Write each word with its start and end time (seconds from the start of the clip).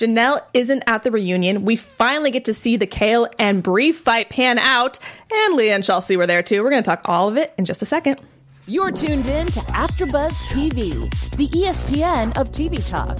Jenelle 0.00 0.42
isn't 0.54 0.82
at 0.86 1.02
the 1.02 1.10
reunion. 1.10 1.66
We 1.66 1.76
finally 1.76 2.30
get 2.30 2.46
to 2.46 2.54
see 2.54 2.78
the 2.78 2.86
Kail 2.86 3.28
and 3.38 3.62
Brie 3.62 3.92
fight 3.92 4.30
pan 4.30 4.58
out, 4.58 4.98
and 5.30 5.54
Leah 5.56 5.74
and 5.74 5.84
Chelsea 5.84 6.16
were 6.16 6.26
there 6.26 6.42
too. 6.42 6.62
We're 6.62 6.70
going 6.70 6.82
to 6.82 6.88
talk 6.88 7.02
all 7.04 7.28
of 7.28 7.36
it 7.36 7.52
in 7.58 7.66
just 7.66 7.82
a 7.82 7.84
second. 7.84 8.18
You're 8.66 8.92
tuned 8.92 9.26
in 9.26 9.48
to 9.48 9.60
AfterBuzz 9.60 10.32
TV, 10.48 11.10
the 11.36 11.48
ESPN 11.48 12.34
of 12.38 12.50
TV 12.50 12.82
talk. 12.88 13.18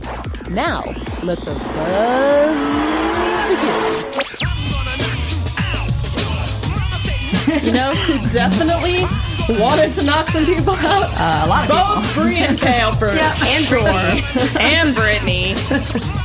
Now, 0.49 0.85
let 1.23 1.45
the 1.45 1.53
buzz 1.55 2.57
begin. 4.41 4.60
You 7.63 7.73
know 7.73 7.95
who 7.95 8.29
definitely 8.31 9.05
wanted 9.59 9.93
to 9.95 10.05
knock 10.05 10.29
some 10.29 10.45
people 10.47 10.75
out? 10.75 11.05
Uh, 11.19 11.43
a 11.45 11.49
lot 11.49 11.71
of 11.71 12.05
Both 12.05 12.15
Brie 12.15 12.37
and 12.39 12.59
Kail 12.59 12.93
for 12.95 13.09
and 13.11 13.65
sure. 13.65 13.81
Brittany. 13.83 14.23
and 14.61 14.95
Brittany. 14.95 15.55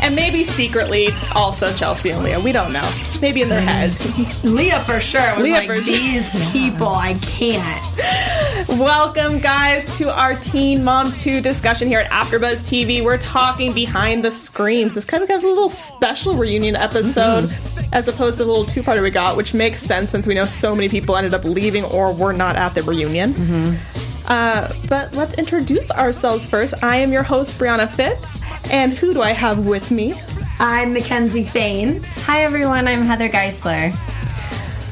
and 0.02 0.16
maybe 0.16 0.44
secretly 0.44 1.10
also 1.34 1.74
Chelsea 1.74 2.12
and 2.12 2.24
Leah. 2.24 2.40
We 2.40 2.52
don't 2.52 2.72
know. 2.74 2.88
Maybe 3.22 3.42
in 3.42 3.50
their 3.50 3.62
heads. 3.62 4.44
Leah 4.44 4.84
for 4.86 5.00
sure 5.00 5.36
was 5.36 5.44
Leah 5.44 5.54
like, 5.56 5.68
for- 5.68 5.80
these 5.82 6.30
people, 6.52 6.88
I 6.90 7.16
can't. 7.16 8.70
Welcome, 8.80 9.40
guys, 9.40 9.98
to 9.98 10.14
our 10.16 10.36
Teen 10.36 10.84
Mom 10.84 11.12
2 11.12 11.42
discussion 11.42 11.88
here 11.88 12.00
at 12.00 12.12
AfterBuzz 12.12 12.62
TV. 12.64 13.04
We're 13.04 13.18
talking 13.18 13.74
behind 13.74 14.24
the 14.24 14.32
screams. 14.32 14.94
This 14.94 15.06
kind 15.06 15.24
of 15.24 15.30
got 15.30 15.44
a 15.44 15.48
little 15.48 15.70
special 15.70 16.36
reunion 16.36 16.76
episode 16.76 17.50
as 17.96 18.10
opposed 18.10 18.38
to 18.38 18.44
the 18.44 18.48
little 18.48 18.66
two-parter 18.66 19.02
we 19.02 19.10
got, 19.10 19.38
which 19.38 19.54
makes 19.54 19.80
sense 19.80 20.10
since 20.10 20.28
we 20.28 20.34
know 20.34 20.46
so 20.46 20.76
many 20.76 20.90
people 20.90 21.16
ended 21.16 21.34
up 21.34 21.46
leaving 21.46 21.86
or 21.86 22.12
were 22.12 22.34
not 22.34 22.58
at 22.58 22.76
the 22.76 22.84
reunion. 22.84 23.80
Uh, 24.28 24.74
but 24.90 25.14
let's 25.14 25.34
introduce 25.36 25.90
ourselves 25.92 26.46
first. 26.46 26.74
I 26.84 26.98
am 26.98 27.14
your 27.14 27.24
host, 27.24 27.52
Brianna 27.58 27.90
Phipps, 27.90 28.38
and 28.70 28.92
who 28.94 29.14
do 29.14 29.22
I 29.22 29.32
have 29.32 29.66
with 29.66 29.92
me? 29.92 30.14
I'm 30.60 30.94
Mackenzie 30.94 31.46
Fain. 31.46 32.04
Hi 32.26 32.44
everyone, 32.44 32.88
I'm 32.88 33.04
Heather 33.06 33.30
Geisler. 33.30 33.94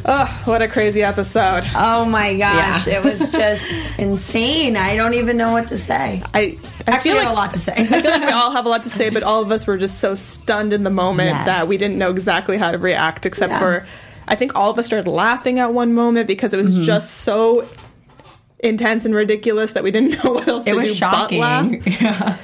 Oh, 0.06 0.42
what 0.46 0.62
a 0.62 0.68
crazy 0.68 1.02
episode. 1.02 1.64
Oh 1.76 2.04
my 2.06 2.36
gosh, 2.38 2.88
Yeah. 2.88 2.98
it 3.00 3.04
was 3.06 3.32
just 3.32 3.98
insane. 4.00 4.76
I 4.76 4.96
don't 4.98 5.14
even 5.14 5.38
know 5.38 5.54
what 5.54 5.70
to 5.70 5.78
say. 5.78 6.22
I, 6.34 6.40
I 6.40 6.58
Actually, 6.88 7.12
feel 7.12 7.16
like 7.20 7.28
have 7.28 7.34
a 7.38 7.40
lot 7.40 7.52
to 7.54 7.60
say. 7.60 7.74
I 7.78 7.86
feel 7.86 8.12
like 8.12 8.22
we 8.22 8.28
all 8.32 8.52
have 8.52 8.66
a 8.66 8.70
lot 8.70 8.84
to 8.84 8.90
say, 8.90 9.10
but 9.12 9.24
all 9.24 9.42
of 9.42 9.52
us 9.52 9.66
were 9.66 9.78
just 9.78 10.00
so 10.00 10.14
stunned 10.16 10.74
in 10.74 10.84
the 10.84 10.90
moment 10.90 11.30
Yes. 11.30 11.46
that 11.46 11.68
we 11.68 11.78
didn't 11.78 11.98
know 11.98 12.12
exactly 12.12 12.58
how 12.58 12.72
to 12.72 12.78
react, 12.78 13.26
except 13.26 13.52
Yeah. 13.54 13.60
for 13.60 13.86
I 14.28 14.36
think 14.36 14.56
all 14.56 14.70
of 14.72 14.80
us 14.80 14.86
started 14.86 15.10
laughing 15.10 15.60
at 15.60 15.74
one 15.74 15.94
moment 15.94 16.28
because 16.28 16.54
it 16.54 16.58
was 16.58 16.74
Mm-hmm. 16.74 16.84
just 16.84 17.12
so 17.20 17.68
intense 18.60 19.06
and 19.06 19.14
ridiculous 19.16 19.74
that 19.74 19.84
we 19.84 19.92
didn't 19.92 20.24
know 20.24 20.34
what 20.34 20.48
else 20.48 20.66
It 20.68 20.72
to 20.72 20.76
was 20.78 20.86
do 20.86 20.94
shocking. 20.96 21.40
but 21.42 21.46
laugh. 21.86 21.88
yeah. 22.02 22.38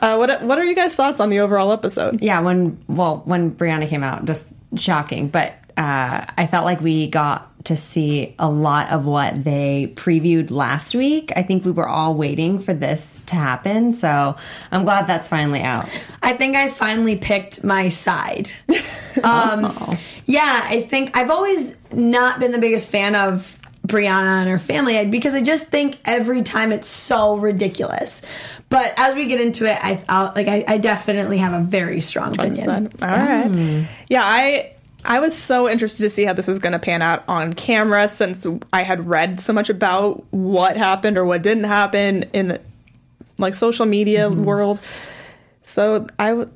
Uh, 0.00 0.16
what 0.16 0.42
What 0.42 0.58
are 0.58 0.64
you 0.64 0.74
guys' 0.74 0.94
thoughts 0.94 1.20
on 1.20 1.30
the 1.30 1.40
overall 1.40 1.72
episode? 1.72 2.20
yeah, 2.22 2.40
when 2.40 2.82
well, 2.88 3.22
when 3.24 3.52
Brianna 3.54 3.88
came 3.88 4.02
out, 4.02 4.24
just 4.24 4.54
shocking. 4.76 5.28
But 5.28 5.54
uh, 5.76 6.26
I 6.36 6.46
felt 6.46 6.64
like 6.64 6.80
we 6.80 7.08
got 7.08 7.50
to 7.64 7.76
see 7.76 8.34
a 8.38 8.48
lot 8.48 8.90
of 8.90 9.06
what 9.06 9.42
they 9.42 9.92
previewed 9.94 10.50
last 10.50 10.94
week. 10.94 11.32
I 11.34 11.42
think 11.42 11.64
we 11.64 11.72
were 11.72 11.88
all 11.88 12.14
waiting 12.14 12.58
for 12.58 12.74
this 12.74 13.20
to 13.26 13.36
happen, 13.36 13.92
so 13.92 14.36
I'm 14.70 14.84
glad 14.84 15.06
that's 15.06 15.28
finally 15.28 15.62
out. 15.62 15.88
I 16.22 16.34
think 16.34 16.56
I 16.56 16.68
finally 16.68 17.16
picked 17.16 17.64
my 17.64 17.88
side. 17.88 18.50
Um, 19.22 19.72
yeah, 20.26 20.62
I 20.64 20.82
think 20.82 21.16
I've 21.16 21.30
always 21.30 21.76
not 21.92 22.40
been 22.40 22.50
the 22.50 22.58
biggest 22.58 22.88
fan 22.88 23.14
of 23.14 23.56
Brianna 23.86 24.40
and 24.40 24.50
her 24.50 24.58
family 24.58 25.06
because 25.06 25.34
I 25.34 25.40
just 25.40 25.66
think 25.66 25.98
every 26.04 26.42
time 26.42 26.72
it's 26.72 26.88
so 26.88 27.36
ridiculous. 27.36 28.22
But 28.70 28.94
as 28.96 29.14
we 29.14 29.26
get 29.26 29.40
into 29.40 29.66
it, 29.66 29.78
I 29.80 30.02
I'll, 30.08 30.32
like 30.34 30.48
I, 30.48 30.64
I 30.66 30.78
definitely 30.78 31.38
have 31.38 31.52
a 31.52 31.64
very 31.64 32.00
strong 32.00 32.34
opinion. 32.34 32.92
All 33.00 33.08
right. 33.08 33.86
Yeah, 34.08 34.24
I 34.24 34.73
I 35.04 35.20
was 35.20 35.36
so 35.36 35.68
interested 35.68 36.02
to 36.04 36.10
see 36.10 36.24
how 36.24 36.32
this 36.32 36.46
was 36.46 36.58
going 36.58 36.72
to 36.72 36.78
pan 36.78 37.02
out 37.02 37.24
on 37.28 37.52
camera 37.52 38.08
since 38.08 38.46
I 38.72 38.82
had 38.82 39.06
read 39.06 39.40
so 39.40 39.52
much 39.52 39.68
about 39.68 40.24
what 40.32 40.76
happened 40.76 41.18
or 41.18 41.24
what 41.24 41.42
didn't 41.42 41.64
happen 41.64 42.24
in 42.32 42.48
the 42.48 42.60
like 43.38 43.54
social 43.54 43.86
media 43.86 44.30
mm-hmm. 44.30 44.44
world. 44.44 44.80
So 45.64 46.06
I 46.18 46.30
w- 46.30 46.50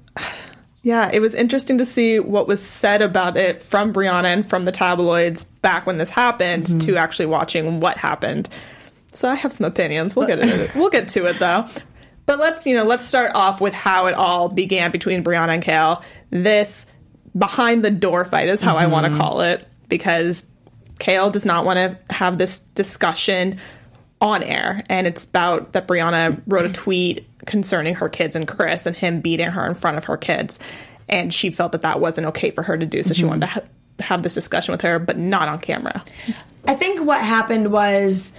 yeah, 0.82 1.10
it 1.12 1.20
was 1.20 1.34
interesting 1.34 1.78
to 1.78 1.84
see 1.84 2.18
what 2.18 2.48
was 2.48 2.62
said 2.62 3.02
about 3.02 3.36
it 3.36 3.60
from 3.60 3.92
Brianna 3.92 4.24
and 4.24 4.48
from 4.48 4.64
the 4.64 4.72
tabloids 4.72 5.44
back 5.44 5.86
when 5.86 5.98
this 5.98 6.10
happened 6.10 6.64
mm-hmm. 6.64 6.78
to 6.78 6.96
actually 6.96 7.26
watching 7.26 7.80
what 7.80 7.98
happened. 7.98 8.48
So 9.12 9.28
I 9.28 9.34
have 9.34 9.52
some 9.52 9.66
opinions. 9.66 10.14
We'll 10.14 10.26
get 10.26 10.38
it. 10.38 10.74
We'll 10.74 10.90
get 10.90 11.08
to 11.10 11.26
it 11.26 11.38
though. 11.38 11.66
But 12.24 12.38
let's 12.38 12.66
you 12.66 12.76
know 12.76 12.84
let's 12.84 13.04
start 13.04 13.32
off 13.34 13.60
with 13.60 13.72
how 13.72 14.06
it 14.06 14.14
all 14.14 14.48
began 14.48 14.90
between 14.90 15.24
Brianna 15.24 15.54
and 15.54 15.62
Kail. 15.62 16.02
This 16.30 16.86
behind 17.38 17.84
the 17.84 17.90
door 17.90 18.24
fight 18.24 18.48
is 18.48 18.60
how 18.60 18.76
I 18.76 18.86
want 18.86 19.04
to 19.04 19.10
mm-hmm. 19.10 19.20
call 19.20 19.40
it 19.42 19.66
because 19.88 20.44
Kail 20.98 21.30
does 21.30 21.44
not 21.44 21.64
want 21.64 21.78
to 21.78 22.14
have 22.14 22.38
this 22.38 22.60
discussion 22.60 23.58
on 24.20 24.42
air, 24.42 24.82
and 24.88 25.06
it's 25.06 25.24
about 25.24 25.72
that 25.72 25.86
Brianna 25.86 26.42
wrote 26.46 26.66
a 26.68 26.72
tweet 26.72 27.24
concerning 27.46 27.94
her 27.94 28.08
kids 28.08 28.34
and 28.34 28.48
Chris 28.48 28.84
and 28.84 28.96
him 28.96 29.20
beating 29.20 29.46
her 29.46 29.64
in 29.66 29.74
front 29.74 29.96
of 29.96 30.06
her 30.06 30.16
kids, 30.16 30.58
and 31.08 31.32
she 31.32 31.50
felt 31.50 31.72
that 31.72 31.82
that 31.82 32.00
wasn't 32.00 32.26
okay 32.26 32.50
for 32.50 32.62
her 32.62 32.76
to 32.76 32.84
do, 32.84 33.02
so 33.02 33.14
she 33.14 33.20
mm-hmm. 33.20 33.28
wanted 33.28 33.40
to 33.40 33.46
ha- 33.46 33.60
have 34.00 34.22
this 34.22 34.34
discussion 34.34 34.72
with 34.72 34.80
her, 34.80 34.98
but 34.98 35.16
not 35.16 35.48
on 35.48 35.60
camera. 35.60 36.04
I 36.66 36.74
think 36.74 37.00
what 37.00 37.22
happened 37.22 37.70
was 37.70 38.32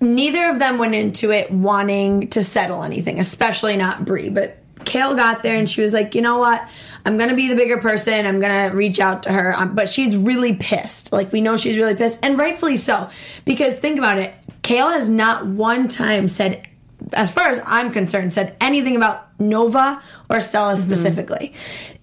neither 0.00 0.50
of 0.50 0.58
them 0.58 0.78
went 0.78 0.94
into 0.94 1.30
it 1.30 1.50
wanting 1.50 2.28
to 2.30 2.42
settle 2.42 2.82
anything, 2.82 3.20
especially 3.20 3.76
not 3.76 4.04
Brie. 4.04 4.28
But 4.28 4.58
Kail 4.84 5.14
got 5.14 5.42
there 5.42 5.56
and 5.56 5.68
she 5.68 5.82
was 5.82 5.92
like, 5.92 6.14
you 6.14 6.22
know 6.22 6.38
what? 6.38 6.66
I'm 7.04 7.18
gonna 7.18 7.34
be 7.34 7.48
the 7.48 7.56
bigger 7.56 7.78
person. 7.78 8.26
I'm 8.26 8.40
gonna 8.40 8.74
reach 8.74 9.00
out 9.00 9.24
to 9.24 9.32
her. 9.32 9.54
Um, 9.56 9.74
but 9.74 9.88
she's 9.88 10.16
really 10.16 10.54
pissed. 10.54 11.12
Like 11.12 11.32
we 11.32 11.40
know 11.40 11.56
she's 11.56 11.76
really 11.76 11.94
pissed, 11.94 12.18
and 12.22 12.38
rightfully 12.38 12.76
so. 12.76 13.10
Because 13.44 13.78
think 13.78 13.98
about 13.98 14.18
it, 14.18 14.34
Kail 14.62 14.88
has 14.88 15.08
not 15.08 15.46
one 15.46 15.88
time 15.88 16.28
said, 16.28 16.66
as 17.12 17.30
far 17.30 17.48
as 17.48 17.60
I'm 17.64 17.92
concerned, 17.92 18.34
said 18.34 18.56
anything 18.60 18.96
about 18.96 19.29
Nova 19.40 20.00
or 20.28 20.40
Stella 20.40 20.74
mm-hmm. 20.74 20.82
specifically. 20.82 21.54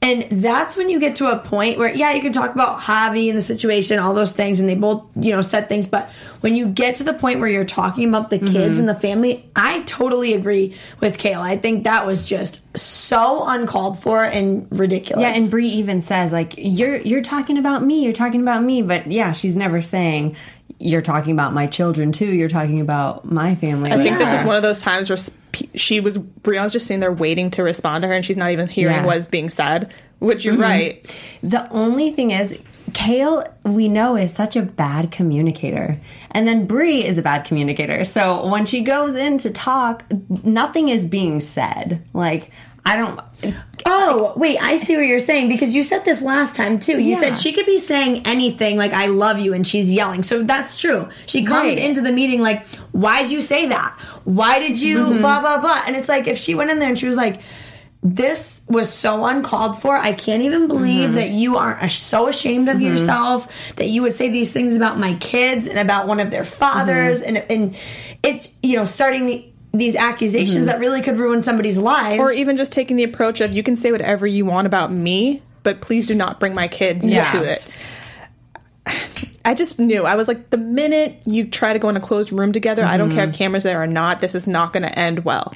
And 0.02 0.44
that's 0.44 0.76
when 0.76 0.90
you 0.90 1.00
get 1.00 1.16
to 1.18 1.32
a 1.32 1.40
point 1.40 1.78
where, 1.78 1.94
yeah, 1.94 2.14
you 2.14 2.22
can 2.22 2.32
talk 2.32 2.54
about 2.54 2.80
Javi 2.80 3.30
and 3.30 3.38
the 3.38 3.42
situation, 3.42 4.00
all 4.00 4.14
those 4.14 4.32
things, 4.32 4.60
and 4.60 4.70
they 4.70 4.76
both, 4.76 5.06
you 5.16 5.32
know, 5.32 5.42
said 5.42 5.70
things. 5.70 5.88
But 5.88 6.10
when 6.42 6.56
you 6.56 6.68
get 6.68 6.96
to 6.98 7.04
the 7.04 7.14
point 7.14 7.40
where 7.40 7.50
you're 7.50 7.66
talking 7.66 8.08
about 8.08 8.30
the 8.30 8.38
kids 8.38 8.54
mm-hmm. 8.54 8.80
and 8.80 8.90
the 8.90 8.96
family, 8.96 9.50
I 9.56 9.82
totally 9.82 10.34
agree 10.34 10.78
with 11.00 11.18
Kayla. 11.18 11.42
I 11.42 11.58
think 11.58 11.86
that 11.86 12.06
was 12.06 12.26
just 12.26 12.62
so 12.78 13.46
uncalled 13.48 14.02
for 14.02 14.24
and 14.24 14.68
ridiculous. 14.72 15.22
Yeah, 15.22 15.36
and 15.36 15.50
Brie 15.50 15.68
even 15.68 16.02
says 16.02 16.32
like 16.32 16.54
you're 16.58 16.98
you're 16.98 17.24
talking 17.24 17.58
about 17.58 17.84
me, 17.84 18.04
you're 18.04 18.14
talking 18.14 18.42
about 18.42 18.64
me, 18.64 18.82
but 18.82 19.12
yeah, 19.12 19.32
she's 19.32 19.56
never 19.56 19.82
saying 19.82 20.36
you're 20.80 21.02
talking 21.02 21.34
about 21.34 21.54
my 21.54 21.68
children 21.68 22.12
too. 22.12 22.28
You're 22.28 22.50
talking 22.50 22.82
about 22.82 23.26
my 23.26 23.56
family. 23.56 23.92
I 23.92 23.98
think 23.98 24.18
this 24.18 24.40
is 24.40 24.46
one 24.46 24.56
of 24.56 24.62
those 24.62 24.80
times 24.80 25.10
where 25.10 25.18
she 25.76 26.00
was 26.00 26.18
Brianna's 26.18 26.72
just 26.72 26.88
sitting 26.88 27.00
there 27.00 27.12
waiting 27.12 27.50
to 27.52 27.64
respond 27.64 28.04
to 28.04 28.08
her, 28.08 28.14
and 28.14 28.26
she's 28.26 28.38
not 28.38 28.52
even 28.52 28.68
hearing 28.68 28.98
Yeah. 28.98 29.06
what 29.06 29.18
is 29.18 29.28
being 29.28 29.50
said. 29.50 29.94
Which 30.20 30.46
you're 30.46 30.56
mm-hmm. 30.56 30.64
right. 30.64 31.16
The 31.44 31.70
only 31.70 32.12
thing 32.12 32.32
is, 32.32 32.58
Kail, 32.94 33.44
we 33.64 33.88
know, 33.88 34.16
is 34.16 34.34
such 34.34 34.56
a 34.56 34.64
bad 34.64 35.12
communicator. 35.12 36.00
And 36.32 36.48
then 36.48 36.66
Brie 36.66 37.06
is 37.06 37.20
a 37.20 37.22
bad 37.22 37.46
communicator. 37.46 38.04
So 38.04 38.48
when 38.48 38.66
she 38.66 38.82
goes 38.82 39.16
in 39.16 39.38
to 39.40 39.52
talk, 39.52 40.04
nothing 40.44 40.90
is 40.90 41.06
being 41.06 41.40
said. 41.40 42.02
Like, 42.14 42.50
I 42.90 42.96
don't. 42.96 43.20
Oh, 43.86 44.34
wait, 44.36 44.58
I 44.62 44.76
see 44.78 44.96
what 44.96 45.06
you're 45.06 45.20
saying 45.20 45.50
because 45.50 45.74
you 45.76 45.84
said 45.84 46.04
this 46.06 46.22
last 46.22 46.56
time 46.56 46.80
too. 46.80 47.00
You 47.00 47.12
Yeah. 47.16 47.20
said 47.20 47.40
she 47.40 47.52
could 47.54 47.66
be 47.66 47.78
saying 47.78 48.24
anything 48.26 48.78
like 48.78 48.94
I 48.94 49.06
love 49.08 49.40
you 49.40 49.54
and 49.54 49.66
she's 49.68 49.90
yelling. 49.92 50.24
So 50.24 50.44
that's 50.44 50.78
true. 50.78 51.08
She 51.26 51.44
comes 51.44 51.70
Right. 51.76 51.78
into 51.78 52.02
the 52.02 52.12
meeting 52.12 52.42
like, 52.42 52.66
"Why'd 52.92 53.30
you 53.30 53.42
say 53.42 53.68
that? 53.68 53.94
Why 54.24 54.60
did 54.60 54.80
you 54.82 54.98
Mm-hmm. 55.00 55.22
blah 55.22 55.40
blah 55.42 55.60
blah?" 55.60 55.82
And 55.86 55.96
it's 55.96 56.10
like 56.10 56.28
if 56.28 56.38
she 56.38 56.56
went 56.56 56.72
in 56.72 56.80
there 56.80 56.90
and 56.90 56.98
she 57.00 57.08
was 57.08 57.16
like, 57.18 57.40
this 58.04 58.62
was 58.70 58.94
so 58.94 59.26
uncalled 59.26 59.82
for. 59.82 59.98
I 59.98 60.14
can't 60.14 60.44
even 60.44 60.68
believe 60.68 61.08
Mm-hmm. 61.10 61.16
that 61.16 61.30
you 61.32 61.58
are 61.58 61.90
so 61.90 62.28
ashamed 62.28 62.70
of 62.70 62.80
yourself 62.80 63.48
that 63.76 63.88
you 63.88 64.02
would 64.04 64.16
say 64.16 64.30
these 64.30 64.54
things 64.54 64.76
about 64.76 64.98
my 65.00 65.16
kids 65.16 65.68
and 65.68 65.80
about 65.80 66.08
one 66.08 66.20
of 66.20 66.30
their 66.32 66.46
fathers 66.46 67.22
Mm-hmm. 67.22 67.36
and 67.38 67.52
and 67.52 67.76
it 68.24 68.50
you 68.64 68.76
know 68.78 68.86
starting 68.86 69.26
the, 69.26 69.46
these 69.74 69.96
accusations 69.96 70.56
Mm-hmm. 70.58 70.66
that 70.68 70.80
really 70.80 71.02
could 71.02 71.18
ruin 71.18 71.42
somebody's 71.42 71.78
life. 71.78 72.20
Or 72.20 72.32
even 72.32 72.58
just 72.58 72.72
taking 72.72 72.96
the 72.98 73.04
approach 73.04 73.42
of 73.42 73.52
you 73.54 73.64
can 73.64 73.76
say 73.76 73.92
whatever 73.92 74.26
you 74.26 74.46
want 74.46 74.66
about 74.68 74.92
me, 74.92 75.42
but 75.64 75.82
please 75.82 76.08
do 76.08 76.16
not 76.16 76.40
bring 76.40 76.54
my 76.56 76.68
kids 76.68 77.08
Yes. 77.08 77.34
into 77.34 77.52
it. 77.52 79.00
I 79.46 79.54
just 79.54 79.80
knew. 79.80 80.06
I 80.06 80.16
was 80.16 80.28
like, 80.28 80.50
the 80.50 80.58
minute 80.58 81.22
you 81.26 81.48
try 81.48 81.72
to 81.74 81.80
go 81.80 81.88
in 81.90 81.96
a 81.96 82.02
closed 82.02 82.32
room 82.34 82.52
together, 82.52 82.84
I 82.84 82.98
don't 82.98 83.10
care 83.12 83.22
Mm-hmm. 83.24 83.32
if 83.32 83.38
cameras 83.38 83.64
there 83.64 83.82
or 83.82 83.88
not, 83.88 84.20
this 84.20 84.36
is 84.36 84.46
not 84.48 84.74
going 84.74 84.84
to 84.84 85.00
end 85.00 85.24
well. 85.26 85.54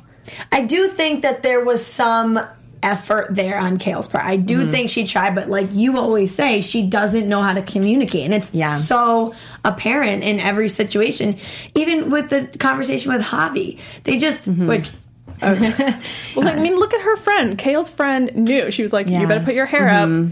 I 0.51 0.61
do 0.61 0.87
think 0.87 1.23
that 1.23 1.43
there 1.43 1.63
was 1.63 1.85
some 1.85 2.39
effort 2.83 3.27
there 3.31 3.57
on 3.59 3.77
Kail's 3.77 4.07
part. 4.07 4.23
I 4.25 4.35
do 4.37 4.61
Mm-hmm. 4.61 4.71
think 4.71 4.89
she 4.89 5.05
tried, 5.05 5.35
but 5.35 5.49
like 5.49 5.69
you 5.71 5.97
always 5.97 6.33
say, 6.33 6.61
she 6.61 6.85
doesn't 6.87 7.27
know 7.27 7.41
how 7.41 7.53
to 7.53 7.61
communicate. 7.61 8.25
And 8.25 8.33
it's 8.33 8.53
Yeah. 8.53 8.77
so 8.77 9.33
apparent 9.63 10.23
in 10.23 10.39
every 10.39 10.69
situation. 10.69 11.37
Even 11.75 12.09
with 12.09 12.29
the 12.29 12.47
conversation 12.57 13.11
with 13.13 13.21
Javi, 13.21 13.79
they 14.03 14.17
just, 14.17 14.49
Mm-hmm. 14.49 14.67
which 14.67 14.89
Well, 15.41 16.47
I 16.47 16.55
mean, 16.55 16.77
look 16.77 16.93
at 16.93 17.01
her 17.01 17.17
friend. 17.17 17.57
Kail's 17.57 17.89
friend 17.89 18.31
knew. 18.35 18.69
She 18.71 18.83
was 18.83 18.93
like, 18.93 19.07
Yeah. 19.07 19.21
"You 19.21 19.27
better 19.27 19.43
put 19.43 19.55
your 19.55 19.65
hair 19.65 19.89
up," 19.89 20.29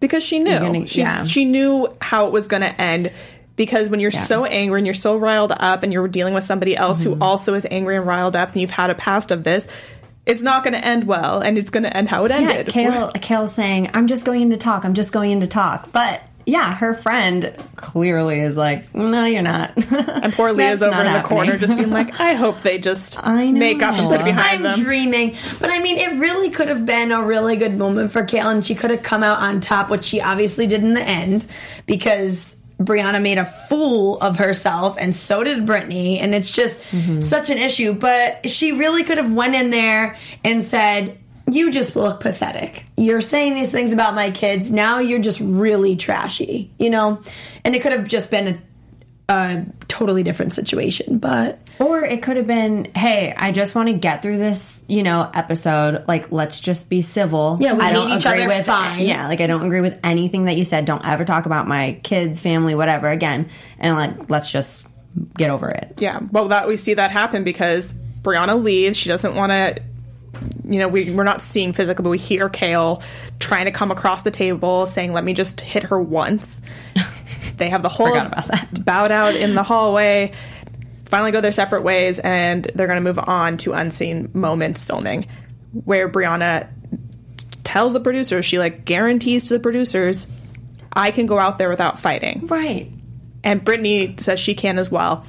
because 0.00 0.22
she 0.22 0.38
knew. 0.38 0.58
gonna- 0.58 0.86
She's, 0.86 0.96
yeah. 0.98 1.22
She 1.24 1.44
knew 1.44 1.88
how 2.00 2.26
it 2.26 2.32
was 2.32 2.48
going 2.48 2.62
to 2.62 2.80
end. 2.80 3.12
Because 3.56 3.90
when 3.90 4.00
you're 4.00 4.10
so 4.10 4.46
angry 4.46 4.80
and 4.80 4.86
you're 4.86 4.94
so 4.94 5.18
riled 5.18 5.52
up, 5.52 5.82
and 5.82 5.92
you're 5.92 6.08
dealing 6.08 6.32
with 6.32 6.44
somebody 6.44 6.74
else 6.74 7.02
who 7.02 7.18
also 7.20 7.52
is 7.52 7.66
angry 7.70 7.96
and 7.96 8.06
riled 8.06 8.34
up, 8.34 8.52
and 8.52 8.60
you've 8.62 8.70
had 8.70 8.88
a 8.88 8.94
past 8.94 9.30
of 9.30 9.44
this, 9.44 9.66
it's 10.26 10.42
not 10.42 10.62
going 10.64 10.74
to 10.74 10.84
end 10.84 11.04
well, 11.06 11.40
and 11.40 11.56
it's 11.58 11.70
going 11.70 11.82
to 11.84 11.96
end 11.96 12.08
how 12.08 12.24
it 12.24 12.30
Yeah, 12.30 12.38
ended. 12.38 12.68
Kail, 12.68 13.10
Kail's 13.20 13.54
saying, 13.54 13.90
I'm 13.94 14.06
just 14.06 14.24
going 14.24 14.42
in 14.42 14.50
to 14.50 14.56
talk. 14.56 14.84
I'm 14.84 14.94
just 14.94 15.12
going 15.12 15.30
in 15.32 15.40
to 15.40 15.46
talk. 15.46 15.90
But 15.92 16.20
yeah, 16.46 16.74
her 16.74 16.94
friend 16.94 17.54
clearly 17.76 18.40
is 18.40 18.56
like, 18.56 18.92
no, 18.94 19.24
you're 19.24 19.42
not. 19.42 19.72
And 20.20 20.32
poor 20.34 20.52
Leah's 20.52 20.80
That's 20.80 20.92
over 20.92 21.00
in 21.00 21.06
not 21.06 21.22
the 21.22 21.28
corner, 21.28 21.56
just 21.56 21.74
being 21.74 21.90
like, 21.90 22.20
"I 22.20 22.34
hope 22.34 22.60
they 22.60 22.78
just 22.78 23.18
I 23.26 23.50
know. 23.50 23.58
make 23.58 23.82
up 23.82 23.94
shit 23.94 24.22
behind 24.22 24.56
I'm 24.58 24.62
them." 24.62 24.80
dreaming. 24.80 25.34
But 25.58 25.70
I 25.70 25.78
mean, 25.80 25.96
it 25.96 26.18
really 26.20 26.50
could 26.50 26.68
have 26.68 26.84
been 26.84 27.10
a 27.10 27.22
really 27.22 27.56
good 27.56 27.78
moment 27.78 28.12
for 28.12 28.22
Kail, 28.22 28.48
and 28.48 28.64
she 28.64 28.74
could 28.74 28.90
have 28.90 29.02
come 29.02 29.22
out 29.22 29.38
on 29.40 29.60
top, 29.60 29.88
which 29.88 30.04
she 30.04 30.20
obviously 30.20 30.66
did 30.66 30.82
in 30.82 30.92
the 30.94 31.02
end, 31.02 31.46
because 31.86 32.54
Brianna 32.80 33.20
made 33.20 33.38
a 33.38 33.44
fool 33.44 34.18
of 34.20 34.38
herself, 34.38 34.96
and 34.98 35.14
so 35.14 35.44
did 35.44 35.66
Brittany, 35.66 36.18
and 36.18 36.34
it's 36.34 36.50
just 36.50 36.80
Mm-hmm. 36.90 37.20
such 37.20 37.50
an 37.50 37.58
issue. 37.58 37.92
But 37.92 38.48
she 38.48 38.72
really 38.72 39.04
could 39.04 39.18
have 39.18 39.32
went 39.32 39.54
in 39.54 39.70
there 39.70 40.16
and 40.42 40.62
said, 40.62 41.18
"You 41.50 41.70
just 41.70 41.94
look 41.94 42.20
pathetic. 42.20 42.84
You're 42.96 43.20
saying 43.20 43.54
these 43.54 43.70
things 43.70 43.92
about 43.92 44.14
my 44.14 44.30
kids. 44.30 44.70
Now 44.72 44.98
you're 45.00 45.20
just 45.20 45.40
really 45.40 45.96
trashy, 45.96 46.70
you 46.78 46.90
know." 46.90 47.20
And 47.64 47.76
it 47.76 47.82
could 47.82 47.92
have 47.92 48.08
just 48.08 48.30
been 48.30 48.48
a, 48.48 48.58
a 49.30 49.64
totally 49.88 50.22
different 50.22 50.52
situation, 50.52 51.18
but. 51.18 51.58
Or 51.78 52.04
it 52.04 52.22
could 52.22 52.36
have 52.36 52.46
been, 52.46 52.90
hey, 52.94 53.32
I 53.36 53.52
just 53.52 53.74
want 53.74 53.88
to 53.88 53.92
get 53.92 54.22
through 54.22 54.38
this, 54.38 54.84
you 54.88 55.02
know, 55.02 55.30
episode. 55.32 56.04
Like, 56.08 56.32
let's 56.32 56.60
just 56.60 56.90
be 56.90 57.00
civil. 57.00 57.56
Yeah, 57.60 57.74
we 57.74 57.80
I 57.80 57.92
don't 57.92 58.08
hate 58.08 58.16
each 58.16 58.26
agree 58.26 58.40
other, 58.40 58.48
with 58.48 58.66
fine. 58.66 59.06
Yeah, 59.06 59.28
like 59.28 59.40
I 59.40 59.46
don't 59.46 59.62
agree 59.62 59.80
with 59.80 59.98
anything 60.02 60.46
that 60.46 60.56
you 60.56 60.64
said. 60.64 60.84
Don't 60.84 61.06
ever 61.06 61.24
talk 61.24 61.46
about 61.46 61.68
my 61.68 62.00
kids, 62.02 62.40
family, 62.40 62.74
whatever 62.74 63.08
again. 63.08 63.48
And 63.78 63.96
like, 63.96 64.28
let's 64.28 64.50
just 64.50 64.86
get 65.36 65.50
over 65.50 65.70
it. 65.70 65.94
Yeah, 65.98 66.20
well, 66.32 66.48
that 66.48 66.68
we 66.68 66.76
see 66.76 66.94
that 66.94 67.10
happen 67.10 67.44
because 67.44 67.94
Brianna 68.22 68.62
leaves. 68.62 68.98
She 68.98 69.08
doesn't 69.08 69.34
want 69.34 69.50
to. 69.52 69.82
You 70.64 70.78
know, 70.78 70.88
we 70.88 71.10
we're 71.10 71.24
not 71.24 71.42
seeing 71.42 71.72
physically, 71.72 72.02
but 72.02 72.10
we 72.10 72.18
hear 72.18 72.48
Kail 72.48 73.02
trying 73.38 73.64
to 73.66 73.70
come 73.72 73.90
across 73.90 74.22
the 74.22 74.30
table, 74.30 74.86
saying, 74.86 75.12
"Let 75.12 75.24
me 75.24 75.34
just 75.34 75.60
hit 75.60 75.84
her 75.84 76.00
once." 76.00 76.60
they 77.56 77.68
have 77.68 77.82
the 77.82 77.88
whole 77.88 78.08
Forgot 78.08 78.26
about 78.26 78.46
that. 78.48 78.84
bowed 78.84 79.10
out 79.10 79.34
in 79.34 79.54
the 79.54 79.62
hallway. 79.62 80.32
Finally, 81.06 81.32
go 81.32 81.40
their 81.40 81.52
separate 81.52 81.82
ways, 81.82 82.20
and 82.20 82.70
they're 82.74 82.86
going 82.86 82.98
to 82.98 83.04
move 83.04 83.18
on 83.18 83.56
to 83.58 83.72
unseen 83.72 84.30
moments 84.32 84.84
filming, 84.84 85.26
where 85.84 86.08
Brianna 86.08 86.68
tells 87.64 87.92
the 87.92 88.00
producers, 88.00 88.44
she 88.44 88.58
like 88.58 88.84
guarantees 88.84 89.44
to 89.44 89.54
the 89.54 89.60
producers, 89.60 90.26
"I 90.92 91.10
can 91.10 91.26
go 91.26 91.38
out 91.38 91.58
there 91.58 91.68
without 91.68 91.98
fighting." 91.98 92.46
Right. 92.46 92.90
And 93.42 93.64
Brittany 93.64 94.14
says 94.18 94.38
she 94.38 94.54
can 94.54 94.78
as 94.78 94.90
well. 94.90 95.24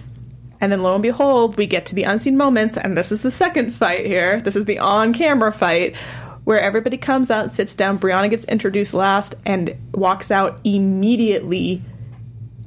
And 0.61 0.71
then 0.71 0.83
lo 0.83 0.93
and 0.93 1.01
behold, 1.01 1.57
we 1.57 1.65
get 1.65 1.87
to 1.87 1.95
the 1.95 2.03
unseen 2.03 2.37
moments, 2.37 2.77
and 2.77 2.95
this 2.95 3.11
is 3.11 3.23
the 3.23 3.31
second 3.31 3.71
fight 3.71 4.05
here. 4.05 4.39
This 4.39 4.55
is 4.55 4.65
the 4.65 4.77
on 4.79 5.11
camera 5.11 5.51
fight 5.51 5.95
where 6.43 6.61
everybody 6.61 6.97
comes 6.97 7.29
out, 7.31 7.53
sits 7.53 7.75
down. 7.75 7.99
Brianna 7.99 8.29
gets 8.29 8.45
introduced 8.45 8.93
last 8.93 9.35
and 9.45 9.75
walks 9.93 10.31
out 10.31 10.59
immediately 10.63 11.81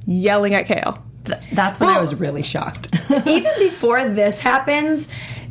yelling 0.05 0.53
at 0.53 0.65
Kail. 0.65 1.03
Th- 1.25 1.39
that's 1.51 1.79
when 1.79 1.89
I 1.89 1.99
was 1.99 2.15
really 2.15 2.43
shocked. 2.43 2.89
even 3.25 3.51
before 3.59 4.05
this 4.05 4.39
happens, 4.39 5.07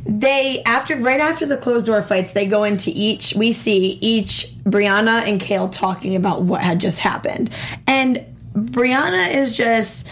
they 0.06 0.62
after 0.66 0.96
right 0.96 1.20
after 1.20 1.46
the 1.46 1.56
closed 1.56 1.86
door 1.86 2.02
fights, 2.02 2.32
they 2.32 2.46
go 2.46 2.64
into 2.64 2.90
each. 2.94 3.34
We 3.34 3.52
see 3.52 3.98
each 4.00 4.52
Brianna 4.64 5.26
and 5.26 5.40
Kail 5.40 5.68
talking 5.68 6.14
about 6.14 6.42
what 6.42 6.60
had 6.60 6.78
just 6.78 6.98
happened, 6.98 7.50
and 7.86 8.24
Brianna 8.54 9.34
is 9.34 9.56
just. 9.56 10.06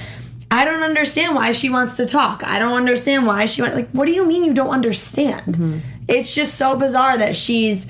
I 0.52 0.66
don't 0.66 0.82
understand 0.82 1.34
why 1.34 1.52
she 1.52 1.70
wants 1.70 1.96
to 1.96 2.04
talk. 2.04 2.44
I 2.44 2.58
don't 2.58 2.75
understand 2.75 3.26
why 3.26 3.46
she 3.46 3.62
went 3.62 3.75
like. 3.75 3.88
What 3.93 4.04
do 4.04 4.12
you 4.12 4.26
mean 4.26 4.44
you 4.44 4.52
don't 4.52 4.69
understand? 4.69 5.54
Mm-hmm. 5.54 5.78
It's 6.08 6.34
just 6.34 6.56
so 6.56 6.76
bizarre 6.76 7.16
that 7.16 7.34
she's 7.34 7.87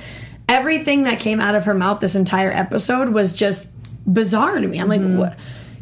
everything 0.49 1.03
that 1.03 1.19
came 1.19 1.41
out 1.41 1.57
of 1.57 1.65
her 1.65 1.75
mouth 1.75 1.99
this 1.99 2.15
entire 2.15 2.53
episode 2.53 3.09
was 3.09 3.33
just 3.33 3.67
bizarre 4.11 4.61
to 4.61 4.69
me. 4.69 4.79
I'm 4.79 4.89
like, 4.89 5.01
mm-hmm. 5.01 5.19
what? 5.19 5.37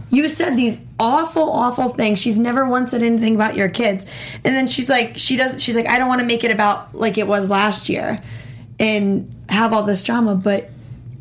You 0.09 0.27
said 0.29 0.57
these 0.57 0.81
awful, 0.99 1.51
awful 1.51 1.91
things. 1.91 2.19
She's 2.19 2.39
never 2.39 2.67
once 2.67 2.93
said 2.93 3.03
anything 3.03 3.35
about 3.35 3.57
your 3.57 3.69
kids. 3.69 4.07
And 4.43 4.55
then 4.55 4.67
she's 4.67 4.89
like, 4.89 5.19
she 5.19 5.37
doesn't 5.37 5.59
She's 5.59 5.77
like, 5.77 5.87
I 5.89 5.99
don't 5.99 6.09
want 6.09 6.23
to 6.23 6.27
make 6.27 6.45
it 6.45 6.51
about 6.51 6.95
like 6.95 7.19
it 7.19 7.27
was 7.27 7.51
last 7.51 7.91
year, 7.91 8.23
and 8.79 9.31
have 9.51 9.75
all 9.75 9.83
this 9.83 10.03
drama. 10.03 10.35
But 10.35 10.71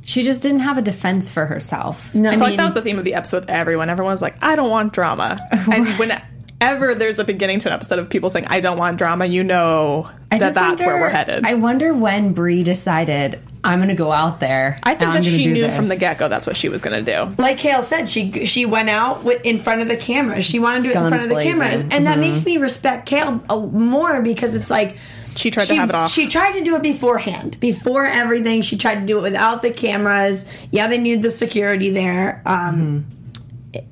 she 0.09 0.23
just 0.23 0.41
didn't 0.41 0.61
have 0.61 0.79
a 0.79 0.81
defense 0.81 1.29
for 1.29 1.45
herself. 1.45 2.15
No. 2.15 2.31
I 2.31 2.33
I 2.33 2.35
feel 2.37 2.45
like 2.47 2.57
that 2.57 2.65
was 2.65 2.73
the 2.73 2.81
theme 2.81 2.97
of 2.97 3.05
the 3.05 3.13
episode 3.13 3.41
with 3.41 3.49
everyone. 3.51 3.91
Everyone's 3.91 4.23
like, 4.23 4.35
I 4.41 4.55
don't 4.55 4.71
want 4.71 4.91
drama. 4.91 5.37
and 5.71 5.87
whenever 5.99 6.95
there's 6.95 7.19
a 7.19 7.23
beginning 7.23 7.59
to 7.59 7.69
an 7.69 7.73
episode 7.73 7.99
of 7.99 8.09
people 8.09 8.31
saying, 8.31 8.47
I 8.47 8.59
don't 8.59 8.79
want 8.79 8.97
drama, 8.97 9.27
you 9.27 9.43
know 9.43 10.09
that 10.31 10.39
just 10.39 10.55
that's 10.55 10.83
where 10.83 10.99
we're 10.99 11.09
headed. 11.09 11.45
I 11.45 11.53
wonder 11.53 11.93
when 11.93 12.33
Brie 12.33 12.63
decided 12.63 13.39
I'm 13.63 13.77
going 13.77 13.89
to 13.89 13.95
go 13.95 14.11
out 14.11 14.39
there. 14.39 14.79
I 14.81 14.95
think 14.95 15.01
and 15.03 15.17
I'm 15.17 15.23
that 15.23 15.29
she 15.29 15.45
knew 15.45 15.61
this." 15.61 15.75
from 15.75 15.85
the 15.85 15.95
get 15.95 16.17
go 16.17 16.27
that's 16.27 16.47
what 16.47 16.57
she 16.57 16.69
was 16.69 16.81
going 16.81 17.05
to 17.05 17.15
do. 17.15 17.35
like 17.39 17.59
Kail 17.59 17.83
said, 17.83 18.09
she 18.09 18.45
she 18.45 18.65
went 18.65 18.89
out 18.89 19.23
with, 19.23 19.45
in 19.45 19.59
front 19.59 19.81
of 19.81 19.89
the 19.89 19.97
camera. 19.97 20.41
She 20.41 20.57
wanted 20.57 20.77
to 20.77 20.83
do 20.83 20.89
it 20.89 20.95
in 20.95 21.01
Guns 21.01 21.09
front 21.09 21.23
of 21.23 21.29
the 21.29 21.43
cameras, 21.43 21.83
and 21.83 22.07
that 22.07 22.17
mm-hmm. 22.17 22.21
makes 22.21 22.45
me 22.45 22.57
respect 22.57 23.05
Kail 23.05 23.43
uh, 23.47 23.59
more 23.59 24.23
because 24.23 24.55
it's 24.55 24.71
like 24.71 24.97
She 25.39 25.51
tried 25.51 25.65
to 25.67 25.75
have 25.75 25.89
it 25.89 25.95
off. 25.95 26.11
She 26.11 26.27
tried 26.27 26.53
to 26.53 26.63
do 26.63 26.75
it 26.75 26.81
beforehand, 26.83 27.59
before 27.59 28.05
everything. 28.05 28.61
She 28.61 28.77
tried 28.77 28.99
to 29.01 29.05
do 29.05 29.19
it 29.19 29.21
without 29.21 29.61
the 29.61 29.71
cameras. 29.71 30.45
Yeah, 30.71 30.87
they 30.87 30.97
needed 30.97 31.21
the 31.21 31.29
security 31.31 31.89
there. 31.89 32.41
Um, 32.45 33.05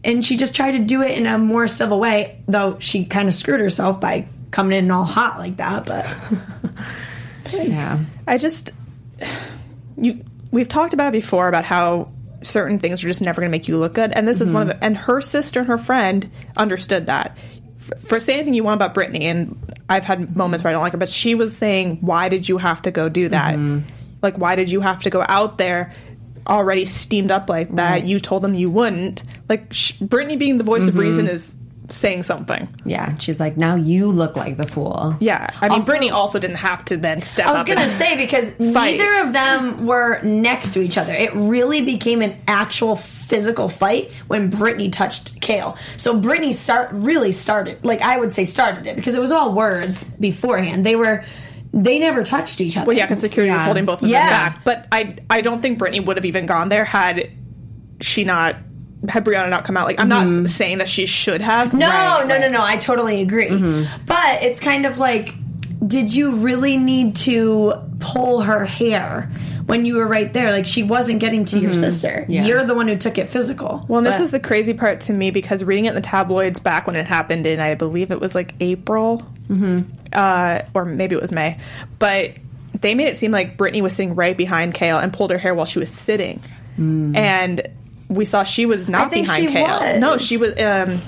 And 0.03 0.25
she 0.25 0.37
just 0.37 0.55
tried 0.55 0.71
to 0.71 0.79
do 0.79 1.01
it 1.01 1.17
in 1.17 1.25
a 1.27 1.37
more 1.37 1.67
civil 1.67 1.99
way, 1.99 2.41
though 2.47 2.77
she 2.79 3.05
kind 3.05 3.27
of 3.27 3.33
screwed 3.35 3.59
herself 3.61 3.99
by 4.01 4.27
coming 4.51 4.77
in 4.77 4.91
all 4.91 5.03
hot 5.05 5.37
like 5.39 5.57
that. 5.57 5.85
But 5.85 6.05
Yeah. 7.53 7.99
I 8.27 8.37
just 8.37 8.71
you 9.97 10.23
we've 10.51 10.67
talked 10.69 10.93
about 10.93 11.09
it 11.09 11.11
before 11.13 11.47
about 11.47 11.63
how 11.65 12.09
certain 12.41 12.79
things 12.79 13.03
are 13.03 13.07
just 13.07 13.21
never 13.21 13.41
going 13.41 13.49
to 13.49 13.51
make 13.51 13.67
you 13.67 13.77
look 13.77 13.93
good 13.93 14.11
and 14.11 14.27
this 14.27 14.41
is 14.41 14.51
one 14.51 14.61
of 14.63 14.67
the 14.67 14.83
and 14.83 14.95
her 14.95 15.21
sister 15.21 15.59
and 15.61 15.67
her 15.69 15.77
friend 15.77 16.29
understood 16.55 17.07
that 17.07 17.35
F- 17.79 17.99
for 18.01 18.19
say 18.19 18.35
anything 18.35 18.53
you 18.53 18.63
want 18.63 18.75
about 18.77 18.93
Brittany 18.93 19.25
and 19.25 19.57
I've 19.89 20.05
had 20.05 20.35
moments 20.35 20.63
where 20.63 20.69
I 20.69 20.73
don't 20.73 20.81
like 20.81 20.91
her 20.93 20.97
but 20.97 21.09
she 21.09 21.35
was 21.35 21.55
saying 21.55 21.99
why 22.01 22.29
did 22.29 22.47
you 22.47 22.57
have 22.57 22.81
to 22.83 22.91
go 22.91 23.09
do 23.09 23.29
that? 23.29 23.55
Mm-hmm. 23.55 23.87
Like 24.21 24.37
why 24.37 24.55
did 24.55 24.69
you 24.69 24.81
have 24.81 25.03
to 25.03 25.09
go 25.09 25.23
out 25.27 25.57
there 25.57 25.93
already 26.47 26.85
steamed 26.85 27.31
up 27.31 27.49
like 27.49 27.75
that? 27.75 28.05
You 28.05 28.19
told 28.19 28.41
them 28.41 28.53
you 28.53 28.69
wouldn't. 28.69 29.23
Like 29.49 29.73
sh- 29.73 29.93
Brittany 29.93 30.37
being 30.37 30.57
the 30.57 30.63
voice 30.63 30.87
of 30.87 30.91
mm-hmm. 30.91 30.99
reason 30.99 31.27
is 31.27 31.55
saying 31.89 32.23
something 32.23 32.67
Yeah. 32.85 33.17
She's 33.17 33.39
like, 33.39 33.55
now 33.55 33.75
you 33.75 34.07
look 34.11 34.35
like 34.35 34.57
the 34.57 34.67
fool. 34.67 35.15
yeah 35.21 35.49
I 35.61 35.69
mean 35.69 35.71
Also- 35.79 35.85
Brittany 35.85 36.11
also 36.11 36.37
didn't 36.39 36.57
have 36.57 36.83
to 36.85 36.97
then 36.97 37.21
step 37.21 37.47
I 37.47 37.53
was 37.53 37.65
gonna 37.65 37.87
say 37.87 38.17
because 38.17 38.49
Fight. 38.73 38.97
neither 38.97 39.15
of 39.27 39.33
them 39.33 39.85
were 39.87 40.21
next 40.21 40.73
to 40.73 40.81
each 40.81 40.97
other. 40.97 41.13
It 41.13 41.33
really 41.33 41.81
became 41.81 42.21
an 42.21 42.37
actual 42.47 42.95
physical 42.97 43.69
fight 43.69 44.09
when 44.27 44.49
Brittany 44.49 44.89
touched 44.89 45.39
Kail. 45.41 45.77
So 45.97 46.17
Brittany 46.19 46.53
start 46.53 46.89
really 46.91 47.31
started, 47.31 47.83
like 47.85 48.01
I 48.01 48.17
would 48.17 48.33
say, 48.33 48.45
started 48.45 48.85
it 48.85 48.95
because 48.95 49.15
it 49.15 49.21
was 49.21 49.31
all 49.31 49.53
words 49.53 50.03
beforehand. 50.19 50.85
They 50.85 50.95
were, 50.95 51.23
they 51.73 51.99
never 51.99 52.23
touched 52.23 52.59
each 52.61 52.77
other. 52.77 52.87
Well, 52.87 52.97
yeah, 52.97 53.05
because 53.05 53.19
security 53.19 53.51
was 53.53 53.61
holding 53.61 53.85
both 53.85 54.01
of 54.01 54.07
Yeah. 54.09 54.23
them 54.23 54.29
back. 54.53 54.63
But 54.63 54.87
I, 54.91 55.15
I 55.29 55.41
don't 55.41 55.61
think 55.61 55.77
Brittany 55.79 55.99
would 56.01 56.17
have 56.17 56.25
even 56.25 56.45
gone 56.45 56.69
there 56.69 56.85
had 56.85 57.31
she 58.01 58.23
not 58.23 58.55
had 59.07 59.23
Brianna 59.23 59.49
not 59.49 59.63
come 59.63 59.77
out. 59.77 59.85
Like, 59.85 59.99
I'm 59.99 60.09
not 60.09 60.27
mm-hmm. 60.27 60.45
saying 60.47 60.79
that 60.79 60.89
she 60.89 61.05
should 61.05 61.41
have. 61.41 61.73
No, 61.73 61.87
Right, 61.87 62.25
no, 62.27 62.35
right. 62.35 62.41
no, 62.41 62.49
no. 62.49 62.61
I 62.61 62.77
totally 62.77 63.21
agree. 63.21 63.49
Mm-hmm. 63.49 64.05
But 64.05 64.43
it's 64.43 64.59
kind 64.59 64.85
of 64.85 64.97
like, 64.97 65.33
did 65.85 66.13
you 66.13 66.37
really 66.37 66.77
need 66.77 67.15
to 67.17 67.73
pull 67.99 68.41
her 68.41 68.65
hair 68.65 69.31
when 69.65 69.85
you 69.85 69.95
were 69.95 70.07
right 70.07 70.31
there? 70.33 70.51
Like 70.51 70.65
she 70.65 70.83
wasn't 70.83 71.19
getting 71.19 71.45
to 71.45 71.59
your 71.59 71.71
mm-hmm. 71.71 71.79
sister. 71.79 72.25
Yeah. 72.27 72.45
You're 72.45 72.63
the 72.63 72.73
one 72.73 72.87
who 72.87 72.97
took 72.97 73.17
it 73.17 73.29
physical. 73.29 73.85
Well, 73.87 73.99
and 73.99 74.07
this 74.07 74.19
was 74.19 74.31
the 74.31 74.39
crazy 74.39 74.73
part 74.73 75.01
to 75.01 75.13
me 75.13 75.29
because 75.29 75.63
reading 75.63 75.85
it 75.85 75.89
in 75.89 75.95
the 75.95 76.01
tabloids 76.01 76.59
back 76.59 76.87
when 76.87 76.95
it 76.95 77.05
happened 77.05 77.45
in, 77.45 77.59
I 77.59 77.75
believe 77.75 78.11
it 78.11 78.19
was 78.19 78.33
like 78.33 78.55
April, 78.59 79.23
uh, 80.11 80.61
or 80.73 80.85
maybe 80.85 81.15
it 81.15 81.21
was 81.21 81.31
May, 81.31 81.59
but 81.99 82.31
they 82.81 82.95
made 82.95 83.07
it 83.07 83.17
seem 83.17 83.31
like 83.31 83.57
Brittany 83.57 83.81
was 83.81 83.93
sitting 83.93 84.15
right 84.15 84.35
behind 84.35 84.73
Kail 84.73 84.99
and 84.99 85.13
pulled 85.13 85.31
her 85.31 85.37
hair 85.37 85.53
while 85.53 85.65
she 85.65 85.79
was 85.79 85.89
sitting, 85.89 86.41
mm. 86.77 87.15
and 87.15 87.67
we 88.09 88.25
saw 88.25 88.43
she 88.43 88.65
was 88.65 88.87
not 88.87 89.07
I 89.07 89.09
think 89.09 89.27
behind 89.27 89.47
she 89.47 89.53
Kail. 89.53 89.67
was. 89.67 89.99
No, 89.99 90.17
she 90.17 90.37
was. 90.37 90.57
Um, 90.59 91.01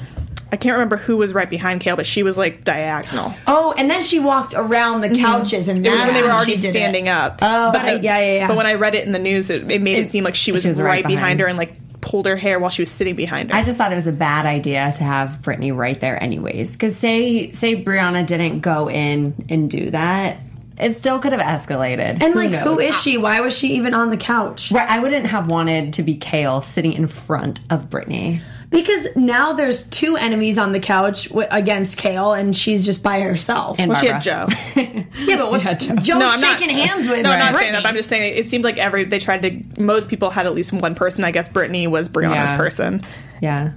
I 0.51 0.57
can't 0.57 0.73
remember 0.73 0.97
who 0.97 1.15
was 1.15 1.31
right 1.33 1.49
behind 1.49 1.79
Kail, 1.81 1.95
but 1.95 2.07
she 2.07 2.23
was 2.23 2.35
like 2.37 2.63
diagonal. 2.63 3.33
Oh, 3.45 3.73
and 3.77 3.87
then 3.89 4.01
she 4.01 4.17
walked 4.19 4.55
around 4.57 5.01
the 5.01 5.09
couches, 5.15 5.67
and 5.67 5.85
It 5.85 5.89
was 5.91 6.03
when 6.03 6.13
they 6.15 6.23
were 6.23 6.31
already 6.31 6.55
standing 6.55 7.05
it. 7.05 7.09
up. 7.11 7.37
Oh, 7.41 7.71
but 7.71 7.81
I- 7.85 7.93
yeah, 7.95 8.19
yeah, 8.19 8.33
yeah. 8.33 8.47
But 8.47 8.57
when 8.57 8.65
I 8.65 8.73
read 8.73 8.95
it 8.95 9.05
in 9.05 9.11
the 9.11 9.19
news, 9.19 9.49
it, 9.51 9.69
it 9.71 9.79
made 9.81 9.99
it, 9.99 10.05
It- 10.07 10.11
seem 10.11 10.23
like 10.23 10.33
she 10.35 10.51
was, 10.51 10.63
she 10.63 10.67
was 10.67 10.81
right, 10.81 10.87
right 10.87 11.03
behind, 11.05 11.37
behind. 11.37 11.39
her 11.41 11.47
and 11.47 11.57
like 11.57 11.75
pulled 12.01 12.25
her 12.25 12.35
hair 12.35 12.59
while 12.59 12.71
she 12.71 12.81
was 12.81 12.89
sitting 12.89 13.13
behind 13.15 13.51
her. 13.51 13.59
I 13.59 13.63
just 13.63 13.77
thought 13.77 13.91
it 13.91 13.95
was 13.95 14.07
a 14.07 14.11
bad 14.11 14.47
idea 14.47 14.91
to 14.97 15.03
have 15.03 15.41
Brittany 15.43 15.71
right 15.71 15.99
there, 15.99 16.21
anyways. 16.21 16.71
Because 16.71 16.97
say 16.97 17.51
say 17.51 17.83
Brianna 17.83 18.25
didn't 18.25 18.61
go 18.61 18.89
in 18.89 19.35
and 19.49 19.69
do 19.69 19.91
that, 19.91 20.37
it 20.79 20.95
still 20.95 21.19
could 21.19 21.31
have 21.33 21.41
escalated. 21.41 22.21
And 22.23 22.35
like, 22.35 22.51
who 22.51 22.75
knows? 22.75 22.79
is 22.81 23.01
she? 23.01 23.17
Why 23.17 23.41
was 23.41 23.57
she 23.57 23.75
even 23.75 23.93
on 23.93 24.09
the 24.09 24.17
couch? 24.17 24.71
Right, 24.71 24.89
I 24.89 24.99
wouldn't 24.99 25.25
have 25.27 25.47
wanted 25.49 25.93
to 25.93 26.03
be 26.03 26.15
Kail 26.17 26.61
sitting 26.61 26.93
in 26.93 27.07
front 27.07 27.59
of 27.69 27.89
Brittany. 27.89 28.41
Because 28.69 29.15
now 29.15 29.53
there's 29.53 29.81
two 29.81 30.15
enemies 30.15 30.59
on 30.59 30.73
the 30.73 30.79
couch 30.79 31.29
w- 31.29 31.47
against 31.49 31.97
Kail, 31.97 32.33
and 32.33 32.55
she's 32.55 32.85
just 32.85 33.01
by 33.01 33.21
herself. 33.21 33.79
And 33.79 33.89
Well, 33.91 33.99
she 33.99 34.05
had 34.07 34.19
Joe. 34.21 34.47
yeah, 34.75 35.37
but 35.37 35.49
what, 35.49 35.63
Yeah, 35.63 35.73
Joe. 35.73 35.95
Joe's 35.95 36.07
No, 36.19 36.29
I'm 36.29 36.39
not- 36.39 36.59
shaking 36.59 36.69
hands 36.69 37.09
with 37.09 37.21
No, 37.23 37.31
I'm 37.31 37.39
not 37.39 37.51
Brittany. 37.53 37.57
saying 37.61 37.73
that. 37.73 37.81
But 37.83 37.89
I'm 37.89 37.95
just 37.95 38.09
saying 38.09 38.37
it 38.37 38.47
seemed 38.47 38.63
like 38.63 38.77
every 38.77 39.05
they 39.05 39.17
tried 39.17 39.41
to. 39.41 39.81
Most 39.81 40.07
people 40.07 40.29
had 40.29 40.45
at 40.45 40.53
least 40.53 40.71
one 40.71 40.93
person. 40.93 41.23
I 41.23 41.31
guess 41.31 41.47
Brittany 41.47 41.87
was 41.87 42.09
Brianna's 42.09 42.51
Yeah. 42.51 42.57
person, 42.57 43.01
Yeah. 43.41 43.71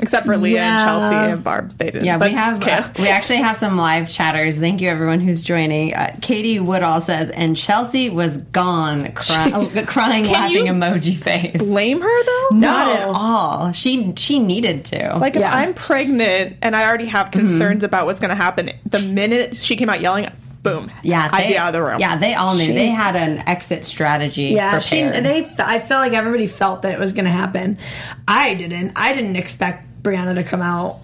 Except 0.00 0.26
for 0.26 0.36
Leah 0.36 0.54
Yeah. 0.56 0.76
and 0.80 0.84
Chelsea 0.88 1.14
and 1.32 1.44
Barb. 1.44 1.76
They 1.78 1.86
didn't. 1.86 2.04
Yeah, 2.04 2.18
But 2.18 2.30
we 2.30 2.34
have 2.36 2.62
uh, 2.66 2.88
we 2.98 3.08
actually 3.08 3.38
have 3.38 3.56
some 3.56 3.76
live 3.76 4.08
chatters. 4.08 4.58
Thank 4.58 4.80
you 4.80 4.88
everyone 4.88 5.20
who's 5.20 5.42
joining. 5.42 5.94
Uh, 5.94 6.16
Katie 6.22 6.60
Woodall 6.60 7.00
says, 7.00 7.30
and 7.30 7.56
Chelsea 7.56 8.10
was 8.10 8.38
gone, 8.38 9.12
cry- 9.12 9.50
uh, 9.52 9.84
crying, 9.86 10.24
laughing 10.26 10.66
you- 10.66 10.72
emoji 10.72 11.16
face. 11.16 11.56
blame 11.58 12.00
her 12.00 12.24
though. 12.24 12.56
Not 12.56 12.88
at 12.88 13.08
all. 13.08 13.72
She 13.72 14.12
she 14.16 14.38
needed 14.38 14.84
to. 14.86 15.16
Like 15.18 15.34
if 15.36 15.40
Yeah. 15.40 15.54
I'm 15.54 15.74
pregnant 15.74 16.56
and 16.62 16.74
I 16.76 16.86
already 16.88 17.06
have 17.06 17.26
Mm-hmm. 17.28 17.38
concerns 17.40 17.84
about 17.84 18.06
what's 18.06 18.20
going 18.20 18.30
to 18.30 18.34
happen, 18.34 18.70
the 18.86 19.00
minute 19.00 19.56
she 19.56 19.76
came 19.76 19.90
out 19.90 20.00
yelling, 20.00 20.28
boom, 20.62 20.90
yeah, 21.02 21.28
I'd 21.32 21.48
be 21.48 21.58
out 21.58 21.68
of 21.68 21.72
the 21.74 21.82
room. 21.82 21.98
Yeah, 22.00 22.16
they 22.16 22.34
all 22.34 22.54
knew. 22.54 22.64
She- 22.64 22.72
they 22.72 22.86
had 22.88 23.16
an 23.16 23.38
exit 23.48 23.84
strategy. 23.84 24.46
Yeah, 24.46 24.78
she, 24.78 25.02
they. 25.02 25.50
I 25.58 25.78
felt 25.80 26.00
like 26.00 26.12
everybody 26.12 26.46
felt 26.46 26.82
that 26.82 26.92
it 26.92 26.98
was 26.98 27.12
going 27.12 27.24
to 27.24 27.30
happen. 27.30 27.78
I 28.26 28.54
didn't. 28.54 28.92
I 28.96 29.14
didn't 29.14 29.36
expect 29.36 29.84
Brianna 30.08 30.34
to 30.34 30.42
come 30.44 30.62
out 30.62 31.00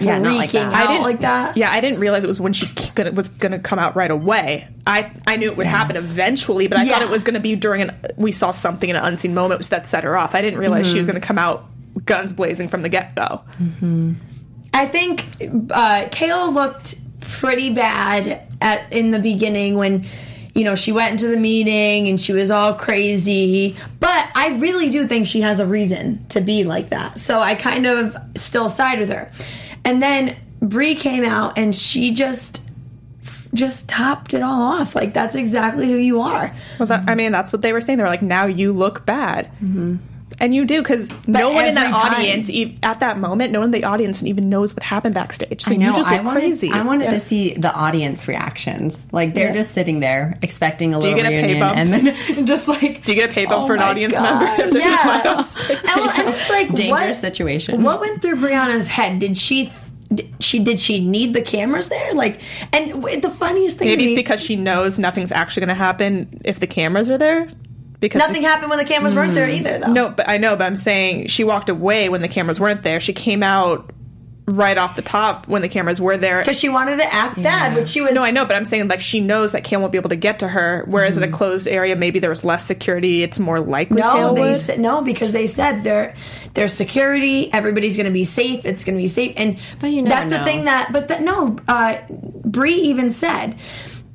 Yeah, 0.00 0.18
not 0.18 0.34
like 0.34 0.52
that. 0.52 0.72
I 0.74 0.86
didn't 0.86 1.02
like 1.04 1.20
that. 1.20 1.56
Yeah, 1.56 1.70
I 1.70 1.80
didn't 1.80 2.00
realize 2.00 2.22
it 2.24 2.26
was 2.26 2.38
when 2.40 2.52
she 2.52 2.66
gonna, 2.94 3.12
was 3.12 3.28
going 3.30 3.52
to 3.52 3.58
come 3.58 3.78
out 3.78 3.96
right 3.96 4.10
away. 4.10 4.68
I 4.86 5.10
I 5.26 5.36
knew 5.36 5.50
it 5.50 5.56
would 5.56 5.66
happen 5.66 5.96
eventually, 5.96 6.68
but 6.68 6.78
I 6.78 6.86
thought 6.86 7.02
it 7.02 7.08
was 7.08 7.24
going 7.24 7.34
to 7.34 7.40
be 7.40 7.56
during 7.56 7.82
an. 7.82 7.96
We 8.16 8.30
saw 8.32 8.50
something 8.50 8.88
in 8.90 8.96
an 8.96 9.04
unseen 9.04 9.34
moment 9.34 9.68
that 9.70 9.86
set 9.86 10.04
her 10.04 10.16
off. 10.16 10.34
I 10.34 10.42
didn't 10.42 10.58
realize 10.60 10.86
Mm-hmm. 10.86 10.92
she 10.92 10.98
was 10.98 11.06
going 11.06 11.20
to 11.20 11.26
come 11.26 11.38
out 11.38 11.64
guns 12.04 12.32
blazing 12.34 12.68
from 12.68 12.82
the 12.82 12.88
get 12.90 13.14
go. 13.14 13.40
I 14.74 14.86
think 14.86 15.20
uh, 15.70 16.08
Kayla 16.10 16.52
looked 16.52 16.96
pretty 17.20 17.70
bad 17.70 18.46
at 18.60 18.92
in 18.92 19.10
the 19.10 19.18
beginning 19.18 19.76
when 19.76 20.06
you 20.56 20.64
know 20.64 20.74
she 20.74 20.90
went 20.90 21.12
into 21.12 21.28
the 21.28 21.36
meeting 21.36 22.08
and 22.08 22.20
she 22.20 22.32
was 22.32 22.50
all 22.50 22.74
crazy. 22.74 23.76
But 24.00 24.30
I 24.34 24.56
really 24.58 24.88
do 24.88 25.06
think 25.06 25.26
she 25.26 25.42
has 25.42 25.60
a 25.60 25.66
reason 25.66 26.26
to 26.30 26.40
be 26.40 26.64
like 26.64 26.88
that. 26.90 27.20
So 27.20 27.38
I 27.38 27.54
kind 27.54 27.86
of 27.86 28.16
still 28.36 28.70
side 28.70 28.98
with 28.98 29.10
her. 29.10 29.30
And 29.84 30.02
then 30.02 30.36
Brie 30.60 30.94
came 30.94 31.24
out 31.24 31.58
and 31.58 31.74
she 31.74 32.12
just 32.14 32.62
just 33.54 33.88
topped 33.88 34.34
it 34.34 34.42
all 34.42 34.62
off. 34.62 34.94
Like 34.94 35.12
that's 35.12 35.34
exactly 35.34 35.90
who 35.90 35.96
you 35.96 36.20
are. 36.20 36.54
Well, 36.78 36.86
that, 36.86 37.08
I 37.08 37.14
mean, 37.14 37.32
that's 37.32 37.52
what 37.52 37.62
they 37.62 37.72
were 37.72 37.80
saying. 37.80 37.98
They 37.98 38.04
were 38.04 38.10
like, 38.10 38.22
now 38.22 38.46
you 38.46 38.72
look 38.72 39.04
bad. 39.06 39.46
Mm-hmm. 39.62 39.96
And 40.38 40.54
you 40.54 40.66
do 40.66 40.82
because 40.82 41.08
no 41.26 41.50
one 41.52 41.66
in 41.66 41.74
that 41.76 41.90
time. 41.92 42.12
audience, 42.14 42.50
e- 42.50 42.78
at 42.82 43.00
that 43.00 43.18
moment, 43.18 43.52
no 43.52 43.60
one 43.60 43.68
in 43.68 43.70
the 43.72 43.84
audience 43.84 44.22
even 44.22 44.50
knows 44.50 44.74
what 44.74 44.82
happened 44.82 45.14
backstage. 45.14 45.62
So 45.62 45.72
I 45.72 45.76
know. 45.76 45.86
you 45.90 45.96
just 45.96 46.10
I 46.10 46.16
look 46.16 46.26
wanted, 46.26 46.40
crazy. 46.40 46.70
I 46.70 46.82
wanted 46.82 47.04
Yeah. 47.04 47.10
to 47.12 47.20
see 47.20 47.54
the 47.54 47.72
audience 47.72 48.28
reactions. 48.28 49.08
Like 49.12 49.32
they're 49.32 49.46
Yeah. 49.48 49.52
just 49.54 49.72
sitting 49.72 50.00
there 50.00 50.36
expecting 50.42 50.92
a 50.92 50.98
you 50.98 51.02
little 51.02 51.18
get 51.18 51.26
a 51.26 51.30
pay 51.46 51.58
bump? 51.58 51.78
and 51.78 51.92
then 51.92 52.46
just 52.46 52.68
like 52.68 53.04
Do 53.04 53.12
you 53.12 53.18
get 53.20 53.30
a 53.30 53.32
pay 53.32 53.46
bump 53.46 53.64
Oh 53.64 53.66
for 53.66 53.74
an 53.76 53.80
audience 53.82 54.12
gosh. 54.14 54.22
member? 54.22 54.64
if 54.64 54.72
they 54.74 54.80
come 54.80 55.08
out 55.08 55.24
Yeah. 55.24 55.76
and, 55.76 55.82
well, 55.96 56.10
and 56.10 56.28
it's 56.34 56.50
like 56.50 56.72
Dangerous 56.74 57.00
what, 57.00 57.16
situation. 57.16 57.82
What 57.82 58.00
went 58.00 58.20
through 58.20 58.36
Brianna's 58.36 58.88
head? 58.88 59.18
Did 59.18 59.38
she? 59.38 59.72
She 60.38 60.60
did 60.60 60.78
she 60.78 61.00
need 61.04 61.34
the 61.34 61.42
cameras 61.42 61.88
there? 61.88 62.14
Like, 62.14 62.40
and 62.72 63.02
the 63.22 63.30
funniest 63.30 63.78
thing 63.78 63.88
Maybe 63.88 64.06
me, 64.06 64.14
because 64.14 64.40
she 64.40 64.54
knows 64.54 64.98
nothing's 65.00 65.32
actually 65.32 65.62
going 65.62 65.68
to 65.70 65.74
happen 65.74 66.40
if 66.44 66.60
the 66.60 66.66
cameras 66.68 67.10
are 67.10 67.18
there. 67.18 67.48
Because 68.00 68.20
nothing 68.20 68.42
happened 68.42 68.70
when 68.70 68.78
the 68.78 68.84
cameras 68.84 69.14
weren't 69.14 69.34
there 69.34 69.48
either, 69.48 69.78
though. 69.78 69.92
No, 69.92 70.10
but 70.10 70.28
I 70.28 70.38
know. 70.38 70.56
But 70.56 70.64
I'm 70.66 70.76
saying 70.76 71.28
she 71.28 71.44
walked 71.44 71.68
away 71.68 72.08
when 72.08 72.20
the 72.20 72.28
cameras 72.28 72.60
weren't 72.60 72.82
there. 72.82 73.00
She 73.00 73.12
came 73.12 73.42
out 73.42 73.90
right 74.48 74.78
off 74.78 74.94
the 74.94 75.02
top 75.02 75.48
when 75.48 75.60
the 75.60 75.68
cameras 75.68 76.00
were 76.00 76.16
there. 76.16 76.40
because 76.40 76.58
she 76.58 76.68
wanted 76.68 76.96
to 76.98 77.14
act 77.14 77.42
bad, 77.42 77.74
but 77.74 77.88
she 77.88 78.00
was 78.00 78.14
No, 78.14 78.22
I 78.22 78.30
know, 78.30 78.44
but 78.44 78.54
I'm 78.54 78.64
saying 78.64 78.86
like 78.88 79.00
she 79.00 79.18
knows 79.18 79.52
that 79.52 79.64
Cam 79.64 79.80
won't 79.80 79.92
be 79.92 79.98
able 79.98 80.10
to 80.10 80.16
get 80.16 80.38
to 80.40 80.48
her. 80.48 80.84
Whereas 80.86 81.16
in 81.16 81.24
a 81.24 81.30
closed 81.30 81.66
area, 81.66 81.96
maybe 81.96 82.20
there 82.20 82.30
was 82.30 82.44
less 82.44 82.64
security. 82.64 83.22
It's 83.22 83.38
more 83.38 83.60
likely 83.60 84.00
no. 84.00 84.12
Kail 84.12 84.34
They 84.34 84.54
said 84.54 84.78
no 84.78 85.02
because 85.02 85.32
they 85.32 85.46
said 85.46 85.82
there 85.82 86.14
there's 86.54 86.72
security. 86.72 87.52
Everybody's 87.52 87.96
going 87.96 88.06
to 88.06 88.12
be 88.12 88.24
safe. 88.24 88.64
It's 88.64 88.84
going 88.84 88.96
to 88.96 89.02
be 89.02 89.08
safe, 89.08 89.34
and 89.36 89.58
But 89.80 89.90
you 89.90 90.02
never 90.02 90.14
that's 90.14 90.30
the 90.30 90.44
thing 90.44 90.66
that. 90.66 90.92
But 90.92 91.08
that 91.08 91.22
no, 91.22 91.56
uh, 91.66 91.98
Brie 92.08 92.74
even 92.74 93.10
said. 93.10 93.56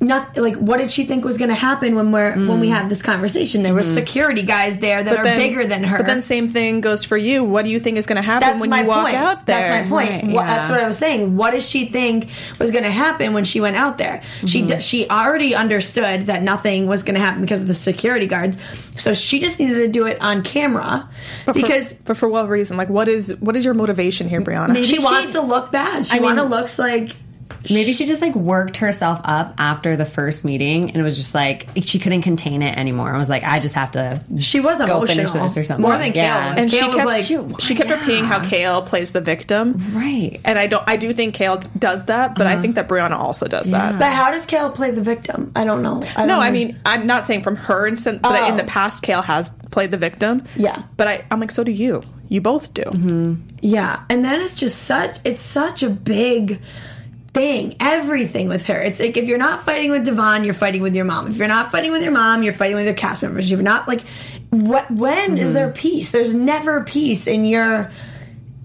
Nothing 0.02 0.42
like 0.42 0.56
what 0.56 0.78
did 0.78 0.90
she 0.90 1.04
think 1.04 1.24
was 1.24 1.38
going 1.38 1.48
to 1.50 1.54
happen 1.54 1.94
when 1.94 2.10
we're 2.10 2.32
when 2.32 2.48
Mm. 2.58 2.60
we 2.60 2.68
had 2.68 2.88
this 2.88 3.00
conversation? 3.02 3.62
There 3.62 3.72
were 3.72 3.84
security 3.84 4.42
guys 4.42 4.76
there 4.78 5.00
that 5.02 5.16
are 5.16 5.22
then- 5.22 5.38
bigger 5.38 5.64
than 5.64 5.84
her. 5.84 5.98
But 5.98 6.06
then 6.06 6.20
same 6.22 6.48
thing 6.48 6.80
goes 6.80 7.04
for 7.04 7.16
you. 7.16 7.44
What 7.44 7.64
do 7.64 7.70
you 7.70 7.78
think 7.78 7.98
is 7.98 8.04
going 8.06 8.16
to 8.16 8.22
happen 8.22 8.48
That's 8.48 8.60
when 8.60 8.70
my 8.70 8.82
you 8.82 8.88
walk 8.88 9.04
point. 9.04 9.16
out 9.16 9.46
there? 9.46 9.60
That's 9.60 9.88
my 9.90 9.96
point. 10.04 10.10
Right, 10.12 10.24
What- 10.34 10.46
yeah. 10.46 10.56
That's 10.56 10.70
what 10.70 10.80
I 10.80 10.86
was 10.88 10.98
saying. 10.98 11.36
What 11.36 11.52
does 11.52 11.68
she 11.68 11.86
think 11.86 12.28
was 12.58 12.72
going 12.72 12.82
to 12.84 12.90
happen 12.90 13.32
when 13.32 13.44
she 13.44 13.60
went 13.60 13.76
out 13.76 13.96
there? 13.98 14.22
She 14.44 14.58
Mm-hmm. 14.58 14.66
d- 14.66 14.80
she 14.80 15.08
already 15.08 15.54
understood 15.54 16.26
that 16.26 16.42
nothing 16.42 16.88
was 16.88 17.04
going 17.04 17.14
to 17.14 17.20
happen 17.20 17.40
because 17.40 17.60
of 17.62 17.68
the 17.68 17.74
security 17.74 18.26
guards. 18.26 18.58
So 18.96 19.14
she 19.14 19.38
just 19.38 19.60
needed 19.60 19.74
to 19.74 19.88
do 19.88 20.06
it 20.06 20.20
on 20.20 20.42
camera 20.42 21.08
But 21.46 21.52
for- 21.54 21.62
because 21.62 21.92
but 21.94 22.16
for 22.16 22.28
what 22.28 22.48
reason? 22.48 22.76
Like, 22.76 22.88
what 22.88 23.08
is 23.08 23.36
what 23.38 23.56
is 23.56 23.64
your 23.64 23.74
motivation 23.74 24.28
here, 24.28 24.40
Brianna? 24.40 24.70
Maybe 24.72 24.84
she 24.86 24.96
she- 24.98 25.04
wants 25.04 25.32
to 25.34 25.42
look 25.42 25.70
bad. 25.70 26.04
She 26.06 26.12
I 26.12 26.14
mean- 26.16 26.24
want 26.24 26.38
to 26.38 26.44
looks 26.44 26.76
like 26.78 27.16
Maybe 27.70 27.92
she 27.92 28.06
just 28.06 28.20
like 28.20 28.34
worked 28.34 28.78
herself 28.78 29.20
up 29.24 29.54
after 29.58 29.96
the 29.96 30.04
first 30.04 30.44
meeting, 30.44 30.88
and 30.90 30.96
it 30.96 31.02
was 31.02 31.16
just 31.16 31.34
like 31.34 31.68
she 31.82 31.98
couldn't 31.98 32.22
contain 32.22 32.62
it 32.62 32.76
anymore. 32.76 33.14
I 33.14 33.18
was 33.18 33.28
like, 33.30 33.44
I 33.44 33.58
just 33.60 33.74
have 33.74 33.92
to. 33.92 34.22
she 34.40 34.60
was 34.60 34.78
Go 34.78 34.84
emotional 34.84 35.06
finish 35.30 35.32
this 35.32 35.56
or 35.56 35.64
something. 35.64 35.82
more 35.82 35.96
than 35.98 36.12
Yeah. 36.14 36.40
Kail 36.42 36.48
was. 36.50 36.58
and 36.62 36.70
she 36.70 36.78
Kail 36.78 36.88
was 36.88 36.96
kept 36.96 37.06
like, 37.08 37.24
she, 37.24 37.36
oh 37.36 37.56
she 37.60 37.74
kept 37.74 37.90
repeating 37.90 38.24
how 38.24 38.44
Kail 38.44 38.82
plays 38.82 39.12
the 39.12 39.20
victim, 39.20 39.92
Right. 39.94 40.40
and 40.44 40.58
I 40.58 40.66
don't. 40.66 40.82
I 40.88 40.96
do 40.96 41.12
think 41.12 41.34
Kail 41.34 41.58
does 41.78 42.04
that, 42.06 42.34
but 42.34 42.46
I 42.46 42.54
uh-huh. 42.54 42.62
think 42.62 42.74
that 42.76 42.88
Brianna 42.88 43.18
also 43.18 43.46
does 43.48 43.66
that. 43.70 43.98
but 43.98 44.12
how 44.12 44.30
does 44.30 44.46
Kail 44.46 44.70
play 44.70 44.90
the 44.90 45.02
victim? 45.02 45.52
I 45.54 45.64
don't 45.64 45.82
know. 45.82 46.02
I 46.16 46.26
No, 46.26 46.34
don't 46.34 46.42
I 46.42 46.46
know. 46.48 46.52
mean, 46.52 46.80
I'm 46.84 47.06
not 47.06 47.26
saying 47.26 47.42
from 47.42 47.56
her 47.56 47.86
instance, 47.86 48.20
but 48.22 48.48
in 48.48 48.54
Oh. 48.54 48.56
the 48.56 48.64
past, 48.64 49.02
Kail 49.02 49.22
has 49.22 49.50
played 49.70 49.90
the 49.90 49.96
victim. 49.98 50.42
Yeah. 50.56 50.82
But 50.96 51.08
I, 51.08 51.24
I'm 51.30 51.40
like, 51.40 51.50
so 51.50 51.64
do 51.64 51.72
you. 51.72 52.02
You 52.28 52.40
both 52.40 52.72
do. 52.72 52.82
Mm-hmm. 52.82 53.34
Yeah, 53.60 54.02
and 54.08 54.24
then 54.24 54.40
it's 54.40 54.54
just 54.54 54.82
such 54.84 55.18
it's 55.24 55.40
such 55.40 55.82
a 55.82 55.90
big 55.90 56.60
thing. 57.34 57.74
Everything 57.80 58.48
with 58.48 58.66
her. 58.66 58.80
It's 58.80 59.00
like 59.00 59.16
if 59.16 59.26
you're 59.26 59.38
not 59.38 59.64
fighting 59.64 59.90
with 59.90 60.06
Devoin, 60.06 60.44
you're 60.44 60.54
fighting 60.54 60.82
with 60.82 60.94
your 60.94 61.04
mom. 61.04 61.28
If 61.28 61.36
you're 61.36 61.48
not 61.48 61.72
fighting 61.72 61.90
with 61.92 62.02
your 62.02 62.12
mom, 62.12 62.42
you're 62.42 62.52
fighting 62.52 62.76
with 62.76 62.84
your 62.84 62.94
cast 62.94 63.22
members. 63.22 63.50
You're 63.50 63.62
not 63.62 63.88
like 63.88 64.02
what 64.50 64.90
when 64.90 65.38
is 65.38 65.52
there 65.54 65.70
peace? 65.70 66.10
There's 66.10 66.34
never 66.34 66.84
peace 66.84 67.26
in 67.26 67.44
your 67.46 67.90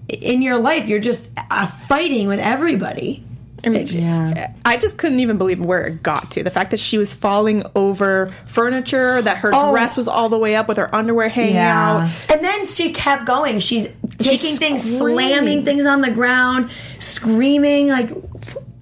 in 0.08 0.42
your 0.42 0.58
life. 0.58 0.86
You're 0.88 1.00
just 1.00 1.28
uh, 1.50 1.66
fighting 1.66 2.28
with 2.28 2.40
everybody. 2.40 3.24
I 3.64 3.70
mean, 3.70 3.86
just- 3.86 4.00
Yeah. 4.02 4.52
I 4.64 4.76
just 4.76 4.98
couldn't 4.98 5.18
even 5.20 5.36
believe 5.36 5.58
where 5.60 5.84
it 5.86 6.02
got 6.02 6.30
to. 6.32 6.44
The 6.44 6.50
fact 6.50 6.70
that 6.70 6.78
she 6.80 6.96
was 6.96 7.12
falling 7.12 7.64
over 7.74 8.32
furniture, 8.46 9.20
that 9.20 9.38
her 9.38 9.50
Oh. 9.52 9.72
dress 9.72 9.96
was 9.96 10.06
all 10.06 10.28
the 10.28 10.38
way 10.38 10.54
up 10.54 10.68
with 10.68 10.76
her 10.76 10.94
underwear 10.94 11.28
hanging 11.28 11.54
Yeah. 11.56 12.02
out. 12.04 12.10
And 12.32 12.44
then 12.44 12.66
she 12.66 12.92
kept 12.92 13.24
going. 13.24 13.58
She's 13.58 13.88
taking 14.18 14.54
things, 14.54 14.82
screaming. 14.82 15.28
slamming 15.30 15.64
things 15.64 15.86
on 15.86 16.02
the 16.02 16.10
ground, 16.10 16.70
screaming 17.00 17.88
like 17.88 18.10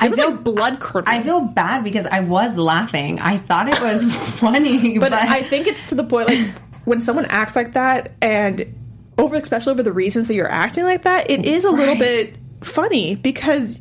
It 0.03 0.11
was 0.11 0.19
feel- 0.19 0.31
like 0.33 0.45
blood 0.45 0.81
curdling. 0.81 1.17
I 1.17 1.23
feel 1.23 1.41
bad 1.41 1.83
because 1.85 2.07
I 2.07 2.21
was 2.21 2.57
laughing. 2.59 3.19
I 3.21 3.39
thought 3.39 3.69
it 3.69 3.81
was 3.81 4.05
funny, 4.41 4.99
but 5.01 5.11
but, 5.11 5.13
I 5.15 5.43
think 5.43 5.67
it's 5.67 5.85
to 5.87 5.95
the 5.95 6.05
point 6.05 6.29
like 6.29 6.51
when 6.85 7.01
someone 7.01 7.25
acts 7.27 7.57
like 7.57 7.73
that 7.73 8.13
and 8.21 8.75
over 9.19 9.37
especially 9.37 9.73
over 9.73 9.83
the 9.83 9.93
reasons 9.93 10.29
that 10.29 10.35
you're 10.35 10.51
acting 10.51 10.85
like 10.85 11.03
that, 11.05 11.31
it 11.31 11.45
is 11.47 11.65
a 11.65 11.71
little 11.71 11.97
bit 11.97 12.37
funny 12.63 13.15
because 13.15 13.81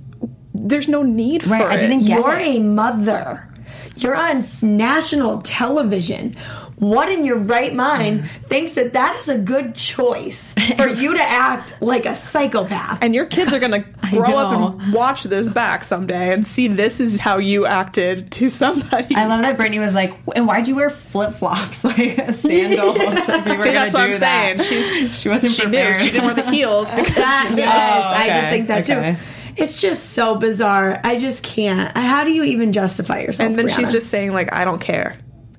there's 0.53 0.87
no 0.87 1.03
need 1.03 1.45
Right, 1.45 1.61
for 1.61 1.67
I 1.69 1.75
it. 1.75 1.79
didn't 1.81 1.99
get 2.05 2.19
You're 2.19 2.33
it. 2.37 2.55
a 2.57 2.59
mother. 2.61 3.49
You're 3.97 4.15
on 4.15 4.45
national 4.61 5.41
television. 5.41 6.35
What 6.77 7.07
in 7.09 7.23
your 7.23 7.37
right 7.37 7.73
mind 7.73 8.29
thinks 8.49 8.73
that 8.73 8.93
that 8.93 9.15
is 9.15 9.29
a 9.29 9.37
good 9.37 9.75
choice 9.75 10.53
for 10.75 10.87
you 11.01 11.13
to 11.15 11.21
act 11.23 11.81
like 11.81 12.05
a 12.05 12.13
psychopath? 12.15 12.99
and 13.01 13.15
your 13.15 13.25
kids 13.25 13.53
are 13.53 13.59
going 13.59 13.71
to 13.83 14.09
grow 14.09 14.35
up 14.37 14.51
and 14.81 14.93
watch 14.93 15.23
this 15.23 15.49
back 15.49 15.83
someday 15.85 16.33
and 16.33 16.45
see 16.45 16.67
this 16.67 16.99
is 16.99 17.17
how 17.19 17.37
you 17.37 17.65
acted 17.65 18.29
to 18.33 18.49
somebody. 18.49 19.15
I 19.15 19.25
love 19.27 19.41
that 19.43 19.55
Brittany 19.57 19.79
was 19.79 19.93
like, 19.93 20.17
"And 20.35 20.47
why'd 20.47 20.67
you 20.67 20.75
wear 20.75 20.89
flip 20.89 21.35
flops 21.35 21.83
like 21.83 22.17
a 22.17 22.33
sandal?" 22.33 22.93
if 22.97 23.45
you 23.45 23.57
were 23.57 23.63
See, 23.63 23.71
that's 23.71 23.93
what 23.93 24.01
I'm 24.03 24.11
do 24.11 24.17
saying. 24.17 24.57
that?" 24.57 24.65
She's 24.65 25.17
she 25.19 25.29
wasn't 25.29 25.53
she 25.53 25.61
prepared. 25.63 25.95
knew 25.95 26.01
she 26.03 26.11
didn't 26.11 26.25
wear 26.25 26.35
the 26.35 26.51
heels 26.51 26.89
because 26.91 27.15
That, 27.15 27.45
she 27.47 27.55
knew. 27.55 27.61
yes, 27.61 28.05
I 28.05 28.19
oh, 28.19 28.23
okay, 28.25 28.41
did 28.41 28.51
think 28.51 28.67
that 28.67 28.89
okay. 28.89 29.13
too. 29.13 29.63
It's 29.63 29.79
just 29.79 30.09
so 30.11 30.35
bizarre. 30.35 30.99
I 31.05 31.17
just 31.17 31.41
can't. 31.41 31.95
How 31.95 32.25
do 32.25 32.31
you 32.33 32.43
even 32.43 32.73
justify 32.73 33.21
yourself? 33.21 33.47
And 33.49 33.57
then 33.57 33.69
she's 33.69 33.91
just 33.93 34.09
saying 34.09 34.33
like, 34.33 34.53
"I 34.53 34.65
don't 34.65 34.81
care." 34.81 35.15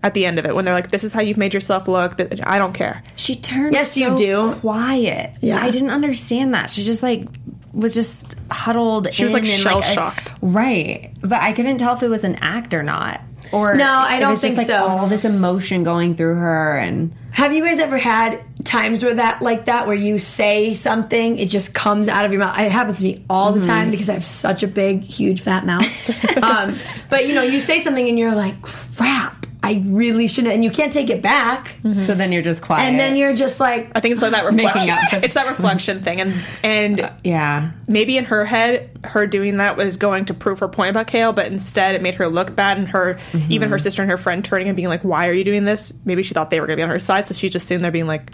At 0.06 0.14
the 0.14 0.24
end 0.24 0.38
of 0.38 0.46
it, 0.46 0.54
when 0.54 0.64
they're 0.64 0.72
like, 0.74 0.90
"This 0.92 1.02
is 1.02 1.12
how 1.12 1.20
you've 1.20 1.36
made 1.36 1.52
yourself 1.52 1.88
look," 1.88 2.16
that 2.18 2.46
I 2.46 2.58
don't 2.58 2.72
care. 2.72 3.02
She 3.16 3.34
turned 3.34 3.74
Yes, 3.74 3.90
so 3.92 4.00
you 4.12 4.16
do. 4.16 4.54
quiet. 4.60 5.32
Yeah. 5.40 5.60
I 5.60 5.70
didn't 5.72 5.90
understand 5.90 6.54
that. 6.54 6.70
She 6.70 6.84
just 6.84 7.02
like 7.02 7.26
was 7.72 7.92
just 7.92 8.36
huddled. 8.50 9.12
She 9.12 9.24
was, 9.24 9.32
like, 9.34 9.44
shell 9.44 9.82
I- 9.82 9.94
shocked. 9.94 10.32
right? 10.40 11.10
But 11.22 11.42
I 11.42 11.52
couldn't 11.52 11.78
tell 11.78 11.94
if 11.96 12.02
it 12.04 12.08
was 12.08 12.22
an 12.24 12.36
act 12.40 12.72
or 12.72 12.82
not. 12.84 13.20
Or 13.52 13.74
No, 13.76 13.84
I 13.92 14.18
don't 14.20 14.30
was 14.30 14.40
just, 14.40 14.54
think 14.56 14.58
like, 14.58 14.66
so. 14.68 14.86
All 14.86 15.06
this 15.08 15.24
emotion 15.24 15.82
going 15.84 16.14
through 16.16 16.34
her, 16.36 16.78
and 16.78 17.12
Have 17.32 17.52
you 17.52 17.62
guys 17.64 17.78
ever 17.80 17.98
had 17.98 18.40
times 18.64 19.04
where 19.04 19.14
that 19.14 19.42
like 19.42 19.66
that 19.66 19.86
where 19.86 19.94
you 19.96 20.18
say 20.18 20.72
something, 20.72 21.38
it 21.38 21.48
just 21.50 21.74
comes 21.74 22.08
out 22.08 22.24
of 22.24 22.32
your 22.32 22.40
mouth? 22.40 22.58
It 22.58 22.72
happens 22.72 22.98
to 22.98 23.04
me 23.04 23.24
all 23.28 23.52
the 23.52 23.60
time 23.60 23.90
because 23.90 24.08
I 24.08 24.14
have 24.14 24.24
such 24.24 24.62
a 24.62 24.66
big, 24.66 25.02
huge, 25.02 25.42
fat 25.42 25.66
mouth. 25.66 25.84
um, 26.42 26.76
but 27.10 27.26
you 27.28 27.34
know, 27.34 27.42
you 27.42 27.60
say 27.60 27.80
something 27.82 28.08
and 28.08 28.18
you're 28.18 28.34
like, 28.34 28.62
"Crap, 28.62 29.35
I 29.66 29.82
really 29.86 30.28
shouldn't," 30.28 30.54
and 30.54 30.64
you 30.64 30.70
can't 30.70 30.92
take 30.92 31.10
it 31.10 31.22
back. 31.22 31.78
so 32.00 32.14
then 32.14 32.32
you're 32.32 32.42
just 32.42 32.62
quiet. 32.62 32.88
And 32.88 32.98
then 32.98 33.16
you're 33.16 33.34
just 33.34 33.60
like, 33.60 33.90
I 33.94 34.00
think 34.00 34.12
it's 34.12 34.22
like 34.22 34.32
that 34.32 34.44
Making 34.52 34.66
reflection. 34.66 35.18
up 35.18 35.24
it's 35.24 35.34
that 35.34 35.46
reflection 35.48 36.00
thing, 36.00 36.20
and 36.20 36.34
and 36.62 37.00
uh, 37.00 37.12
yeah, 37.24 37.72
maybe 37.88 38.16
in 38.16 38.24
her 38.26 38.44
head, 38.44 38.90
her 39.04 39.26
doing 39.26 39.58
that 39.58 39.76
was 39.76 39.96
going 39.96 40.26
to 40.26 40.34
prove 40.34 40.60
her 40.60 40.68
point 40.68 40.90
about 40.90 41.06
Kail, 41.06 41.32
but 41.32 41.46
instead 41.46 41.94
it 41.94 42.02
made 42.02 42.14
her 42.14 42.28
look 42.28 42.54
bad, 42.54 42.78
and 42.78 42.88
her 42.88 43.18
mm-hmm. 43.32 43.52
even 43.52 43.68
her 43.70 43.78
sister 43.78 44.02
and 44.02 44.10
her 44.10 44.18
friend 44.18 44.44
turning 44.44 44.68
and 44.68 44.76
being 44.76 44.88
like, 44.88 45.02
"Why 45.02 45.28
are 45.28 45.32
you 45.32 45.44
doing 45.44 45.64
this?" 45.64 45.92
Maybe 46.04 46.22
she 46.22 46.34
thought 46.34 46.50
they 46.50 46.60
were 46.60 46.66
going 46.66 46.76
to 46.76 46.80
be 46.80 46.84
on 46.84 46.90
her 46.90 47.00
side, 47.00 47.28
so 47.28 47.34
she's 47.34 47.52
just 47.52 47.66
sitting 47.66 47.82
there 47.82 47.90
being 47.90 48.06
like, 48.06 48.32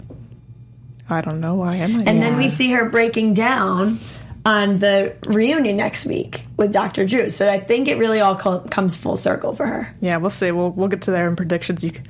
"I 1.09 1.21
don't 1.21 1.39
know, 1.39 1.55
why 1.55 1.75
am 1.75 2.01
I?" 2.01 2.03
and 2.03 2.21
then 2.21 2.37
we 2.37 2.49
see 2.49 2.71
her 2.71 2.89
breaking 2.89 3.33
down 3.33 3.99
on 4.45 4.79
the 4.79 5.15
reunion 5.25 5.77
next 5.77 6.05
week 6.05 6.45
with 6.57 6.73
Dr. 6.73 7.05
Drew. 7.05 7.29
So 7.29 7.49
I 7.49 7.59
think 7.59 7.87
it 7.87 7.97
really 7.97 8.19
all 8.19 8.35
co- 8.35 8.59
comes 8.59 8.95
full 8.95 9.17
circle 9.17 9.55
for 9.55 9.65
her. 9.65 9.93
yeah, 10.01 10.17
we'll 10.17 10.29
see. 10.29 10.51
We'll 10.51 10.71
we'll 10.71 10.89
get 10.89 11.03
to 11.03 11.11
there 11.11 11.27
in 11.27 11.35
predictions. 11.35 11.83
You 11.83 11.91
can 11.91 12.05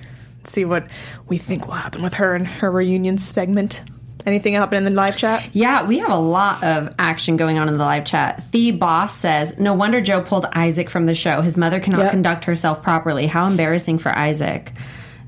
see 0.46 0.66
what 0.66 0.88
we 1.28 1.38
think 1.38 1.66
will 1.68 1.74
happen 1.75 2.02
with 2.04 2.16
her 2.16 2.36
and 2.36 2.48
her 2.48 2.72
reunion 2.72 3.18
segment. 3.18 3.82
Anything 4.25 4.54
happen 4.54 4.78
in 4.78 4.86
the 4.86 4.90
live 4.90 5.18
chat? 5.18 5.44
Yeah, 5.52 5.86
we 5.86 5.98
have 6.00 6.10
a 6.10 6.18
lot 6.18 6.63
of 6.63 6.96
action 6.98 7.36
going 7.36 7.60
on 7.60 7.68
in 7.68 7.78
the 7.78 7.84
live 7.84 8.06
chat. 8.06 8.42
The 8.52 8.72
boss 8.72 9.13
says, 9.18 9.60
"No 9.60 9.74
wonder 9.74 10.00
Joe 10.00 10.22
pulled 10.22 10.46
Isaac 10.54 10.90
from 10.90 11.06
the 11.08 11.13
show. 11.16 11.42
His 11.42 11.58
mother 11.58 11.80
cannot 11.82 12.04
Yep. 12.04 12.12
conduct 12.12 12.46
herself 12.46 12.82
properly. 12.82 13.28
How 13.28 13.48
embarrassing 13.48 13.98
for 14.00 14.18
Isaac." 14.18 14.72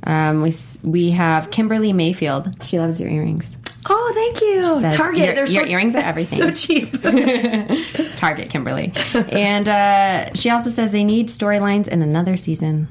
Um, 0.08 0.42
we 0.42 0.54
we 0.84 1.12
have 1.12 1.52
Kimberly 1.52 1.92
Mayfield. 1.94 2.64
She 2.64 2.80
loves 2.80 3.02
your 3.02 3.10
earrings. 3.10 3.58
Oh, 3.88 4.12
thank 4.16 4.42
you. 4.42 4.82
says, 4.82 4.96
Target. 4.96 5.26
"Your- 5.26 5.34
They're 5.36 5.48
your 5.48 5.64
so, 5.64 5.70
earrings 5.70 5.96
are 5.96 6.00
everything." 6.04 6.40
so 6.40 6.52
cheap. 6.52 6.92
Target 8.16 8.50
Kimberly, 8.50 8.94
and 9.32 9.68
uh, 9.68 10.34
she 10.34 10.50
also 10.50 10.70
says 10.70 10.92
they 10.92 11.04
need 11.04 11.28
storylines 11.30 11.88
in 11.88 12.02
another 12.02 12.38
season. 12.38 12.88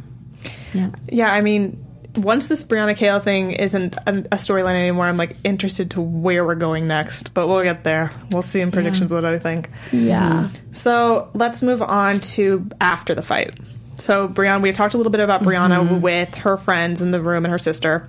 Yeah, 0.72 0.90
Yeah, 1.08 1.32
I 1.32 1.40
mean, 1.40 1.84
once 2.16 2.48
this 2.48 2.64
Brianna 2.64 2.96
Kail 2.96 3.20
thing 3.20 3.52
isn't 3.52 3.94
a, 4.06 4.10
a 4.10 4.36
storyline 4.36 4.74
anymore, 4.78 5.06
I'm 5.06 5.16
like 5.16 5.36
interested 5.44 5.92
to 5.92 6.00
where 6.00 6.44
we're 6.44 6.54
going 6.56 6.86
next. 6.88 7.32
But 7.34 7.46
we'll 7.48 7.62
get 7.62 7.84
there. 7.84 8.10
We'll 8.30 8.42
see 8.42 8.60
in 8.60 8.70
predictions 8.72 9.12
what 9.12 9.24
I 9.24 9.38
think. 9.38 9.70
yeah. 9.92 10.50
So 10.72 11.30
let's 11.34 11.62
move 11.62 11.80
on 11.82 12.20
to 12.20 12.68
after 12.80 13.14
the 13.14 13.22
fight. 13.22 13.54
So 13.96 14.28
Brianna, 14.28 14.62
we 14.62 14.72
talked 14.72 14.94
a 14.94 14.96
little 14.96 15.12
bit 15.12 15.20
about 15.20 15.42
Brianna 15.42 16.00
with 16.00 16.34
her 16.36 16.56
friends 16.56 17.00
in 17.00 17.10
the 17.12 17.20
room 17.20 17.44
and 17.44 17.52
her 17.52 17.58
sister, 17.58 18.08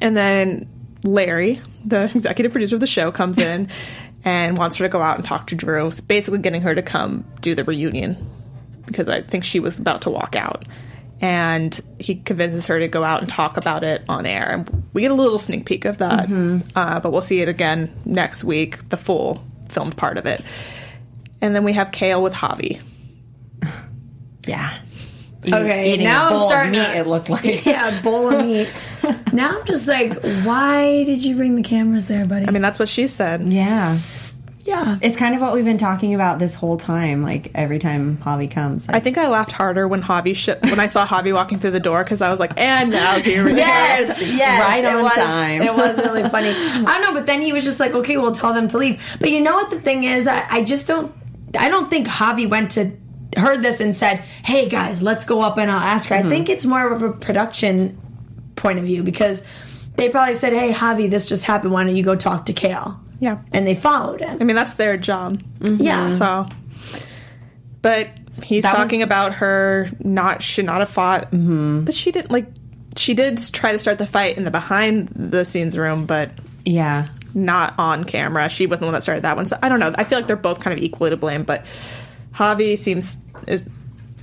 and 0.00 0.16
then 0.16 0.68
Larry, 1.04 1.60
the 1.84 2.04
executive 2.14 2.52
producer 2.52 2.74
of 2.74 2.80
the 2.80 2.86
show, 2.86 3.12
comes 3.12 3.38
in 3.38 3.68
and 4.24 4.58
wants 4.58 4.76
her 4.76 4.84
to 4.84 4.88
go 4.88 5.00
out 5.00 5.16
and 5.16 5.24
talk 5.24 5.46
to 5.48 5.54
Drew. 5.54 5.86
It's 5.86 6.00
basically 6.00 6.40
getting 6.40 6.62
her 6.62 6.74
to 6.74 6.82
come 6.82 7.24
do 7.40 7.54
the 7.54 7.64
reunion 7.64 8.30
because 8.86 9.08
I 9.08 9.22
think 9.22 9.44
she 9.44 9.60
was 9.60 9.78
about 9.78 10.02
to 10.02 10.10
walk 10.10 10.34
out. 10.34 10.64
And 11.20 11.78
he 12.00 12.16
convinces 12.16 12.66
her 12.66 12.78
to 12.80 12.88
go 12.88 13.04
out 13.04 13.20
and 13.20 13.28
talk 13.28 13.56
about 13.56 13.84
it 13.84 14.02
on 14.08 14.26
air. 14.26 14.50
And 14.50 14.84
we 14.92 15.02
get 15.02 15.10
a 15.10 15.14
little 15.14 15.38
sneak 15.38 15.64
peek 15.64 15.84
of 15.84 15.98
that. 15.98 16.28
Uh, 16.74 17.00
but 17.00 17.12
we'll 17.12 17.22
see 17.22 17.40
it 17.40 17.48
again 17.48 17.94
next 18.04 18.44
week, 18.44 18.88
the 18.90 18.96
full 18.96 19.42
filmed 19.68 19.96
part 19.96 20.18
of 20.18 20.26
it. 20.26 20.42
And 21.40 21.54
then 21.54 21.64
we 21.64 21.74
have 21.74 21.92
Kail 21.92 22.22
with 22.22 22.32
Javi. 22.34 22.80
yeah. 24.46 24.76
Okay, 25.46 25.92
Eating 25.92 26.04
now 26.04 26.28
a 26.30 26.32
I'm 26.32 26.46
starting 26.46 26.80
of 26.80 26.86
to- 26.86 26.96
It 26.98 27.06
looked 27.06 27.28
like. 27.28 27.44
Yeah, 27.66 27.98
a 27.98 28.02
bowl 28.02 28.32
of 28.34 28.44
meat. 28.44 28.70
now 29.32 29.58
I'm 29.60 29.66
just 29.66 29.86
like, 29.88 30.14
why 30.44 31.04
did 31.04 31.22
you 31.24 31.36
bring 31.36 31.56
the 31.56 31.62
cameras 31.62 32.06
there, 32.06 32.24
buddy? 32.24 32.46
I 32.46 32.50
mean, 32.50 32.62
that's 32.62 32.78
what 32.78 32.88
she 32.88 33.06
said. 33.06 33.52
Yeah. 33.52 33.98
yeah. 34.64 34.98
It's 35.02 35.16
kind 35.16 35.34
of 35.34 35.40
what 35.42 35.52
we've 35.54 35.64
been 35.64 35.76
talking 35.78 36.14
about 36.14 36.38
this 36.38 36.54
whole 36.54 36.76
time. 36.78 37.22
Like 37.22 37.50
every 37.54 37.78
time 37.78 38.16
Javi 38.18 38.50
comes, 38.50 38.88
I 38.88 39.00
think 39.00 39.18
I 39.18 39.28
laughed 39.28 39.52
harder 39.52 39.86
when 39.86 40.02
Javi 40.02 40.34
sh- 40.34 40.48
when 40.70 40.80
I 40.80 40.86
saw 40.86 41.06
Javi 41.06 41.34
walking 41.34 41.58
through 41.58 41.72
the 41.72 41.80
door 41.80 42.02
because 42.02 42.22
I 42.22 42.30
was 42.30 42.40
like, 42.40 42.52
and 42.56 42.90
now 42.90 43.20
here 43.20 43.44
we 43.44 43.50
go. 43.50 43.56
Yes, 43.58 44.20
yes, 44.22 44.60
Right 44.60 44.84
it 44.84 44.86
on 44.86 45.02
was, 45.02 45.12
time. 45.12 45.60
It 45.62 45.74
was 45.74 45.98
really 45.98 46.26
funny. 46.30 46.48
I 46.50 46.82
don't 46.84 47.02
know, 47.02 47.12
but 47.12 47.26
then 47.26 47.42
he 47.42 47.52
was 47.52 47.64
just 47.64 47.78
like, 47.80 47.92
"Okay, 47.94 48.16
we'll 48.16 48.34
tell 48.34 48.54
them 48.54 48.68
to 48.68 48.78
leave." 48.78 49.02
But 49.20 49.30
you 49.30 49.40
know 49.40 49.54
what 49.54 49.68
the 49.70 49.80
thing 49.80 50.04
is 50.04 50.24
that 50.24 50.48
I 50.50 50.62
just 50.64 50.86
don't. 50.86 51.14
I 51.58 51.68
don't 51.68 51.88
think 51.90 52.06
Javi 52.08 52.48
went 52.48 52.72
to 52.72 52.90
heard 53.36 53.62
this 53.62 53.80
and 53.80 53.94
said, 53.94 54.22
"Hey 54.44 54.68
guys, 54.68 55.02
let's 55.02 55.24
go 55.24 55.40
up 55.42 55.58
and 55.58 55.70
I'll 55.70 55.78
ask 55.78 56.08
her." 56.08 56.14
I 56.16 56.22
think 56.22 56.48
it's 56.48 56.64
more 56.64 56.92
of 56.92 57.02
a 57.02 57.10
production 57.12 58.00
point 58.56 58.78
of 58.78 58.84
view 58.84 59.02
because 59.02 59.42
they 59.96 60.08
probably 60.08 60.34
said, 60.34 60.52
"Hey 60.52 60.72
Javi, 60.72 61.08
this 61.10 61.26
just 61.26 61.44
happened. 61.44 61.72
Why 61.72 61.84
don't 61.84 61.94
you 61.96 62.02
go 62.04 62.16
talk 62.16 62.46
to 62.46 62.52
Kail?" 62.52 63.00
Yeah. 63.20 63.38
and 63.52 63.66
they 63.66 63.74
followed 63.74 64.20
him. 64.20 64.36
I 64.40 64.44
mean, 64.44 64.56
that's 64.56 64.74
their 64.74 64.96
job. 64.96 65.40
Yeah. 65.60 66.16
So, 66.16 66.46
but 67.80 68.08
he's 68.42 68.62
That 68.64 68.74
talking 68.74 69.00
was- 69.00 69.06
about 69.06 69.34
her 69.34 69.88
not 70.00 70.42
should 70.42 70.64
not 70.64 70.80
have 70.80 70.90
fought, 70.90 71.30
mm-hmm. 71.30 71.84
but 71.84 71.94
she 71.94 72.10
didn't 72.12 72.30
like. 72.30 72.46
She 72.96 73.14
did 73.14 73.38
try 73.52 73.72
to 73.72 73.78
start 73.78 73.98
the 73.98 74.06
fight 74.06 74.36
in 74.36 74.44
the 74.44 74.50
behind 74.50 75.08
the 75.16 75.44
scenes 75.44 75.76
room, 75.76 76.06
but 76.06 76.30
yeah. 76.64 77.08
not 77.34 77.74
on 77.78 78.04
camera. 78.04 78.48
She 78.48 78.66
wasn't 78.66 78.82
the 78.82 78.86
one 78.86 78.92
that 78.94 79.02
started 79.02 79.24
that 79.24 79.34
one. 79.36 79.46
So 79.46 79.58
I 79.62 79.68
don't 79.68 79.80
know. 79.80 79.92
I 79.96 80.04
feel 80.04 80.18
like 80.18 80.28
they're 80.28 80.36
both 80.36 80.60
kind 80.60 80.76
of 80.78 80.84
equally 80.84 81.10
to 81.10 81.16
blame, 81.16 81.42
but 81.42 81.66
Javi 82.34 82.78
seems 82.78 83.18
is 83.46 83.66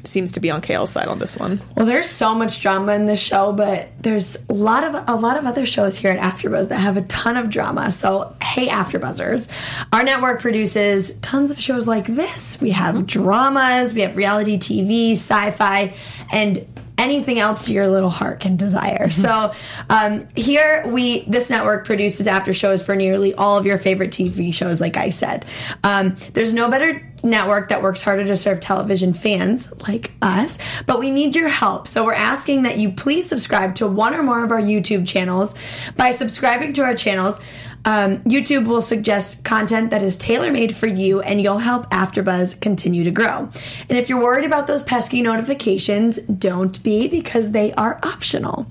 seems 0.03 0.31
to 0.33 0.39
be 0.39 0.49
on 0.49 0.61
Kail's 0.61 0.89
side 0.89 1.07
on 1.07 1.19
this 1.19 1.37
one. 1.37 1.61
Well, 1.75 1.85
there's 1.85 2.09
so 2.09 2.33
much 2.33 2.61
drama 2.61 2.93
in 2.93 3.05
this 3.05 3.19
show, 3.19 3.53
but 3.53 3.89
there's 3.99 4.37
a 4.49 4.53
lot 4.53 4.83
of 4.83 5.03
a 5.07 5.15
lot 5.15 5.37
of 5.37 5.45
other 5.45 5.65
shows 5.65 5.97
here 5.97 6.11
at 6.11 6.19
AfterBuzz 6.19 6.69
that 6.69 6.79
have 6.79 6.97
a 6.97 7.03
ton 7.03 7.37
of 7.37 7.49
drama. 7.49 7.91
So, 7.91 8.35
hey, 8.41 8.67
AfterBuzzers, 8.67 9.47
our 9.93 10.03
network 10.03 10.41
produces 10.41 11.13
tons 11.21 11.51
of 11.51 11.59
shows 11.59 11.87
like 11.87 12.07
this. 12.07 12.59
We 12.59 12.71
have 12.71 13.05
dramas, 13.05 13.93
we 13.93 14.01
have 14.01 14.15
reality 14.15 14.57
TV, 14.57 15.13
sci-fi, 15.13 15.93
and 16.31 16.65
anything 16.97 17.39
else 17.39 17.67
your 17.67 17.87
little 17.87 18.11
heart 18.11 18.39
can 18.39 18.57
desire. 18.57 19.09
So, 19.09 19.53
um, 19.89 20.27
here 20.35 20.83
we 20.87 21.25
this 21.25 21.49
network 21.49 21.85
produces 21.85 22.27
after 22.27 22.53
shows 22.53 22.81
for 22.81 22.95
nearly 22.95 23.33
all 23.33 23.57
of 23.57 23.65
your 23.65 23.77
favorite 23.77 24.11
TV 24.11 24.53
shows. 24.53 24.79
Like 24.79 24.97
I 24.97 25.09
said, 25.09 25.45
um, 25.83 26.15
there's 26.33 26.53
no 26.53 26.69
better 26.69 27.10
network 27.23 27.69
that 27.69 27.81
works 27.81 28.01
harder 28.01 28.25
to 28.25 28.37
serve 28.37 28.59
television 28.59 29.13
fans 29.13 29.71
like 29.87 30.11
us, 30.21 30.57
but 30.85 30.99
we 30.99 31.11
need 31.11 31.35
your 31.35 31.49
help. 31.49 31.87
So 31.87 32.05
we're 32.05 32.13
asking 32.13 32.63
that 32.63 32.77
you 32.77 32.91
please 32.91 33.27
subscribe 33.27 33.75
to 33.75 33.87
one 33.87 34.13
or 34.13 34.23
more 34.23 34.43
of 34.43 34.51
our 34.51 34.61
YouTube 34.61 35.07
channels. 35.07 35.55
By 35.95 36.11
subscribing 36.11 36.73
to 36.73 36.83
our 36.83 36.95
channels, 36.95 37.39
um, 37.83 38.17
YouTube 38.19 38.67
will 38.67 38.81
suggest 38.81 39.43
content 39.43 39.89
that 39.89 40.03
is 40.03 40.15
tailor 40.15 40.51
made 40.51 40.75
for 40.75 40.87
you, 40.87 41.21
and 41.21 41.41
you'll 41.41 41.57
help 41.57 41.89
AfterBuzz 41.89 42.59
continue 42.61 43.03
to 43.03 43.11
grow. 43.11 43.49
And 43.89 43.97
if 43.97 44.09
you're 44.09 44.21
worried 44.21 44.45
about 44.45 44.67
those 44.67 44.83
pesky 44.83 45.21
notifications, 45.21 46.17
don't 46.17 46.81
be 46.83 47.07
because 47.07 47.51
they 47.51 47.73
are 47.73 47.99
optional. 48.03 48.67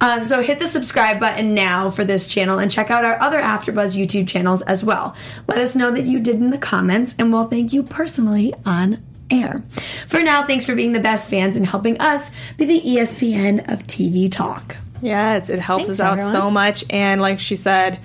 Um, 0.00 0.24
so 0.24 0.42
hit 0.42 0.60
the 0.60 0.66
subscribe 0.66 1.18
button 1.18 1.54
now 1.54 1.90
for 1.90 2.04
this 2.04 2.26
channel 2.26 2.58
and 2.58 2.70
check 2.70 2.90
out 2.90 3.04
our 3.04 3.20
other 3.20 3.40
AfterBuzz 3.40 3.96
YouTube 3.96 4.28
channels 4.28 4.62
as 4.62 4.84
well. 4.84 5.16
Let 5.48 5.58
us 5.58 5.74
know 5.74 5.90
that 5.90 6.04
you 6.04 6.20
did 6.20 6.36
in 6.36 6.50
the 6.50 6.58
comments, 6.58 7.14
and 7.18 7.32
we'll 7.32 7.48
thank 7.48 7.72
you 7.72 7.82
personally 7.82 8.54
on 8.64 9.02
air. 9.30 9.62
For 10.06 10.22
now, 10.22 10.46
thanks 10.46 10.64
for 10.64 10.74
being 10.74 10.92
the 10.92 11.00
best 11.00 11.28
fans 11.28 11.56
and 11.56 11.66
helping 11.66 11.98
us 12.00 12.30
be 12.56 12.64
the 12.64 12.80
ESPN 12.80 13.72
of 13.72 13.86
TV 13.86 14.30
talk. 14.30 14.76
Yes, 15.00 15.48
it 15.48 15.58
helps 15.58 15.86
Thanks, 15.86 15.98
us 15.98 16.00
out 16.00 16.12
everyone. 16.12 16.32
so 16.32 16.50
much. 16.50 16.84
And 16.88 17.20
like 17.20 17.40
she 17.40 17.56
said, 17.56 17.98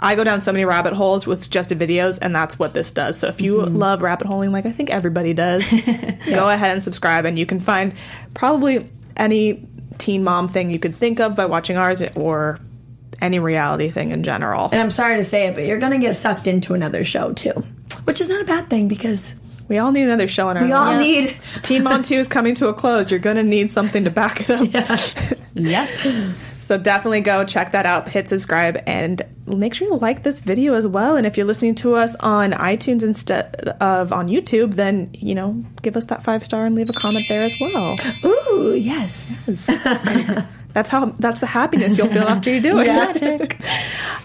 I 0.00 0.14
go 0.14 0.22
down 0.24 0.42
so 0.42 0.52
many 0.52 0.64
rabbit 0.64 0.92
holes 0.92 1.26
with 1.26 1.42
suggested 1.42 1.78
videos, 1.78 2.18
and 2.22 2.34
that's 2.34 2.58
what 2.58 2.72
this 2.72 2.92
does. 2.92 3.18
So 3.18 3.28
if 3.28 3.40
you 3.40 3.56
mm-hmm. 3.56 3.76
love 3.76 4.00
rabbit 4.02 4.26
holing, 4.26 4.52
like 4.52 4.64
I 4.66 4.72
think 4.72 4.90
everybody 4.90 5.34
does, 5.34 5.68
go 6.26 6.48
ahead 6.48 6.70
and 6.70 6.82
subscribe, 6.84 7.24
and 7.24 7.38
you 7.38 7.46
can 7.46 7.60
find 7.60 7.94
probably 8.34 8.88
any 9.16 9.66
teen 9.98 10.22
mom 10.22 10.48
thing 10.48 10.70
you 10.70 10.78
could 10.78 10.94
think 10.96 11.18
of 11.18 11.34
by 11.34 11.46
watching 11.46 11.76
ours 11.76 12.00
or 12.14 12.60
any 13.20 13.40
reality 13.40 13.90
thing 13.90 14.10
in 14.12 14.22
general. 14.22 14.68
And 14.70 14.80
I'm 14.80 14.92
sorry 14.92 15.16
to 15.16 15.24
say 15.24 15.48
it, 15.48 15.54
but 15.54 15.64
you're 15.64 15.78
going 15.80 15.92
to 15.92 15.98
get 15.98 16.14
sucked 16.14 16.46
into 16.46 16.74
another 16.74 17.04
show 17.04 17.32
too, 17.32 17.64
which 18.04 18.20
is 18.20 18.28
not 18.28 18.40
a 18.40 18.44
bad 18.44 18.70
thing 18.70 18.86
because 18.86 19.34
We 19.68 19.78
all 19.78 19.92
need 19.92 20.04
another 20.04 20.28
show 20.28 20.48
in 20.50 20.56
our 20.56 20.64
we 20.64 20.72
all 20.72 20.84
life. 20.84 21.00
need. 21.00 21.36
Teen 21.62 21.82
Mom 21.82 22.02
2 22.04 22.14
is 22.14 22.26
coming 22.26 22.54
to 22.56 22.68
a 22.68 22.74
close. 22.74 23.10
You're 23.10 23.20
going 23.20 23.36
to 23.36 23.42
need 23.42 23.70
something 23.70 24.04
to 24.04 24.10
back 24.10 24.48
it 24.48 24.50
up. 24.50 25.38
Yep. 25.54 26.34
So 26.68 26.76
definitely 26.76 27.22
go 27.22 27.44
check 27.46 27.72
that 27.72 27.86
out, 27.86 28.10
hit 28.10 28.28
subscribe, 28.28 28.82
and 28.86 29.22
make 29.46 29.72
sure 29.72 29.88
you 29.88 29.94
like 29.96 30.22
this 30.22 30.40
video 30.40 30.74
as 30.74 30.86
well. 30.86 31.16
And 31.16 31.26
if 31.26 31.38
you're 31.38 31.46
listening 31.46 31.74
to 31.76 31.94
us 31.94 32.14
on 32.16 32.52
iTunes 32.52 33.02
instead 33.02 33.68
of 33.80 34.12
on 34.12 34.28
YouTube, 34.28 34.74
then, 34.74 35.08
you 35.14 35.34
know, 35.34 35.64
give 35.80 35.96
us 35.96 36.04
that 36.04 36.24
five 36.24 36.44
star 36.44 36.66
and 36.66 36.74
leave 36.74 36.90
a 36.90 36.92
comment 36.92 37.24
there 37.30 37.42
as 37.42 37.56
well. 37.58 37.96
Ooh, 38.22 38.74
yes. 38.74 39.32
That's 40.74 40.90
how 40.90 41.06
that's 41.06 41.40
the 41.40 41.46
happiness 41.46 41.96
you'll 41.96 42.08
feel 42.08 42.24
after 42.28 42.50
you 42.50 42.60
do 42.60 42.78
it. 42.78 42.86
Magic. 42.86 43.58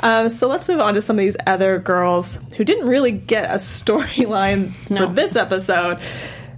Um, 0.01 0.27
so 0.27 0.49
let's 0.49 0.67
move 0.67 0.81
on 0.81 0.95
to 0.95 1.01
some 1.01 1.17
of 1.17 1.21
these 1.23 1.37
other 1.47 1.79
girls 1.79 2.37
who 2.57 2.65
didn't 2.65 2.85
really 2.89 3.11
get 3.13 3.45
a 3.49 3.53
storyline 3.55 4.73
No. 4.89 5.07
for 5.07 5.13
this 5.13 5.37
episode. 5.37 5.97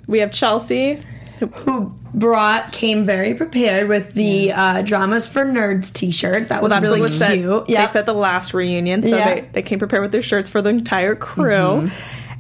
We 0.08 0.20
have 0.20 0.32
Chelsea, 0.32 1.00
who 1.40 1.94
brought 2.14 2.72
came 2.72 3.06
very 3.06 3.34
prepared 3.34 3.90
with 3.90 4.14
the 4.14 4.52
uh, 4.54 4.82
dramas 4.84 5.28
for 5.28 5.46
nerds 5.46 5.92
T-shirt. 5.92 6.48
That 6.48 6.62
was 6.64 6.70
Well, 6.72 6.80
that's 6.80 6.88
really 6.90 7.02
was 7.02 7.18
cute. 7.18 7.70
Yeah. 7.70 7.86
They 7.86 7.92
said 7.92 8.06
the 8.06 8.14
last 8.14 8.54
reunion, 8.54 9.04
so 9.04 9.10
Yeah. 9.10 9.36
they, 9.36 9.42
they 9.54 9.62
came 9.62 9.80
prepared 9.80 10.02
with 10.02 10.12
their 10.12 10.22
shirts 10.22 10.48
for 10.50 10.62
the 10.62 10.70
entire 10.70 11.16
crew. 11.16 11.90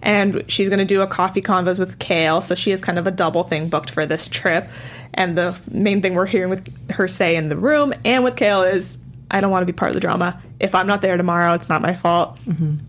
And 0.02 0.44
she's 0.52 0.70
going 0.70 0.80
to 0.80 0.86
do 0.86 1.02
a 1.02 1.08
coffee 1.08 1.42
convos 1.42 1.80
with 1.80 1.98
Kail, 1.98 2.40
so 2.42 2.54
she 2.54 2.70
has 2.72 2.80
kind 2.80 3.00
of 3.00 3.08
a 3.08 3.12
double 3.12 3.44
thing 3.44 3.70
booked 3.70 3.90
for 3.90 4.06
this 4.06 4.28
trip. 4.28 4.70
And 5.16 5.36
the 5.38 5.58
main 5.72 6.02
thing 6.02 6.14
we're 6.14 6.26
hearing 6.28 6.50
with 6.52 6.92
her 6.92 7.08
say 7.08 7.36
in 7.36 7.50
the 7.50 7.58
room 7.58 7.94
and 8.06 8.24
with 8.24 8.36
Kail 8.36 8.62
is, 8.64 8.98
I 9.32 9.42
don't 9.42 9.50
want 9.50 9.64
to 9.64 9.66
be 9.66 9.76
part 9.76 9.90
of 9.90 9.96
the 9.96 10.02
drama. 10.02 10.40
If 10.60 10.76
I'm 10.76 10.86
not 10.88 11.02
there 11.02 11.18
tomorrow, 11.18 11.54
it's 11.56 11.70
not 11.70 11.82
my 11.82 11.96
fault. 11.96 12.38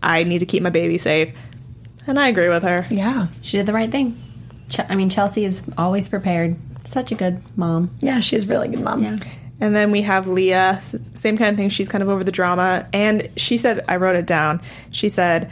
I 0.03 0.23
need 0.23 0.39
to 0.39 0.45
keep 0.45 0.61
my 0.61 0.69
baby 0.69 0.97
safe. 0.99 1.33
And 2.05 2.19
I 2.19 2.27
agree 2.27 2.49
with 2.49 2.63
her. 2.63 2.85
yeah, 2.91 3.27
She 3.41 3.57
did 3.57 3.65
the 3.65 3.73
right 3.73 3.89
thing. 3.91 4.21
Ch- 4.69 4.79
I 4.87 4.95
mean, 4.95 5.09
Chelsea 5.09 5.45
is 5.45 5.63
always 5.77 6.09
prepared. 6.09 6.55
Such 6.83 7.11
a 7.11 7.15
good 7.15 7.41
mom. 7.57 7.91
yeah, 7.99 8.19
she's 8.21 8.45
a 8.45 8.47
really 8.47 8.69
good 8.69 8.81
mom. 8.81 9.03
Yeah. 9.03 9.17
And 9.59 9.75
then 9.75 9.91
we 9.91 10.03
have 10.03 10.27
Leah, 10.27 10.81
same 11.15 11.35
kind 11.35 11.49
of 11.49 11.57
thing. 11.57 11.69
She's 11.69 11.89
kind 11.89 12.01
of 12.03 12.09
over 12.09 12.23
the 12.23 12.31
drama. 12.31 12.87
And 12.93 13.29
she 13.37 13.57
said, 13.57 13.83
I 13.87 13.97
wrote 13.97 14.15
it 14.15 14.25
down. 14.27 14.61
She 14.91 15.09
said, 15.09 15.51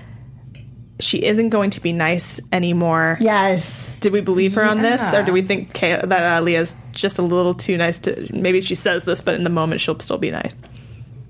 she 1.00 1.24
isn't 1.26 1.50
going 1.50 1.72
to 1.72 1.82
be 1.82 1.92
nice 1.92 2.40
anymore. 2.54 3.18
Yes. 3.20 3.94
Did 4.00 4.14
we 4.14 4.22
believe 4.22 4.54
her 4.56 4.64
on 4.64 4.82
this, 4.82 5.14
or 5.14 5.24
do 5.24 5.34
we 5.34 5.42
think 5.42 5.74
Kay- 5.74 6.00
that 6.02 6.38
uh, 6.38 6.42
Leah's 6.42 6.74
just 6.94 7.18
a 7.20 7.22
little 7.22 7.54
too 7.54 7.76
nice 7.78 7.98
to? 8.00 8.28
Maybe 8.32 8.62
she 8.62 8.76
says 8.76 9.04
this, 9.04 9.22
but 9.22 9.34
in 9.36 9.44
the 9.44 9.50
moment 9.50 9.82
she'll 9.82 10.00
still 10.00 10.18
be 10.18 10.32
nice. 10.32 10.56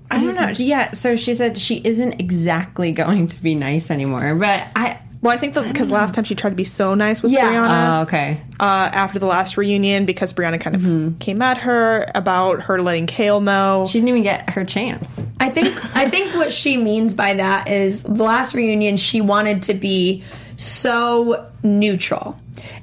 I 0.08 0.20
don't 0.22 0.36
know. 0.36 0.52
Yeah, 0.56 0.92
so 0.92 1.16
she 1.16 1.34
said 1.34 1.58
she 1.58 1.80
isn't 1.82 2.20
exactly 2.20 2.92
going 2.92 3.26
to 3.26 3.42
be 3.42 3.56
nice 3.56 3.90
anymore, 3.90 4.36
but 4.36 4.68
I. 4.76 5.00
Well, 5.26 5.34
I 5.34 5.38
think 5.38 5.54
that 5.54 5.64
because 5.66 5.90
last 5.90 6.14
time 6.14 6.22
she 6.22 6.36
tried 6.36 6.50
to 6.50 6.56
be 6.56 6.62
so 6.64 6.94
nice 6.94 7.20
with 7.20 7.32
Yeah. 7.32 7.52
Brianna 7.52 7.98
Oh, 7.98 8.02
okay. 8.02 8.40
uh, 8.60 8.62
after 8.92 9.18
the 9.18 9.26
last 9.26 9.56
reunion, 9.56 10.06
because 10.06 10.32
Brianna 10.32 10.60
kind 10.60 10.76
of 10.76 11.18
came 11.18 11.42
at 11.42 11.58
her 11.58 12.08
about 12.14 12.62
her 12.62 12.80
letting 12.80 13.06
Kail 13.06 13.40
know. 13.40 13.86
She 13.88 13.98
didn't 13.98 14.10
even 14.10 14.22
get 14.22 14.50
her 14.50 14.64
chance. 14.64 15.22
I 15.40 15.48
think 15.48 15.74
I 15.96 16.08
think 16.08 16.34
what 16.36 16.52
she 16.52 16.76
means 16.76 17.12
by 17.14 17.34
that 17.34 17.68
is 17.68 18.04
the 18.04 18.22
last 18.22 18.54
reunion 18.54 18.96
she 18.96 19.20
wanted 19.20 19.64
to 19.64 19.74
be 19.74 20.22
so 20.56 21.50
neutral. 21.62 22.38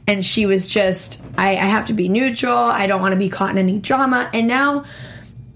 And 0.05 0.25
she 0.25 0.45
was 0.45 0.67
just 0.67 1.21
I, 1.37 1.51
I 1.51 1.65
have 1.65 1.85
to 1.85 1.93
be 1.93 2.09
neutral, 2.09 2.57
I 2.57 2.87
don't 2.87 2.99
want 3.01 3.13
to 3.13 3.17
be 3.19 3.29
caught 3.29 3.51
in 3.51 3.57
any 3.57 3.79
drama. 3.79 4.29
And 4.33 4.49
now 4.49 4.83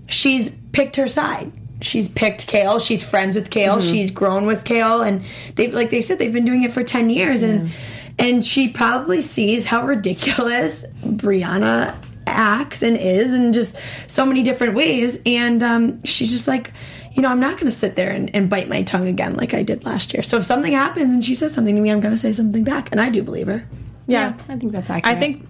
she's 0.07 0.51
picked 0.71 0.95
her 0.95 1.09
side. 1.09 1.51
She's 1.81 2.07
picked 2.09 2.47
Kail. 2.47 2.79
She's 2.79 3.03
friends 3.05 3.35
with 3.35 3.49
Kail. 3.49 3.81
She's 3.81 4.09
grown 4.11 4.45
with 4.45 4.63
Kail, 4.63 5.01
and 5.01 5.23
they 5.55 5.69
like 5.71 5.89
they 5.91 6.01
said 6.01 6.17
they've 6.19 6.33
been 6.33 6.45
doing 6.45 6.63
it 6.63 6.71
for 6.73 6.83
ten 6.83 7.09
years, 7.09 7.43
and 7.43 7.71
and 8.17 8.43
she 8.43 8.67
probably 8.69 9.21
sees 9.21 9.65
how 9.67 9.85
ridiculous 9.85 10.85
Brianna 11.03 11.95
acts 12.25 12.81
and 12.81 12.97
is, 12.97 13.33
and 13.33 13.53
just 13.53 13.75
so 14.07 14.25
many 14.25 14.43
different 14.43 14.73
ways. 14.75 15.19
And 15.25 15.61
um, 15.63 16.03
she's 16.03 16.31
just 16.31 16.47
like, 16.47 16.73
you 17.13 17.21
know, 17.21 17.29
I'm 17.29 17.39
not 17.39 17.53
going 17.53 17.65
to 17.65 17.71
sit 17.71 17.95
there 17.95 18.09
and, 18.11 18.35
and 18.35 18.49
bite 18.49 18.67
my 18.67 18.81
tongue 18.83 19.07
again 19.07 19.35
like 19.35 19.53
I 19.53 19.63
did 19.63 19.85
last 19.85 20.13
year. 20.13 20.23
So 20.23 20.37
if 20.37 20.43
something 20.43 20.73
happens 20.73 21.13
and 21.13 21.23
she 21.23 21.35
says 21.35 21.53
something 21.53 21.75
to 21.75 21.81
me, 21.81 21.89
I'm 21.91 21.99
going 21.99 22.13
to 22.13 22.19
say 22.19 22.31
something 22.31 22.63
back, 22.63 22.89
and 22.91 22.99
I 22.99 23.09
do 23.09 23.21
believe 23.23 23.47
her. 23.47 23.65
yeah. 24.07 24.33
I 24.49 24.55
think 24.57 24.71
that's 24.71 24.89
accurate. 24.89 25.15
I 25.15 25.19
think 25.19 25.45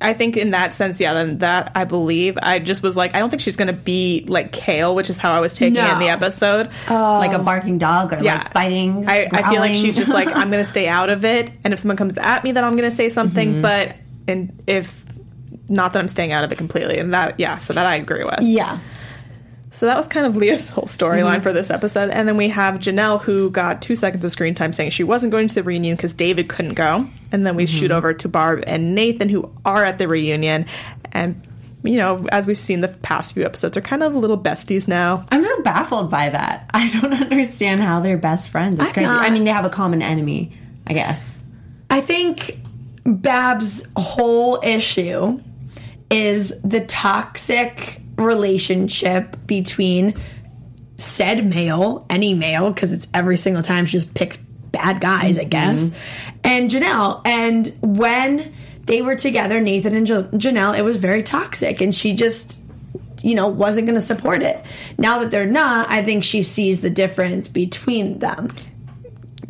I 0.00 0.14
think 0.14 0.36
in 0.36 0.50
that 0.50 0.72
sense, 0.72 0.98
yeah, 0.98 1.12
then 1.14 1.38
that 1.38 1.72
I 1.74 1.84
believe. 1.84 2.38
I 2.42 2.58
just 2.58 2.82
was 2.82 2.96
like, 2.96 3.14
I 3.14 3.18
don't 3.18 3.30
think 3.30 3.42
she's 3.42 3.56
gonna 3.56 3.72
be 3.72 4.24
like 4.28 4.52
Kail, 4.52 4.94
which 4.94 5.10
is 5.10 5.18
how 5.18 5.32
I 5.32 5.40
was 5.40 5.54
taking 5.54 5.76
it 5.76 5.84
in 5.84 5.98
the 5.98 6.06
No. 6.06 6.12
episode. 6.12 6.70
Oh. 6.88 7.18
like 7.18 7.32
a 7.32 7.38
barking 7.38 7.78
dog 7.78 8.12
or 8.12 8.22
yeah, 8.22 8.38
like 8.38 8.54
biting. 8.54 9.08
I, 9.08 9.24
I 9.24 9.28
feel 9.28 9.40
like 9.40 9.44
growling. 9.52 9.74
she's 9.74 9.96
just 9.96 10.12
like, 10.12 10.28
I'm 10.28 10.50
gonna 10.50 10.64
stay 10.64 10.88
out 10.88 11.10
of 11.10 11.24
it, 11.24 11.50
and 11.64 11.74
if 11.74 11.80
someone 11.80 11.96
comes 11.96 12.16
at 12.16 12.44
me, 12.44 12.52
then 12.52 12.64
I'm 12.64 12.76
gonna 12.76 12.90
say 12.90 13.08
something. 13.08 13.54
Mm-hmm. 13.54 13.62
But 13.62 13.96
and 14.26 14.62
if 14.66 15.04
not 15.68 15.92
that 15.92 15.98
I'm 16.00 16.08
staying 16.08 16.32
out 16.32 16.44
of 16.44 16.52
it 16.52 16.58
completely, 16.58 16.98
and 16.98 17.12
that 17.12 17.38
yeah, 17.38 17.58
so 17.58 17.72
that 17.74 17.86
I 17.86 17.96
agree 17.96 18.24
with. 18.24 18.40
Yeah. 18.40 18.78
So 19.72 19.86
that 19.86 19.96
was 19.96 20.06
kind 20.08 20.26
of 20.26 20.36
Leah's 20.36 20.68
whole 20.68 20.84
storyline 20.84 21.34
mm-hmm. 21.34 21.42
for 21.42 21.52
this 21.52 21.70
episode. 21.70 22.10
And 22.10 22.26
then 22.26 22.36
we 22.36 22.48
have 22.48 22.76
Jenelle, 22.80 23.20
who 23.20 23.50
got 23.50 23.80
two 23.80 23.94
seconds 23.94 24.24
of 24.24 24.32
screen 24.32 24.54
time 24.54 24.72
saying 24.72 24.90
she 24.90 25.04
wasn't 25.04 25.30
going 25.30 25.46
to 25.46 25.54
the 25.54 25.62
reunion 25.62 25.94
because 25.94 26.12
David 26.12 26.48
couldn't 26.48 26.74
go. 26.74 27.06
And 27.32 27.46
then 27.46 27.56
we 27.56 27.66
shoot 27.66 27.86
mm-hmm. 27.86 27.96
over 27.96 28.14
to 28.14 28.28
Barb 28.28 28.64
and 28.66 28.94
Nathan, 28.94 29.28
who 29.28 29.52
are 29.64 29.84
at 29.84 29.98
the 29.98 30.08
reunion. 30.08 30.66
And, 31.12 31.46
you 31.82 31.96
know, 31.96 32.26
as 32.32 32.46
we've 32.46 32.58
seen 32.58 32.80
the 32.80 32.88
past 32.88 33.34
few 33.34 33.44
episodes, 33.44 33.76
are 33.76 33.80
kind 33.80 34.02
of 34.02 34.14
little 34.14 34.38
besties 34.38 34.88
now. 34.88 35.26
I'm 35.30 35.44
so 35.44 35.62
baffled 35.62 36.10
by 36.10 36.30
that. 36.30 36.70
I 36.74 36.90
don't 36.90 37.14
understand 37.14 37.80
how 37.80 38.00
they're 38.00 38.18
best 38.18 38.50
friends. 38.50 38.78
It's 38.78 38.88
I'm 38.88 38.92
crazy. 38.94 39.08
I 39.08 39.30
mean, 39.30 39.44
they 39.44 39.52
have 39.52 39.64
a 39.64 39.70
common 39.70 40.02
enemy, 40.02 40.52
I 40.86 40.92
guess. 40.92 41.42
I 41.88 42.00
think 42.00 42.58
Bab's 43.04 43.84
whole 43.96 44.60
issue 44.62 45.40
is 46.10 46.52
the 46.62 46.80
toxic 46.80 48.00
relationship 48.16 49.36
between 49.46 50.14
said 50.98 51.48
male, 51.48 52.06
any 52.10 52.34
male, 52.34 52.70
because 52.70 52.92
it's 52.92 53.08
every 53.14 53.36
single 53.36 53.62
time 53.62 53.86
she 53.86 53.92
just 53.92 54.12
picks 54.14 54.38
bad 54.72 55.00
guys, 55.00 55.38
I 55.38 55.44
guess, 55.44 55.84
mm-hmm. 55.84 56.38
and 56.44 56.70
Jenelle. 56.70 57.22
And 57.24 57.74
when 57.80 58.54
they 58.84 59.02
were 59.02 59.16
together, 59.16 59.60
Nathan 59.60 59.94
and 59.94 60.06
Jo- 60.06 60.24
Jenelle, 60.24 60.78
it 60.78 60.82
was 60.82 60.96
very 60.96 61.22
toxic, 61.22 61.80
and 61.80 61.94
she 61.94 62.14
just 62.14 62.60
you 63.22 63.34
know, 63.34 63.48
wasn't 63.48 63.86
going 63.86 63.98
to 63.98 64.04
support 64.04 64.42
it. 64.42 64.64
Now 64.96 65.18
that 65.18 65.30
they're 65.30 65.44
not, 65.44 65.90
I 65.90 66.02
think 66.02 66.24
she 66.24 66.42
sees 66.42 66.80
the 66.80 66.88
difference 66.88 67.48
between 67.48 68.18
them. 68.18 68.48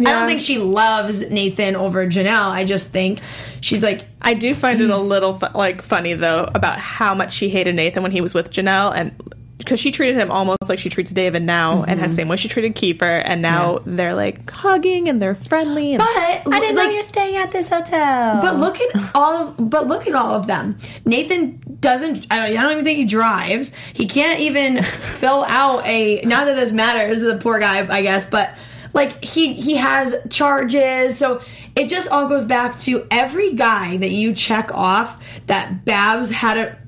I 0.01 0.13
don't 0.13 0.27
think 0.27 0.41
she 0.41 0.59
loves 0.59 1.29
Nathan 1.31 1.77
over 1.77 2.07
Jenelle. 2.07 2.51
I 2.51 2.65
just 2.65 2.91
think 2.91 3.21
she's 3.61 3.83
like, 3.83 4.07
I 4.21 4.33
do 4.35 4.55
find 4.55 4.81
it 4.81 4.89
a 4.89 4.97
little 4.97 5.39
fu- 5.39 5.55
like 5.55 5.83
funny 5.83 6.15
though 6.15 6.49
about 6.55 6.79
how 6.79 7.15
much 7.15 7.35
she 7.35 7.51
hated 7.51 7.75
Nathan 7.75 8.03
when 8.03 8.13
he 8.13 8.23
was 8.23 8.33
with 8.33 8.51
Jenelle 8.51 8.95
and 8.95 9.15
because 9.61 9.79
she 9.79 9.93
treated 9.93 10.17
him 10.17 10.31
almost 10.31 10.69
like 10.69 10.79
she 10.79 10.91
treats 10.91 11.11
David 11.11 11.43
now 11.43 11.85
and 11.85 12.01
has 12.01 12.11
mm-hmm. 12.11 12.17
same 12.17 12.29
way 12.29 12.37
she 12.37 12.49
treated 12.49 12.75
Kieffer 12.75 13.23
and 13.25 13.41
now 13.41 13.81
they're 13.87 14.15
like 14.15 14.51
hugging 14.51 15.09
and 15.09 15.23
they're 15.23 15.35
friendly 15.35 15.95
and 15.95 15.99
but 15.99 16.55
I 16.55 16.61
didn't 16.61 16.77
like, 16.77 16.87
know 16.87 16.93
you're 16.93 17.03
staying 17.03 17.37
at 17.37 17.51
this 17.51 17.69
hotel. 17.69 18.41
But 18.41 18.59
look 18.59 18.81
at 18.81 19.15
all. 19.15 19.49
Of, 19.49 19.71
but 19.71 19.87
look 19.87 20.07
at 20.07 20.15
all 20.15 20.35
of 20.35 20.47
them. 20.47 20.77
Nathan 21.05 21.61
doesn't. 21.81 22.27
I 22.31 22.39
don't, 22.39 22.57
I 22.57 22.63
don't 22.63 22.73
even 22.73 22.85
think 22.85 22.99
he 22.99 23.05
drives. 23.05 23.73
He 23.93 24.07
can't 24.07 24.41
even 24.41 24.83
fill 24.83 25.45
out 25.47 25.87
a. 25.87 26.23
Not 26.23 26.47
that 26.47 26.57
this 26.57 26.73
matters. 26.73 27.21
The 27.21 27.39
poor 27.39 27.59
guy, 27.59 27.87
I 27.89 28.03
guess. 28.03 28.25
But 28.27 28.55
like 28.93 29.23
he 29.25 29.55
he 29.55 29.77
has 29.77 30.17
charges. 30.31 31.19
So 31.19 31.43
it 31.77 31.89
just 31.89 32.09
all 32.09 32.29
goes 32.29 32.45
back 32.45 32.79
to 32.81 33.07
every 33.11 33.55
guy 33.55 33.97
that 33.97 34.11
you 34.11 34.35
check 34.35 34.73
off 34.73 35.23
that 35.47 35.85
Babs 35.85 36.31
had 36.31 36.57
a 36.57 36.79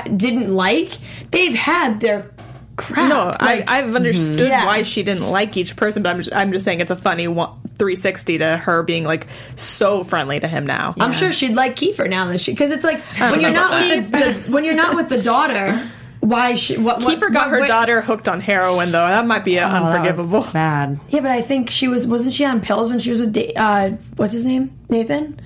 didn't 0.00 0.54
like. 0.54 0.90
They've 1.30 1.54
had 1.54 2.00
their 2.00 2.30
crap. 2.76 3.08
No, 3.08 3.26
Like, 3.26 3.68
I, 3.68 3.78
I've 3.80 3.94
understood 3.94 4.40
Yeah. 4.48 4.64
why 4.66 4.82
she 4.82 5.02
didn't 5.02 5.28
like 5.28 5.56
each 5.56 5.76
person, 5.76 6.02
but 6.02 6.10
I'm 6.10 6.18
just, 6.18 6.34
I'm 6.34 6.52
just 6.52 6.64
saying 6.64 6.80
it's 6.80 6.90
a 6.90 6.96
funny 6.96 7.28
one, 7.28 7.50
360 7.78 8.38
to 8.38 8.56
her 8.56 8.82
being 8.82 9.04
like 9.04 9.26
so 9.56 10.04
friendly 10.04 10.40
to 10.40 10.48
him 10.48 10.66
now. 10.66 10.94
I'm 11.00 11.12
sure 11.12 11.32
she'd 11.32 11.54
like 11.54 11.76
Kieffer 11.76 12.08
now 12.08 12.26
that 12.26 12.38
she 12.40 12.52
because 12.52 12.70
it's 12.70 12.84
like 12.84 13.00
when 13.18 13.40
you're 13.40 13.50
not 13.50 13.84
with 13.84 14.10
the, 14.12 14.18
the 14.46 14.52
when 14.52 14.64
you're 14.64 14.74
not 14.74 14.96
with 14.96 15.08
the 15.08 15.20
daughter. 15.22 15.88
Why 16.20 16.54
she? 16.54 16.78
What, 16.78 17.02
what 17.02 17.18
Kieffer 17.18 17.32
got 17.32 17.46
what- 17.48 17.54
her 17.54 17.60
what- 17.60 17.68
daughter 17.68 18.00
hooked 18.00 18.28
on 18.28 18.40
heroin 18.40 18.92
though. 18.92 19.04
That 19.06 19.26
might 19.26 19.44
be 19.44 19.58
uh, 19.58 19.68
Oh, 19.68 19.84
unforgivable. 19.86 20.46
bad. 20.52 21.00
Yeah, 21.08 21.20
but 21.20 21.32
I 21.32 21.42
think 21.42 21.68
she 21.70 21.88
was 21.88 22.06
wasn't 22.06 22.32
she 22.34 22.44
on 22.44 22.60
pills 22.60 22.90
when 22.90 23.00
she 23.00 23.10
was 23.10 23.18
with 23.20 23.32
Da- 23.32 23.52
uh 23.56 23.90
what's 24.16 24.32
his 24.32 24.44
name 24.46 24.70
Nathan? 24.88 25.40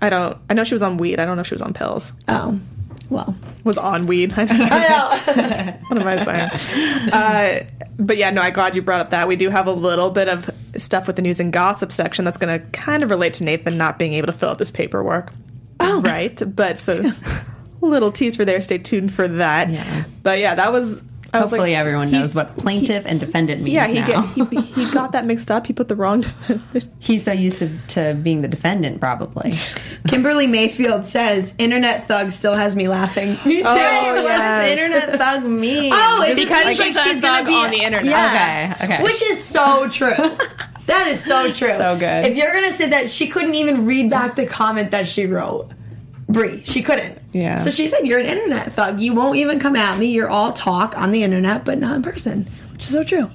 I 0.00 0.10
don't. 0.10 0.36
I 0.50 0.54
know 0.54 0.64
she 0.64 0.74
was 0.74 0.82
on 0.82 0.98
weed. 0.98 1.18
I 1.18 1.24
don't 1.24 1.36
know 1.36 1.40
if 1.40 1.46
she 1.46 1.54
was 1.54 1.62
on 1.62 1.72
pills. 1.72 2.12
Oh, 2.28 2.60
well, 3.08 3.34
Was 3.66 3.78
on 3.78 4.06
weed. 4.06 4.32
I 4.36 4.42
I 4.42 5.78
what 5.88 6.00
am 6.00 6.06
I 6.06 6.24
saying? 6.24 7.10
Uh, 7.10 7.66
but 7.98 8.16
yeah, 8.16 8.30
no, 8.30 8.40
I'm 8.40 8.52
glad 8.52 8.76
you 8.76 8.82
brought 8.82 9.00
up 9.00 9.10
that. 9.10 9.26
We 9.26 9.34
do 9.34 9.50
have 9.50 9.66
a 9.66 9.72
little 9.72 10.10
bit 10.10 10.28
of 10.28 10.48
stuff 10.76 11.08
with 11.08 11.16
the 11.16 11.22
news 11.22 11.40
and 11.40 11.52
gossip 11.52 11.90
section 11.90 12.24
that's 12.24 12.36
going 12.36 12.60
to 12.60 12.64
kind 12.70 13.02
of 13.02 13.10
relate 13.10 13.34
to 13.34 13.44
Nathan 13.44 13.76
not 13.76 13.98
being 13.98 14.12
able 14.12 14.26
to 14.26 14.32
fill 14.32 14.50
out 14.50 14.58
this 14.58 14.70
paperwork. 14.70 15.32
Oh, 15.80 16.00
right. 16.00 16.40
But 16.54 16.78
so 16.78 17.10
little 17.80 18.12
tease 18.12 18.36
for 18.36 18.44
there. 18.44 18.60
Stay 18.60 18.78
tuned 18.78 19.12
for 19.12 19.26
that. 19.26 19.68
Yeah. 19.68 20.04
But 20.22 20.38
yeah, 20.38 20.54
that 20.54 20.70
was. 20.70 21.02
I 21.36 21.40
was 21.42 21.50
Hopefully, 21.50 21.70
like, 21.72 21.78
everyone 21.78 22.10
knows 22.10 22.34
what 22.34 22.56
plaintiff 22.56 23.04
and 23.06 23.20
defendant 23.20 23.62
means 23.62 23.74
Yeah, 23.74 23.86
he, 23.86 24.00
now. 24.00 24.32
get, 24.32 24.48
he 24.50 24.60
he 24.84 24.90
got 24.90 25.12
that 25.12 25.24
mixed 25.24 25.50
up. 25.50 25.66
He 25.66 25.72
put 25.72 25.88
the 25.88 25.96
wrong. 25.96 26.22
Defendant. 26.22 26.88
He's 26.98 27.24
so 27.24 27.32
used 27.32 27.58
to, 27.58 27.70
to 27.88 28.14
being 28.14 28.42
the 28.42 28.48
defendant, 28.48 29.00
probably. 29.00 29.52
Kimberly 30.08 30.46
Mayfield 30.46 31.06
says 31.06 31.54
internet 31.58 32.08
thug 32.08 32.32
still 32.32 32.54
has 32.54 32.74
me 32.74 32.88
laughing. 32.88 33.38
Me 33.44 33.62
oh, 33.64 33.74
too. 33.74 33.80
Oh, 33.80 34.14
What 34.14 34.24
yes. 34.24 34.62
does 34.62 34.70
internet 34.70 35.18
thug 35.18 35.44
mean? 35.44 35.92
Oh, 35.94 36.24
it's 36.26 36.40
because 36.40 36.64
like 36.64 36.76
she's, 36.76 37.00
she's 37.02 37.18
a 37.18 37.22
gonna 37.22 37.46
be 37.46 37.54
on 37.54 37.70
the 37.70 37.82
internet. 37.82 38.06
Yeah. 38.06 38.74
Okay, 38.80 38.94
okay. 38.94 39.02
Which 39.02 39.22
is 39.22 39.42
so 39.42 39.88
true. 39.88 40.14
That 40.86 41.08
is 41.08 41.22
so 41.22 41.52
true. 41.52 41.68
So 41.68 41.98
good. 41.98 42.24
If 42.26 42.36
you're 42.36 42.52
gonna 42.52 42.70
say 42.72 42.88
that 42.90 43.10
she 43.10 43.26
couldn't 43.28 43.54
even 43.54 43.86
read 43.86 44.08
back 44.10 44.36
the 44.36 44.46
comment 44.46 44.92
that 44.92 45.06
she 45.08 45.26
wrote. 45.26 45.70
Brie, 46.28 46.64
she 46.64 46.82
couldn't. 46.82 47.18
Yeah. 47.32 47.56
So 47.56 47.70
she 47.70 47.86
said, 47.86 48.06
You're 48.06 48.18
an 48.18 48.26
internet 48.26 48.72
thug. 48.72 49.00
You 49.00 49.14
won't 49.14 49.36
even 49.36 49.60
come 49.60 49.76
at 49.76 49.98
me. 49.98 50.06
You're 50.06 50.28
all 50.28 50.52
talk 50.52 50.96
on 50.96 51.12
the 51.12 51.22
internet, 51.22 51.64
but 51.64 51.78
not 51.78 51.96
in 51.96 52.02
person. 52.02 52.50
Which 52.72 52.82
is 52.82 52.90
so 52.90 53.04
true. 53.04 53.30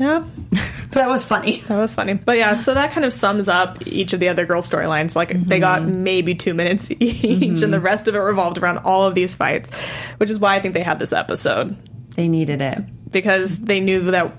Yeah. 0.00 0.24
but 0.50 0.60
that 0.92 1.08
was 1.08 1.22
funny. 1.22 1.62
That 1.68 1.76
was 1.76 1.94
funny. 1.94 2.14
But 2.14 2.38
yeah, 2.38 2.56
so 2.56 2.72
that 2.72 2.92
kind 2.92 3.04
of 3.04 3.12
sums 3.12 3.48
up 3.48 3.86
each 3.86 4.14
of 4.14 4.20
the 4.20 4.28
other 4.28 4.46
girl 4.46 4.62
storylines. 4.62 5.14
Like 5.14 5.28
they 5.46 5.60
got 5.60 5.82
mm-hmm. 5.82 6.02
maybe 6.02 6.34
two 6.34 6.54
minutes 6.54 6.90
each, 6.98 7.22
mm-hmm. 7.22 7.64
and 7.64 7.72
the 7.72 7.80
rest 7.80 8.08
of 8.08 8.14
it 8.14 8.18
revolved 8.18 8.56
around 8.58 8.78
all 8.78 9.04
of 9.04 9.14
these 9.14 9.34
fights, 9.34 9.68
which 10.16 10.30
is 10.30 10.40
why 10.40 10.56
I 10.56 10.60
think 10.60 10.72
they 10.72 10.82
had 10.82 10.98
this 10.98 11.12
episode 11.12 11.76
They 12.16 12.28
needed 12.28 12.62
it. 12.62 12.78
because 13.12 13.58
they 13.60 13.80
knew 13.80 14.10
that. 14.10 14.32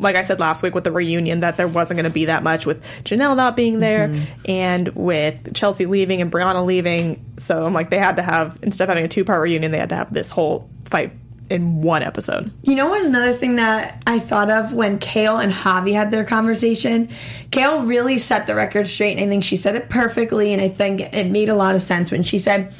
Like 0.00 0.16
I 0.16 0.22
said 0.22 0.40
last 0.40 0.62
week 0.62 0.74
with 0.74 0.84
the 0.84 0.92
reunion, 0.92 1.40
that 1.40 1.56
there 1.56 1.68
wasn't 1.68 1.98
going 1.98 2.10
to 2.10 2.14
be 2.14 2.26
that 2.26 2.42
much 2.42 2.66
with 2.66 2.82
Jenelle 3.04 3.36
not 3.36 3.56
being 3.56 3.80
there 3.80 4.08
mm-hmm. 4.08 4.24
and 4.46 4.88
with 4.90 5.54
Chelsea 5.54 5.86
leaving 5.86 6.20
and 6.20 6.32
Brianna 6.32 6.64
leaving. 6.64 7.24
So 7.38 7.66
I'm 7.66 7.74
like, 7.74 7.90
they 7.90 7.98
had 7.98 8.16
to 8.16 8.22
have, 8.22 8.58
instead 8.62 8.84
of 8.84 8.88
having 8.90 9.04
a 9.04 9.08
two 9.08 9.24
part 9.24 9.42
reunion, 9.42 9.72
they 9.72 9.78
had 9.78 9.90
to 9.90 9.96
have 9.96 10.12
this 10.12 10.30
whole 10.30 10.68
fight 10.84 11.12
in 11.50 11.82
one 11.82 12.02
episode. 12.02 12.52
You 12.62 12.76
know 12.76 12.88
what? 12.88 13.04
Another 13.04 13.32
thing 13.32 13.56
that 13.56 14.02
I 14.06 14.20
thought 14.20 14.50
of 14.50 14.72
when 14.72 14.98
Kail 14.98 15.38
and 15.38 15.52
Javi 15.52 15.92
had 15.92 16.12
their 16.12 16.24
conversation, 16.24 17.08
Kail 17.50 17.82
really 17.82 18.18
set 18.18 18.46
the 18.46 18.54
record 18.54 18.86
straight, 18.86 19.12
and 19.12 19.20
I 19.20 19.26
think 19.26 19.42
she 19.42 19.56
said 19.56 19.74
it 19.74 19.90
perfectly, 19.90 20.52
and 20.52 20.62
I 20.62 20.68
think 20.68 21.00
it 21.00 21.30
made 21.30 21.48
a 21.48 21.56
lot 21.56 21.74
of 21.74 21.82
sense 21.82 22.12
when 22.12 22.22
she 22.22 22.38
said, 22.38 22.72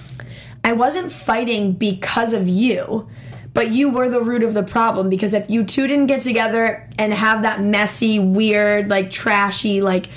"I 0.63 0.73
wasn't 0.73 1.11
fighting 1.11 1.73
because 1.73 2.33
of 2.33 2.49
you." 2.49 3.09
But 3.53 3.71
you 3.71 3.91
were 3.91 4.09
the 4.09 4.21
root 4.21 4.43
of 4.43 4.55
the 4.55 4.63
problem 4.63 5.11
because 5.11 5.35
if 5.35 5.51
you 5.51 5.65
two 5.65 5.87
didn't 5.87 6.07
get 6.07 6.23
together 6.23 6.89
and 6.99 7.13
have 7.13 7.43
that 7.43 7.61
messy, 7.61 8.19
weird, 8.19 8.89
like 8.89 9.11
trashy, 9.11 9.83
like 9.83 10.09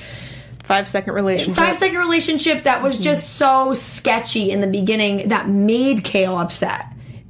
Five 0.64 0.88
second 0.88 1.14
relationship. 1.14 1.56
five 1.56 1.76
second 1.76 1.98
relationship 1.98 2.64
that 2.64 2.82
was 2.82 2.96
mm-hmm. 2.96 3.04
just 3.04 3.36
so 3.36 3.74
sketchy 3.74 4.50
in 4.50 4.62
the 4.62 4.68
beginning 4.68 5.28
that 5.28 5.50
made 5.50 6.06
Kail 6.06 6.38
upset. 6.38 6.86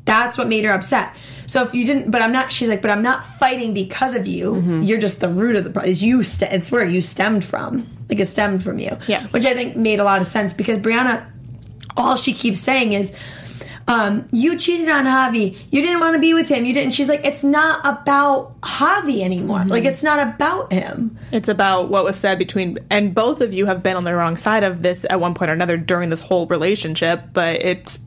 That's 0.05 0.37
what 0.37 0.47
made 0.47 0.65
her 0.65 0.71
upset. 0.71 1.15
So 1.47 1.63
if 1.63 1.73
you 1.73 1.85
didn't, 1.85 2.11
but 2.11 2.21
I'm 2.21 2.31
not. 2.31 2.51
She's 2.51 2.69
like, 2.69 2.81
but 2.81 2.91
I'm 2.91 3.01
not 3.01 3.25
fighting 3.25 3.73
because 3.73 4.13
of 4.13 4.27
you. 4.27 4.53
Mm-hmm. 4.53 4.83
You're 4.83 4.99
just 4.99 5.19
the 5.19 5.29
root 5.29 5.55
of 5.55 5.63
the 5.63 5.71
problem. 5.71 5.95
You, 5.95 6.21
st- 6.21 6.51
it's 6.51 6.71
where 6.71 6.87
you 6.87 7.01
stemmed 7.01 7.43
from. 7.43 7.87
Like 8.07 8.19
it 8.19 8.27
stemmed 8.27 8.63
from 8.63 8.77
you. 8.77 8.97
Yeah. 9.07 9.25
Which 9.27 9.45
I 9.45 9.53
think 9.53 9.75
made 9.75 9.99
a 9.99 10.03
lot 10.03 10.21
of 10.21 10.27
sense 10.27 10.53
because 10.53 10.77
Brianna, 10.77 11.25
all 11.97 12.15
she 12.15 12.33
keeps 12.33 12.59
saying 12.59 12.93
is, 12.93 13.13
um, 13.87 14.27
you 14.31 14.57
cheated 14.57 14.89
on 14.89 15.05
Javi. 15.05 15.57
You 15.71 15.81
didn't 15.81 15.99
want 15.99 16.15
to 16.15 16.19
be 16.19 16.33
with 16.33 16.47
him. 16.47 16.65
You 16.65 16.73
didn't. 16.73 16.93
She's 16.93 17.09
like, 17.09 17.25
it's 17.25 17.43
not 17.43 17.81
about 17.85 18.59
Javi 18.61 19.21
anymore. 19.21 19.65
Like 19.65 19.85
it's 19.85 20.03
not 20.03 20.25
about 20.25 20.71
him. 20.71 21.17
It's 21.31 21.49
about 21.49 21.89
what 21.89 22.03
was 22.03 22.15
said 22.15 22.37
between, 22.37 22.77
and 22.89 23.13
both 23.13 23.41
of 23.41 23.53
you 23.53 23.65
have 23.65 23.83
been 23.83 23.97
on 23.97 24.03
the 24.03 24.15
wrong 24.15 24.37
side 24.37 24.63
of 24.63 24.81
this 24.81 25.05
at 25.09 25.19
one 25.19 25.33
point 25.33 25.51
or 25.51 25.53
another 25.53 25.77
during 25.77 26.09
this 26.09 26.21
whole 26.21 26.47
relationship. 26.47 27.25
But 27.33 27.61
it's 27.63 27.99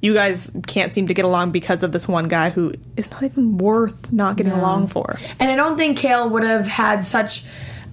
you 0.00 0.14
guys 0.14 0.50
can't 0.66 0.94
seem 0.94 1.08
to 1.08 1.14
get 1.14 1.24
along 1.24 1.50
because 1.50 1.82
of 1.82 1.92
this 1.92 2.06
one 2.06 2.28
guy 2.28 2.50
who 2.50 2.72
is 2.96 3.10
not 3.10 3.22
even 3.24 3.58
worth 3.58 4.12
not 4.12 4.36
getting 4.36 4.52
along 4.52 4.88
for. 4.88 5.18
And 5.40 5.50
I 5.50 5.56
don't 5.56 5.76
think 5.76 5.98
Kail 5.98 6.28
would 6.30 6.44
have 6.44 6.66
had 6.66 7.04
such 7.04 7.44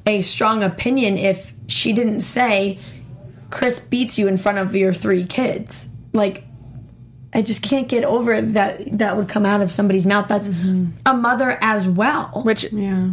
a 0.06 0.21
strong 0.21 0.63
opinion 0.63 1.17
if 1.17 1.54
she 1.67 1.93
didn't 1.93 2.21
say, 2.21 2.80
Chris 3.49 3.80
beats 3.80 4.17
you 4.19 4.28
in 4.28 4.38
front 4.38 4.60
of 4.60 4.75
your 4.75 4.93
three 4.93 5.25
kids. 5.25 5.89
Like, 6.13 6.45
I 7.36 7.41
just 7.41 7.62
can't 7.62 7.88
get 7.88 8.04
over 8.06 8.41
that 8.41 8.98
that 8.98 9.17
would 9.17 9.28
come 9.28 9.45
out 9.45 9.62
of 9.62 9.71
somebody's 9.71 10.06
mouth. 10.08 10.28
That's 10.28 10.48
mm-hmm. 10.48 10.91
a 11.06 11.13
mother 11.13 11.58
as 11.62 11.88
well. 11.88 12.41
Which 12.43 12.71
Yeah. 12.71 13.10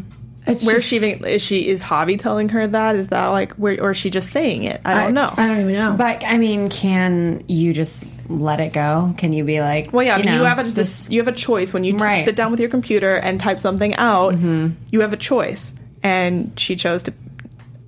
It's 0.46 0.64
where's 0.64 0.78
just- 0.78 0.88
she? 0.88 0.96
even- 0.96 1.24
Is 1.24 1.42
she? 1.42 1.68
Is 1.68 1.82
Javi 1.82 2.18
telling 2.18 2.48
her 2.50 2.66
that? 2.66 2.96
Is 2.96 3.08
that 3.08 3.26
like 3.28 3.52
where, 3.54 3.80
or 3.80 3.90
is 3.92 3.96
she 3.96 4.11
just 4.11 4.30
saying 4.30 4.64
it? 4.64 4.80
I 4.85 4.94
don't 5.04 5.14
know. 5.14 5.32
I 5.37 5.46
don't 5.46 5.61
even 5.61 5.74
know. 5.74 5.94
But 5.96 6.24
I 6.24 6.37
mean, 6.38 6.68
can 6.68 7.44
you 7.48 7.72
just 7.72 8.04
let 8.28 8.58
it 8.61 8.72
go? 8.72 9.14
Can 9.18 9.32
you 9.32 9.44
be 9.44 9.61
like, 9.61 9.92
well, 9.92 10.04
yeah, 10.04 10.16
you, 10.16 10.24
know, 10.24 10.44
have 10.44 10.58
a 10.58 10.64
just- 10.64 10.76
just, 10.76 11.12
you 11.12 11.20
have 11.20 11.28
a 11.28 11.32
choice 11.32 11.72
when 11.72 11.85
you 11.85 11.92
t- 11.96 12.02
Right. 12.02 12.24
sit 12.24 12.35
down 12.35 12.50
with 12.50 12.58
your 12.61 12.70
computer 12.70 13.14
and 13.16 13.38
type 13.38 13.61
something 13.61 13.94
out. 13.96 14.35
Mm-hmm. 14.35 14.70
You 14.90 15.00
have 15.02 15.12
a 15.12 15.16
choice, 15.16 15.74
and 16.02 16.52
she 16.58 16.74
chose 16.76 17.02
to. 17.04 17.14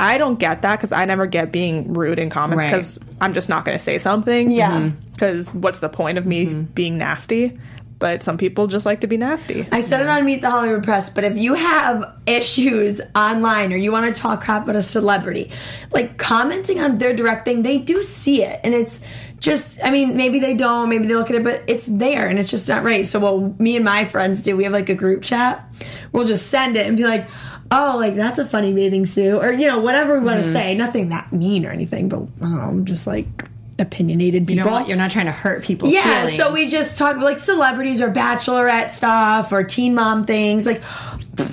I 0.04 0.18
don't 0.18 0.38
get 0.38 0.62
that 0.62 0.76
because 0.76 0.92
I 0.92 1.06
never 1.06 1.26
get 1.26 1.50
being 1.50 1.94
rude 1.94 2.18
in 2.18 2.28
comments 2.28 2.64
Right. 2.64 2.70
because 2.70 3.00
I'm 3.22 3.32
just 3.32 3.48
not 3.48 3.64
going 3.64 3.78
to 3.78 3.82
say 3.82 3.96
something. 3.96 4.50
Yeah. 4.50 4.72
Mm-hmm. 4.72 5.12
Because 5.12 5.54
what's 5.54 5.80
the 5.80 5.88
point 5.88 6.18
of 6.18 6.26
me 6.26 6.46
mm-hmm. 6.46 6.62
being 6.64 6.98
nasty? 6.98 7.58
But 7.98 8.22
some 8.22 8.36
people 8.36 8.66
just 8.66 8.84
like 8.84 9.00
to 9.00 9.06
be 9.06 9.16
nasty. 9.16 9.66
I 9.72 9.80
said 9.80 10.02
it 10.02 10.08
on 10.08 10.26
Meet 10.26 10.42
the 10.42 10.50
Hollywood 10.50 10.84
Press, 10.84 11.08
but 11.08 11.24
if 11.24 11.38
you 11.38 11.54
have 11.54 12.12
issues 12.26 13.00
online 13.14 13.72
or 13.72 13.76
you 13.76 13.92
want 13.92 14.14
to 14.14 14.20
talk 14.20 14.42
crap 14.42 14.64
about 14.64 14.76
a 14.76 14.82
celebrity, 14.82 15.50
like 15.90 16.18
commenting 16.18 16.80
on 16.80 16.98
their 16.98 17.14
direct 17.14 17.46
thing, 17.46 17.62
they 17.62 17.78
do 17.78 18.02
see 18.02 18.42
it. 18.42 18.60
And 18.62 18.74
it's 18.74 19.00
just, 19.38 19.78
I 19.82 19.90
mean, 19.90 20.18
maybe 20.18 20.38
they 20.38 20.52
don't, 20.52 20.90
maybe 20.90 21.06
they 21.06 21.14
look 21.14 21.30
at 21.30 21.36
it, 21.36 21.44
but 21.44 21.62
it's 21.66 21.86
there 21.86 22.28
and 22.28 22.38
it's 22.38 22.50
just 22.50 22.68
not 22.68 22.84
right. 22.84 23.06
So, 23.06 23.20
what 23.20 23.58
me 23.58 23.76
and 23.76 23.84
my 23.84 24.04
friends 24.04 24.42
do, 24.42 24.54
we 24.54 24.64
have 24.64 24.72
like 24.72 24.90
a 24.90 24.94
group 24.94 25.22
chat. 25.22 25.64
We'll 26.12 26.26
just 26.26 26.48
send 26.48 26.76
it 26.76 26.86
and 26.86 26.96
be 26.98 27.04
like, 27.04 27.26
oh, 27.70 27.96
like 27.98 28.14
that's 28.14 28.38
a 28.38 28.46
funny 28.46 28.72
bathing 28.72 29.06
suit, 29.06 29.38
or, 29.42 29.52
you 29.52 29.66
know, 29.66 29.80
whatever 29.80 30.18
we 30.18 30.24
want 30.24 30.42
to 30.44 30.52
say. 30.52 30.74
Nothing 30.74 31.08
that 31.10 31.32
mean 31.32 31.66
or 31.66 31.70
anything, 31.70 32.08
but 32.08 32.20
I 32.20 32.40
don't 32.40 32.78
know, 32.78 32.84
just 32.84 33.06
like 33.06 33.26
opinionated 33.78 34.46
people. 34.46 34.64
don't 34.64 34.72
want, 34.72 34.88
you're 34.88 34.96
not 34.96 35.10
trying 35.10 35.26
to 35.26 35.32
hurt 35.32 35.64
people. 35.64 35.88
Yeah, 35.88 36.20
feelings. 36.22 36.36
so 36.36 36.52
we 36.52 36.68
just 36.68 36.96
talk 36.96 37.16
like 37.16 37.40
celebrities 37.40 38.00
or 38.00 38.10
bachelorette 38.10 38.92
stuff 38.92 39.50
or 39.50 39.64
teen 39.64 39.94
mom 39.94 40.24
things. 40.24 40.64
Like, 40.64 40.82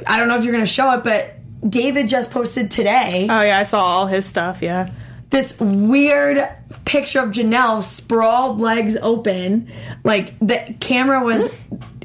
I 0.06 0.18
don't 0.20 0.28
know 0.28 0.38
if 0.38 0.44
you're 0.44 0.54
going 0.54 0.64
to 0.64 0.72
show 0.72 0.92
it, 0.92 1.04
but 1.04 1.36
David 1.68 2.08
just 2.08 2.32
posted 2.32 2.72
today 2.72 3.28
Oh 3.30 3.42
yeah, 3.42 3.58
I 3.60 3.64
saw 3.64 3.84
all 3.84 4.08
his 4.08 4.26
stuff. 4.26 4.62
Yeah. 4.62 4.92
this 5.30 5.58
weird 5.60 6.48
picture 6.86 7.20
of 7.20 7.30
Jenelle 7.30 7.82
sprawled, 7.84 8.60
legs 8.60 8.98
open. 8.98 9.72
Like 10.04 10.38
the 10.40 10.76
camera 10.80 11.24
was 11.24 11.50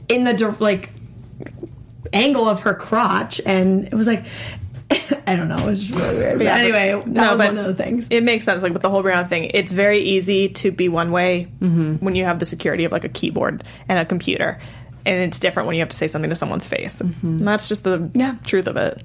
in 0.08 0.24
the 0.24 0.56
like 0.60 0.90
angle 2.12 2.48
of 2.48 2.60
her 2.62 2.74
crotch, 2.74 3.40
and 3.44 3.84
it 3.86 3.94
was 3.94 4.06
like. 4.06 4.24
I 5.26 5.34
don't 5.34 5.48
know. 5.48 5.58
It 5.58 5.66
was 5.66 5.90
really 5.90 6.14
weird. 6.14 6.38
But 6.38 6.44
Yeah, 6.44 6.56
anyway, 6.58 6.90
that 6.92 7.06
no, 7.08 7.30
was 7.32 7.38
but 7.40 7.48
one 7.48 7.58
of 7.58 7.64
the 7.64 7.74
things. 7.74 8.06
It 8.08 8.22
makes 8.22 8.44
sense, 8.44 8.62
like 8.62 8.72
with 8.72 8.82
the 8.82 8.90
whole 8.90 9.02
Brown 9.02 9.26
thing. 9.26 9.50
It's 9.52 9.72
very 9.72 9.98
easy 9.98 10.50
to 10.50 10.70
be 10.70 10.88
one 10.88 11.10
way 11.10 11.48
mm-hmm. 11.60 11.94
when 11.96 12.14
you 12.14 12.24
have 12.24 12.38
the 12.38 12.44
security 12.44 12.84
of 12.84 12.92
like 12.92 13.02
a 13.02 13.08
keyboard 13.08 13.64
and 13.88 13.98
a 13.98 14.04
computer, 14.04 14.60
and 15.04 15.22
it's 15.24 15.40
different 15.40 15.66
when 15.66 15.74
you 15.74 15.80
have 15.80 15.88
to 15.88 15.96
say 15.96 16.06
something 16.06 16.30
to 16.30 16.36
someone's 16.36 16.68
face. 16.68 17.02
Mm-hmm. 17.02 17.26
And 17.26 17.48
that's 17.48 17.68
just 17.68 17.82
the 17.82 18.08
Yeah. 18.14 18.36
truth 18.44 18.68
of 18.68 18.76
it. 18.76 19.02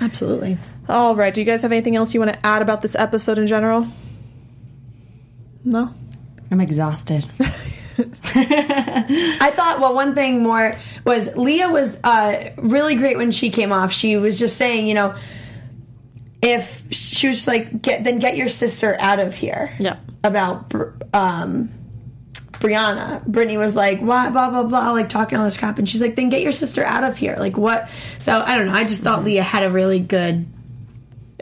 Absolutely. 0.00 0.58
All 0.88 1.16
right. 1.16 1.34
Do 1.34 1.40
you 1.40 1.44
guys 1.44 1.62
have 1.62 1.72
anything 1.72 1.96
else 1.96 2.14
you 2.14 2.20
want 2.20 2.32
to 2.32 2.46
add 2.46 2.62
about 2.62 2.80
this 2.80 2.94
episode 2.94 3.38
in 3.38 3.48
general? 3.48 3.88
No. 5.64 5.92
I'm 6.52 6.60
exhausted. 6.60 7.26
I 8.24 9.52
thought, 9.54 9.80
well, 9.80 9.94
one 9.94 10.14
thing 10.14 10.42
more 10.42 10.76
was 11.04 11.34
Leah 11.36 11.68
was 11.68 11.98
uh, 12.02 12.50
really 12.56 12.94
great 12.94 13.16
when 13.16 13.30
she 13.30 13.50
came 13.50 13.72
off. 13.72 13.92
She 13.92 14.16
was 14.16 14.38
just 14.38 14.56
saying, 14.56 14.86
you 14.86 14.94
know, 14.94 15.14
if 16.42 16.82
she 16.90 17.28
was 17.28 17.38
just 17.38 17.48
like, 17.48 17.82
get 17.82 18.04
then 18.04 18.18
get 18.18 18.36
your 18.36 18.48
sister 18.48 18.96
out 18.98 19.20
of 19.20 19.34
here. 19.34 19.74
Yeah. 19.78 19.98
About 20.22 20.72
um, 21.14 21.70
Brianna, 22.52 23.24
Brittany 23.26 23.56
was 23.56 23.74
like, 23.74 24.00
what, 24.00 24.32
blah 24.32 24.50
blah 24.50 24.64
blah, 24.64 24.90
like 24.92 25.08
talking 25.08 25.38
all 25.38 25.44
this 25.44 25.56
crap, 25.56 25.78
and 25.78 25.88
she's 25.88 26.00
like, 26.00 26.16
then 26.16 26.28
get 26.28 26.42
your 26.42 26.52
sister 26.52 26.84
out 26.84 27.04
of 27.04 27.16
here. 27.16 27.36
Like 27.38 27.56
what? 27.56 27.88
So 28.18 28.42
I 28.44 28.56
don't 28.56 28.66
know. 28.66 28.74
I 28.74 28.84
just 28.84 29.02
thought 29.02 29.24
Leah 29.24 29.42
had 29.42 29.62
a 29.62 29.70
really 29.70 29.98
good 29.98 30.46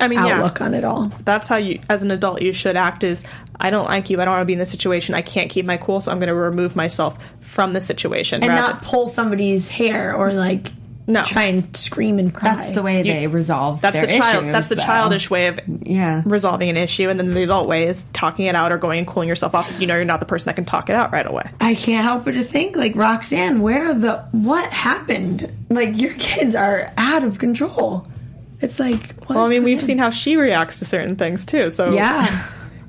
I 0.00 0.08
mean, 0.08 0.18
outlook 0.18 0.58
yeah. 0.60 0.66
on 0.66 0.74
it 0.74 0.84
all. 0.84 1.12
That's 1.24 1.48
how 1.48 1.56
you, 1.56 1.80
as 1.88 2.02
an 2.02 2.10
adult, 2.10 2.42
you 2.42 2.52
should 2.52 2.76
act. 2.76 3.04
Is 3.04 3.24
I 3.60 3.70
don't 3.70 3.86
like 3.86 4.10
you. 4.10 4.20
I 4.20 4.24
don't 4.24 4.32
want 4.32 4.42
to 4.42 4.46
be 4.46 4.52
in 4.52 4.58
this 4.58 4.70
situation. 4.70 5.14
I 5.14 5.22
can't 5.22 5.50
keep 5.50 5.66
my 5.66 5.76
cool, 5.76 6.00
so 6.00 6.10
I'm 6.12 6.18
going 6.18 6.28
to 6.28 6.34
remove 6.34 6.76
myself 6.76 7.18
from 7.40 7.72
the 7.72 7.80
situation. 7.80 8.42
And 8.42 8.48
rather- 8.52 8.74
not 8.74 8.82
pull 8.82 9.08
somebody's 9.08 9.68
hair 9.68 10.14
or 10.14 10.32
like 10.32 10.72
No. 11.08 11.22
try 11.24 11.44
and 11.44 11.74
scream 11.74 12.18
and 12.18 12.32
cry. 12.34 12.54
That's 12.54 12.70
the 12.72 12.82
way 12.82 13.02
they 13.02 13.26
resolve 13.26 13.80
that's 13.80 13.96
their 13.96 14.06
the 14.06 14.18
child. 14.18 14.42
issues, 14.44 14.52
that's 14.52 14.68
the 14.68 14.74
though. 14.74 14.82
childish 14.84 15.30
way 15.30 15.46
of 15.46 15.58
Yeah. 15.82 16.22
resolving 16.26 16.68
an 16.68 16.76
issue, 16.76 17.08
and 17.08 17.18
then 17.18 17.32
the 17.32 17.42
adult 17.44 17.66
way 17.66 17.86
is 17.86 18.04
talking 18.12 18.44
it 18.44 18.54
out 18.54 18.70
or 18.72 18.76
going 18.78 18.98
and 18.98 19.06
cooling 19.08 19.28
yourself 19.28 19.54
off. 19.54 19.70
if 19.70 19.80
You 19.80 19.86
know, 19.86 19.94
you're 19.96 20.04
not 20.04 20.20
the 20.20 20.26
person 20.26 20.46
that 20.46 20.54
can 20.56 20.66
talk 20.66 20.90
it 20.90 20.94
out 20.94 21.10
right 21.10 21.26
away. 21.26 21.44
I 21.60 21.74
can't 21.74 22.04
help 22.04 22.26
but 22.26 22.34
to 22.34 22.44
think, 22.44 22.76
like 22.76 22.94
Roxanne, 22.94 23.62
where 23.62 23.94
the 23.94 24.18
what 24.32 24.66
happened? 24.70 25.50
Like 25.70 25.98
your 25.98 26.12
kids 26.18 26.54
are 26.54 26.92
out 26.98 27.24
of 27.24 27.38
control. 27.38 28.06
It's 28.60 28.80
like, 28.80 29.14
what 29.26 29.30
Well, 29.36 29.44
I 29.46 29.48
mean, 29.48 29.62
we've 29.64 29.78
on? 29.78 29.84
seen 29.84 29.98
how 29.98 30.10
she 30.10 30.36
reacts 30.36 30.78
to 30.80 30.84
certain 30.84 31.16
things 31.16 31.46
too. 31.46 31.70
So 31.70 31.92
Yeah. 31.92 32.46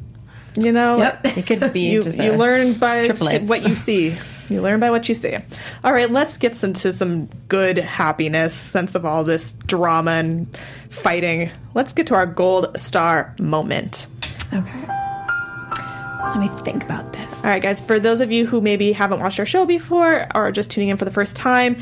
you 0.55 0.71
know, 0.71 0.97
Yep. 0.97 1.37
It 1.37 1.45
could 1.45 1.73
be 1.73 1.81
you, 1.91 2.03
just 2.03 2.17
you 2.17 2.31
a 2.31 2.35
learn 2.37 2.73
by 2.73 3.05
triplets. 3.05 3.47
what 3.49 3.67
you 3.67 3.75
see. 3.75 4.17
You 4.49 4.61
learn 4.61 4.79
by 4.79 4.89
what 4.89 5.07
you 5.07 5.13
see. 5.13 5.37
All 5.83 5.93
right, 5.93 6.09
let's 6.09 6.37
get 6.37 6.55
some 6.55 6.73
to 6.73 6.91
some 6.91 7.27
good 7.49 7.77
happiness, 7.77 8.55
sense 8.55 8.95
of 8.95 9.05
all 9.05 9.23
this 9.23 9.51
drama 9.51 10.11
and 10.11 10.57
fighting. 10.89 11.51
Let's 11.75 11.93
get 11.93 12.07
to 12.07 12.15
our 12.15 12.25
gold 12.25 12.79
star 12.79 13.35
moment. 13.39 14.07
Okay. 14.51 14.87
Let 16.23 16.37
me 16.39 16.47
think 16.63 16.83
about 16.83 17.13
this. 17.13 17.43
All 17.43 17.49
right, 17.49 17.61
guys, 17.61 17.79
for 17.79 17.99
those 17.99 18.21
of 18.21 18.31
you 18.31 18.45
who 18.45 18.59
maybe 18.59 18.91
haven't 18.91 19.19
watched 19.19 19.39
our 19.39 19.45
show 19.45 19.65
before 19.65 20.21
or 20.35 20.47
are 20.47 20.51
just 20.51 20.69
tuning 20.71 20.89
in 20.89 20.97
for 20.97 21.05
the 21.05 21.11
first 21.11 21.35
time, 21.35 21.77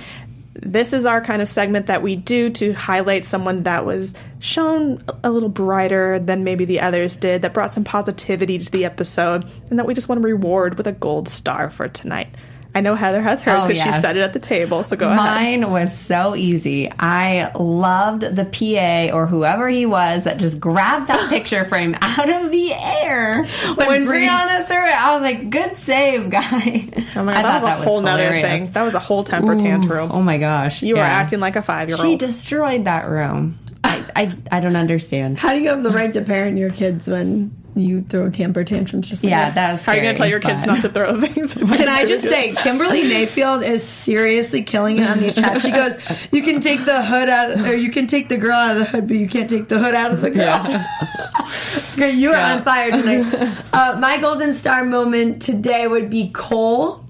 this 0.61 0.93
is 0.93 1.05
our 1.05 1.21
kind 1.21 1.41
of 1.41 1.47
segment 1.47 1.87
that 1.87 2.01
we 2.01 2.15
do 2.15 2.49
to 2.49 2.73
highlight 2.73 3.25
someone 3.25 3.63
that 3.63 3.85
was 3.85 4.13
shown 4.39 5.03
a 5.23 5.31
little 5.31 5.49
brighter 5.49 6.19
than 6.19 6.43
maybe 6.43 6.65
the 6.65 6.79
others 6.79 7.15
did, 7.17 7.41
that 7.41 7.53
brought 7.53 7.73
some 7.73 7.83
positivity 7.83 8.57
to 8.59 8.71
the 8.71 8.85
episode, 8.85 9.49
and 9.69 9.79
that 9.79 9.85
we 9.85 9.93
just 9.93 10.09
want 10.09 10.21
to 10.21 10.27
reward 10.27 10.77
with 10.77 10.87
a 10.87 10.91
gold 10.91 11.29
star 11.29 11.69
for 11.69 11.87
tonight. 11.87 12.29
I 12.75 12.81
know 12.81 12.95
Heather 12.95 13.21
has 13.21 13.41
hers 13.41 13.63
Oh, 13.63 13.67
because 13.67 13.83
she 13.83 13.91
set 13.91 14.17
it 14.17 14.21
at 14.21 14.33
the 14.33 14.39
table. 14.39 14.83
So 14.83 14.95
go 14.95 15.07
ahead. 15.07 15.17
Mine 15.17 15.71
was 15.71 15.97
so 15.97 16.35
easy. 16.35 16.91
I 16.91 17.51
loved 17.57 18.21
the 18.21 18.45
PA 18.45 19.15
or 19.15 19.25
whoever 19.25 19.67
he 19.67 19.85
was 19.85 20.23
that 20.25 20.37
just 20.37 20.59
grabbed 20.59 21.07
that 21.07 21.29
picture 21.29 21.65
frame 21.65 21.95
out 22.01 22.29
of 22.29 22.51
the 22.51 22.73
air 22.73 23.45
when, 23.75 23.87
When 23.87 24.05
Bri- 24.05 24.27
Brianna 24.27 24.65
threw 24.67 24.77
it. 24.83 24.89
I 25.03 25.13
was 25.13 25.21
like, 25.23 25.49
"Good 25.49 25.75
save, 25.75 26.29
guy." 26.29 26.89
Oh 27.15 27.23
my 27.23 27.33
I 27.33 27.41
god, 27.41 27.43
that 27.43 27.53
was 27.53 27.63
thought 27.63 27.79
a 27.79 27.83
whole 27.83 28.01
nother 28.01 28.23
hilarious. 28.23 28.65
thing. 28.65 28.71
That 28.73 28.83
was 28.83 28.93
a 28.93 28.99
whole 28.99 29.23
temper 29.23 29.55
tantrum. 29.55 30.11
Oh 30.11 30.21
my 30.21 30.37
gosh, 30.37 30.81
you 30.83 30.95
were 30.95 31.01
yeah. 31.01 31.07
acting 31.07 31.39
like 31.39 31.55
a 31.55 31.61
five 31.63 31.89
year 31.89 31.97
old. 31.97 32.05
She 32.05 32.15
destroyed 32.15 32.85
that 32.85 33.07
room. 33.07 33.57
I, 33.83 34.05
I, 34.15 34.37
I 34.51 34.59
don't 34.59 34.75
understand. 34.75 35.37
How 35.37 35.53
do 35.53 35.59
you 35.61 35.69
have 35.69 35.83
the 35.83 35.91
right 35.91 36.13
to 36.13 36.21
parent 36.21 36.57
your 36.57 36.71
kids 36.71 37.07
when 37.07 37.51
you 37.79 38.01
throw 38.01 38.29
temper 38.29 38.63
tantrums 38.63 39.07
just 39.09 39.23
like 39.23 39.29
Yeah, 39.31 39.45
that? 39.49 39.55
that 39.55 39.71
was. 39.71 39.85
How 39.85 39.91
are 39.91 39.95
you 39.95 40.01
going 40.01 40.15
to 40.15 40.17
tell 40.19 40.27
your 40.29 40.39
kids 40.39 40.63
scary, 40.63 40.75
not 40.75 40.81
to 40.83 40.89
throw 40.89 41.19
things? 41.27 41.53
Can 41.77 41.87
I 41.89 42.05
just 42.05 42.23
say, 42.23 42.53
Kimberly 42.53 43.03
Mayfield 43.03 43.63
is 43.63 43.83
seriously 43.83 44.63
killing 44.63 44.97
it 44.97 45.07
on 45.07 45.19
these 45.19 45.35
chats. 45.35 45.63
She 45.63 45.71
goes, 45.71 45.93
"You 46.31 46.43
can 46.43 46.61
take 46.61 46.85
the 46.85 47.03
hood 47.03 47.29
out, 47.29 47.51
of, 47.51 47.65
or 47.67 47.75
you 47.75 47.91
can 47.91 48.07
take 48.07 48.29
the 48.29 48.37
girl 48.37 48.53
out 48.53 48.73
of 48.77 48.79
the 48.79 48.85
hood, 48.85 49.07
but 49.07 49.17
you 49.17 49.27
can't 49.27 49.49
take 49.49 49.67
the 49.67 49.79
hood 49.79 49.95
out 49.95 50.11
of 50.11 50.21
the 50.21 50.29
girl." 50.31 50.63
okay, 51.93 52.11
you 52.11 52.31
are 52.31 52.55
on 52.57 52.63
fire 52.63 52.91
tonight. 52.91 53.63
Uh, 53.73 53.97
my 53.99 54.17
golden 54.19 54.53
star 54.53 54.83
moment 54.85 55.41
today 55.41 55.87
would 55.87 56.09
be 56.09 56.29
Cole. 56.31 57.03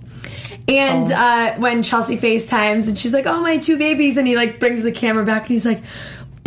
And 0.70 1.10
uh, 1.14 1.56
when 1.60 1.82
Chelsea 1.82 2.18
FaceTimes 2.18 2.90
and 2.90 2.98
she's 2.98 3.14
like, 3.14 3.26
"Oh, 3.26 3.40
my 3.42 3.58
two 3.58 3.78
babies," 3.78 4.18
and 4.18 4.28
he 4.28 4.36
like 4.36 4.60
brings 4.60 4.84
the 4.84 4.92
camera 4.92 5.24
back 5.26 5.44
and 5.44 5.50
he's 5.52 5.64
like, 5.66 5.82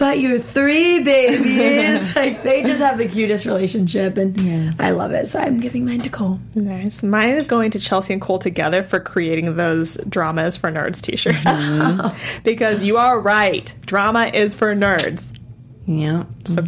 "But 0.01 0.19
your 0.19 0.39
three 0.39 1.05
babies." 1.05 2.17
like 2.17 2.43
they 2.43 2.63
just 2.65 2.81
have 2.81 2.99
the 2.99 3.07
cutest 3.07 3.45
relationship, 3.45 4.17
and 4.17 4.75
I 4.81 4.91
love 4.91 5.13
it. 5.13 5.29
So 5.29 5.39
I'm 5.39 5.61
giving 5.61 5.85
mine 5.85 6.01
to 6.01 6.11
Cole. 6.11 6.41
Nice. 6.57 7.03
Mine 7.05 7.35
is 7.37 7.47
going 7.47 7.71
to 7.73 7.79
Chelsea 7.79 8.13
and 8.15 8.21
Cole 8.23 8.39
together 8.41 8.83
for 8.83 8.99
creating 8.99 9.55
those 9.55 9.97
dramas 10.09 10.57
for 10.57 10.71
nerds 10.73 11.01
t-shirts. 11.01 11.37
Mm-hmm. 11.37 12.41
because 12.45 12.83
you 12.83 12.97
are 12.97 13.21
right. 13.21 13.73
Drama 13.87 14.27
is 14.33 14.55
for 14.57 14.75
nerds. 14.75 15.23
Yeah, 15.87 16.25
So 16.45 16.63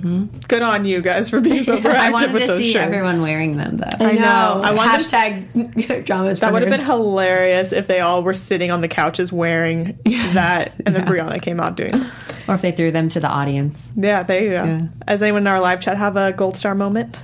good 0.49 0.63
on 0.63 0.85
you 0.85 1.01
guys 1.01 1.31
for 1.31 1.41
being 1.41 1.63
so 1.63 1.77
proactive 1.79 1.83
Mm-hmm. 1.83 1.97
I 2.01 2.11
wanted 2.11 2.33
with 2.33 2.43
to 2.43 2.49
those 2.49 2.59
see 2.59 2.73
shirts. 2.73 2.83
everyone 2.83 3.23
wearing 3.23 3.57
them 3.57 3.77
though. 3.77 4.05
I 4.05 4.15
know. 4.15 4.61
I 4.65 4.73
wanted- 4.73 5.07
Hashtag 5.07 6.05
dramas. 6.07 6.41
that 6.41 6.53
would 6.53 6.63
have 6.63 6.71
been 6.73 6.85
hilarious 6.85 7.71
if 7.73 7.87
they 7.87 8.01
all 8.01 8.25
were 8.25 8.35
sitting 8.35 8.73
on 8.73 8.81
the 8.81 8.89
couches 8.89 9.33
wearing 9.33 9.97
that 10.05 10.73
and 10.85 10.97
then 10.97 11.07
Brianna 11.07 11.41
came 11.41 11.61
out 11.61 11.77
doing 11.77 11.95
it. 11.95 12.07
Or 12.49 12.55
if 12.55 12.63
they 12.63 12.73
threw 12.73 12.91
them 12.91 13.09
to 13.11 13.21
the 13.21 13.29
audience. 13.29 13.91
Yeah, 13.97 14.23
there 14.23 14.43
you 14.43 14.51
go. 14.51 14.65
Yeah. 14.65 14.83
Does 15.07 15.23
anyone 15.23 15.43
in 15.43 15.47
our 15.47 15.61
live 15.61 15.81
chat 15.81 15.97
have 15.97 16.17
a 16.17 16.33
gold 16.33 16.57
star 16.59 16.75
moment? 16.75 17.21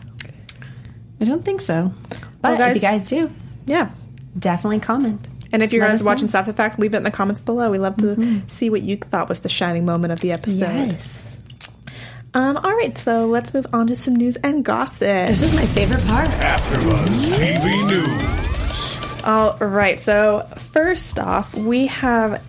I 1.21 1.25
don't 1.25 1.45
think 1.45 1.61
so. 1.61 1.93
But 2.41 2.59
Well, 2.59 2.69
if 2.71 2.77
you 2.77 2.81
guys 2.81 3.09
do, 3.09 3.31
Yeah. 3.67 3.91
definitely 4.39 4.81
comment. 4.81 5.27
And 5.51 5.63
if 5.63 5.73
you're 5.73 5.83
Let 5.83 5.89
guys 5.93 6.01
us 6.01 6.07
watching 6.07 6.27
know. 6.27 6.31
Stuff 6.31 6.47
the 6.47 6.53
Fact, 6.53 6.79
leave 6.79 6.95
it 6.95 6.99
in 6.99 7.03
the 7.03 7.11
comments 7.11 7.41
below. 7.41 7.71
We 7.71 7.79
love 7.79 7.97
to 7.99 8.43
see 8.49 8.71
what 8.71 8.83
you 8.83 8.97
thought 8.99 9.29
was 9.29 9.41
the 9.41 9.49
shining 9.49 9.85
moment 9.85 10.13
of 10.13 10.21
the 10.21 10.31
episode. 10.31 10.61
Yes. 10.61 11.25
Um, 12.35 12.59
all 12.59 12.75
right, 12.77 12.97
so 12.99 13.27
let's 13.27 13.55
move 13.55 13.67
on 13.73 13.87
to 13.87 13.97
some 13.97 14.15
news 14.15 14.37
and 14.37 14.63
gossip. 14.65 15.01
This 15.29 15.41
is 15.43 15.55
my 15.55 15.65
favorite 15.67 16.05
part. 16.07 16.29
AfterBuzz 16.29 17.09
TV 17.39 17.87
News. 17.89 19.25
All 19.25 19.57
right, 19.59 19.99
so 19.99 20.45
first 20.73 21.19
off, 21.19 21.55
we 21.55 21.87
have 21.87 22.45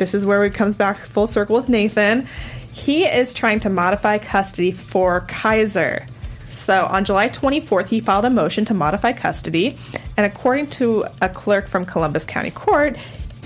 this 0.00 0.14
is 0.14 0.24
where 0.24 0.42
it 0.44 0.54
comes 0.54 0.76
back 0.76 0.96
full 0.96 1.26
circle 1.26 1.54
with 1.54 1.68
Nathan. 1.68 2.26
He 2.72 3.04
is 3.04 3.34
trying 3.34 3.60
to 3.60 3.68
modify 3.68 4.16
custody 4.16 4.72
for 4.72 5.20
Kaiser. 5.28 6.06
So 6.50 6.86
on 6.86 7.04
July 7.04 7.28
24th, 7.28 7.86
he 7.86 8.00
filed 8.00 8.24
a 8.24 8.30
motion 8.30 8.64
to 8.64 8.74
modify 8.74 9.12
custody, 9.12 9.76
and 10.16 10.24
according 10.24 10.68
to 10.70 11.04
a 11.20 11.28
clerk 11.28 11.68
from 11.68 11.84
Columbus 11.84 12.24
County 12.24 12.50
Court, 12.50 12.96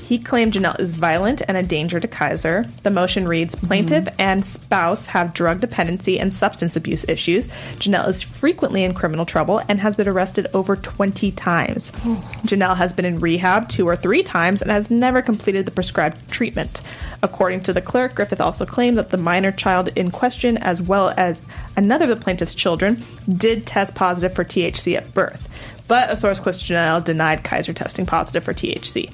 he 0.04 0.18
claimed 0.18 0.52
Jenelle 0.52 0.78
is 0.78 0.92
violent 0.92 1.40
and 1.48 1.56
a 1.56 1.62
danger 1.62 1.98
to 1.98 2.06
Kaiser. 2.06 2.66
The 2.82 2.90
motion 2.90 3.26
reads 3.26 3.54
Plaintiff 3.54 4.04
mm-hmm. 4.04 4.20
and 4.20 4.44
spouse 4.44 5.06
have 5.06 5.32
drug 5.32 5.60
dependency 5.62 6.20
and 6.20 6.32
substance 6.32 6.76
abuse 6.76 7.08
issues. 7.08 7.48
Jenelle 7.78 8.08
is 8.08 8.22
frequently 8.22 8.84
in 8.84 8.92
criminal 8.92 9.24
trouble 9.24 9.62
and 9.66 9.80
has 9.80 9.96
been 9.96 10.06
arrested 10.06 10.46
over 10.52 10.76
20 10.76 11.32
times. 11.32 11.90
Jenelle 12.44 12.76
has 12.76 12.92
been 12.92 13.06
in 13.06 13.18
rehab 13.18 13.70
two 13.70 13.88
or 13.88 13.96
three 13.96 14.22
times 14.22 14.60
and 14.60 14.70
has 14.70 14.90
never 14.90 15.22
completed 15.22 15.64
the 15.64 15.70
prescribed 15.70 16.30
treatment. 16.30 16.82
According 17.22 17.62
to 17.62 17.72
the 17.72 17.80
clerk, 17.80 18.14
Griffith 18.14 18.42
also 18.42 18.66
claimed 18.66 18.98
that 18.98 19.08
the 19.08 19.16
minor 19.16 19.52
child 19.52 19.88
in 19.96 20.10
question, 20.10 20.58
as 20.58 20.82
well 20.82 21.14
as 21.16 21.40
another 21.78 22.04
of 22.04 22.10
the 22.10 22.16
plaintiff's 22.16 22.54
children, 22.54 23.02
did 23.26 23.66
test 23.66 23.94
positive 23.94 24.36
for 24.36 24.44
THC 24.44 24.96
at 24.98 25.14
birth. 25.14 25.48
But 25.86 26.10
a 26.10 26.16
source 26.16 26.40
close 26.40 26.60
to 26.60 26.74
Jenelle 26.74 27.02
denied 27.02 27.42
Kaiser 27.42 27.72
testing 27.72 28.04
positive 28.04 28.44
for 28.44 28.52
THC. 28.52 29.10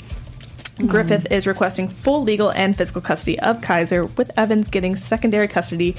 Griffith 0.88 1.26
is 1.30 1.46
requesting 1.46 1.88
full 1.88 2.22
legal 2.22 2.50
and 2.50 2.76
physical 2.76 3.00
custody 3.00 3.38
of 3.40 3.60
Kaiser, 3.62 4.04
with 4.06 4.30
Evans 4.36 4.68
getting 4.68 4.96
secondary 4.96 5.48
custody 5.48 5.96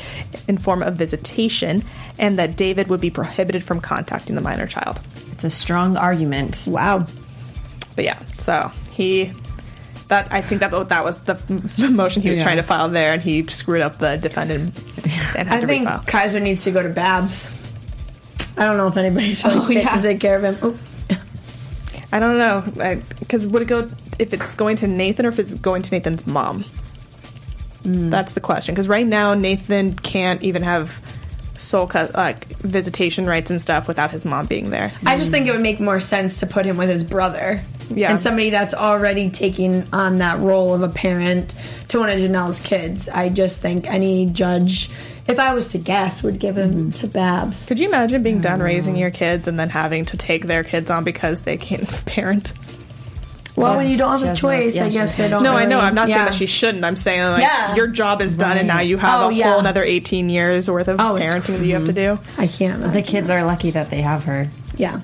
in 0.47 0.57
form 0.57 0.81
of 0.83 0.95
visitation, 0.95 1.83
and 2.19 2.37
that 2.39 2.55
David 2.57 2.87
would 2.89 3.01
be 3.01 3.09
prohibited 3.09 3.63
from 3.63 3.79
contacting 3.81 4.35
the 4.35 4.41
minor 4.41 4.67
child. 4.67 4.99
It's 5.31 5.43
a 5.43 5.49
strong 5.49 5.97
argument. 5.97 6.65
Wow. 6.67 7.05
But 7.95 8.05
yeah, 8.05 8.19
so 8.37 8.71
he 8.91 9.31
that 10.07 10.27
I 10.31 10.41
think 10.41 10.59
that 10.59 10.71
that 10.89 11.03
was 11.05 11.17
the, 11.23 11.35
the 11.77 11.89
motion 11.89 12.21
he 12.21 12.29
was 12.29 12.39
Yeah. 12.39 12.43
trying 12.45 12.57
to 12.57 12.63
file 12.63 12.89
there, 12.89 13.13
and 13.13 13.21
he 13.21 13.43
screwed 13.47 13.81
up 13.81 13.97
the 13.99 14.17
defendant 14.17 14.77
and 15.37 15.47
had 15.47 15.47
I 15.49 15.61
to 15.61 15.67
think 15.67 15.87
refile. 15.87 16.05
Kaiser 16.07 16.39
needs 16.41 16.63
to 16.65 16.71
go 16.71 16.83
to 16.83 16.89
Babs. 16.89 17.49
I 18.57 18.65
don't 18.65 18.75
know 18.77 18.87
if 18.87 18.97
anybody's 18.97 19.41
really 19.43 19.57
Oh, 19.57 19.65
fit 19.67 19.75
yeah. 19.77 19.95
to 19.95 20.01
take 20.01 20.19
care 20.19 20.35
of 20.35 20.43
him. 20.43 20.57
Oh, 20.61 20.77
I 22.11 22.19
don't 22.19 22.37
know 22.37 22.63
because 23.19 23.47
would 23.47 23.61
it 23.61 23.67
go 23.67 23.89
if 24.19 24.33
it's 24.33 24.55
going 24.55 24.75
to 24.77 24.87
Nathan 24.87 25.25
or 25.25 25.29
if 25.29 25.39
it's 25.39 25.53
going 25.53 25.81
to 25.83 25.91
Nathan's 25.95 26.27
mom? 26.27 26.65
That's 27.83 28.33
the 28.33 28.41
question. 28.41 28.75
Because 28.75 28.87
right 28.87 29.05
now 29.05 29.33
Nathan 29.33 29.95
can't 29.95 30.41
even 30.43 30.61
have 30.63 31.01
cu- 31.71 32.11
like 32.13 32.47
visitation 32.59 33.25
rights 33.25 33.49
and 33.49 33.61
stuff 33.61 33.87
without 33.87 34.11
his 34.11 34.25
mom 34.25 34.45
being 34.45 34.69
there. 34.69 34.91
I 35.05 35.17
just 35.17 35.31
think 35.31 35.47
it 35.47 35.51
would 35.51 35.61
make 35.61 35.79
more 35.79 35.99
sense 35.99 36.39
to 36.41 36.45
put 36.45 36.65
him 36.65 36.77
with 36.77 36.89
his 36.89 37.03
brother. 37.03 37.63
Yeah. 37.97 38.11
And 38.11 38.19
somebody 38.19 38.49
that's 38.49 38.73
already 38.73 39.29
taking 39.29 39.87
on 39.93 40.17
that 40.17 40.39
role 40.39 40.73
of 40.73 40.81
a 40.83 40.89
parent 40.89 41.53
to 41.89 41.99
one 41.99 42.09
of 42.09 42.17
Jenelle's 42.17 42.59
kids. 42.59 43.09
I 43.09 43.29
just 43.29 43.59
think 43.61 43.87
any 43.91 44.25
judge, 44.25 44.89
if 45.27 45.39
I 45.39 45.53
was 45.53 45.67
to 45.69 45.77
guess, 45.77 46.23
would 46.23 46.39
give 46.39 46.57
him 46.57 46.71
mm-hmm. 46.71 46.89
to 46.91 47.07
Babs. 47.07 47.65
Could 47.65 47.79
you 47.79 47.87
imagine 47.87 48.23
being 48.23 48.41
done 48.41 48.59
mm. 48.59 48.63
raising 48.63 48.95
your 48.95 49.11
kids 49.11 49.47
and 49.47 49.59
then 49.59 49.69
having 49.69 50.05
to 50.05 50.17
take 50.17 50.45
their 50.47 50.63
kids 50.63 50.89
on 50.89 51.03
because 51.03 51.41
they 51.41 51.57
can't 51.57 51.87
parent? 52.05 52.53
Well, 53.57 53.75
when 53.75 53.89
you 53.89 53.97
don't 53.97 54.17
She 54.17 54.25
have 54.25 54.27
a 54.27 54.29
has 54.29 54.41
no- 54.43 54.49
choice, 54.49 54.75
yeah, 54.75 54.85
I 54.85 54.89
guess 54.89 55.17
they 55.17 55.27
don't. 55.27 55.43
No, 55.43 55.53
I 55.53 55.65
know. 55.65 55.79
I'm 55.79 55.93
not 55.93 56.07
saying 56.07 56.23
that 56.25 56.33
she 56.33 56.45
shouldn't. 56.45 56.85
I'm 56.85 56.95
saying 56.95 57.21
like 57.21 57.41
Yeah. 57.41 57.75
your 57.75 57.87
job 57.87 58.21
is 58.21 58.35
done 58.37 58.57
and 58.57 58.65
now 58.65 58.79
you 58.79 58.97
have 58.97 59.23
Oh, 59.23 59.27
a 59.29 59.33
yeah. 59.33 59.51
whole 59.51 59.59
another 59.59 59.83
18 59.83 60.29
years 60.29 60.69
worth 60.69 60.87
of 60.87 60.99
Oh, 61.01 61.17
it's- 61.17 61.31
parenting 61.31 61.59
that 61.59 61.65
you 61.65 61.73
have 61.75 61.85
to 61.85 61.93
do. 61.93 62.17
I 62.37 62.47
can't. 62.47 62.93
The 62.93 63.01
kids 63.01 63.29
are 63.29 63.43
lucky 63.43 63.71
that 63.71 63.89
they 63.89 64.01
have 64.01 64.23
her. 64.23 64.49
yeah. 64.77 65.01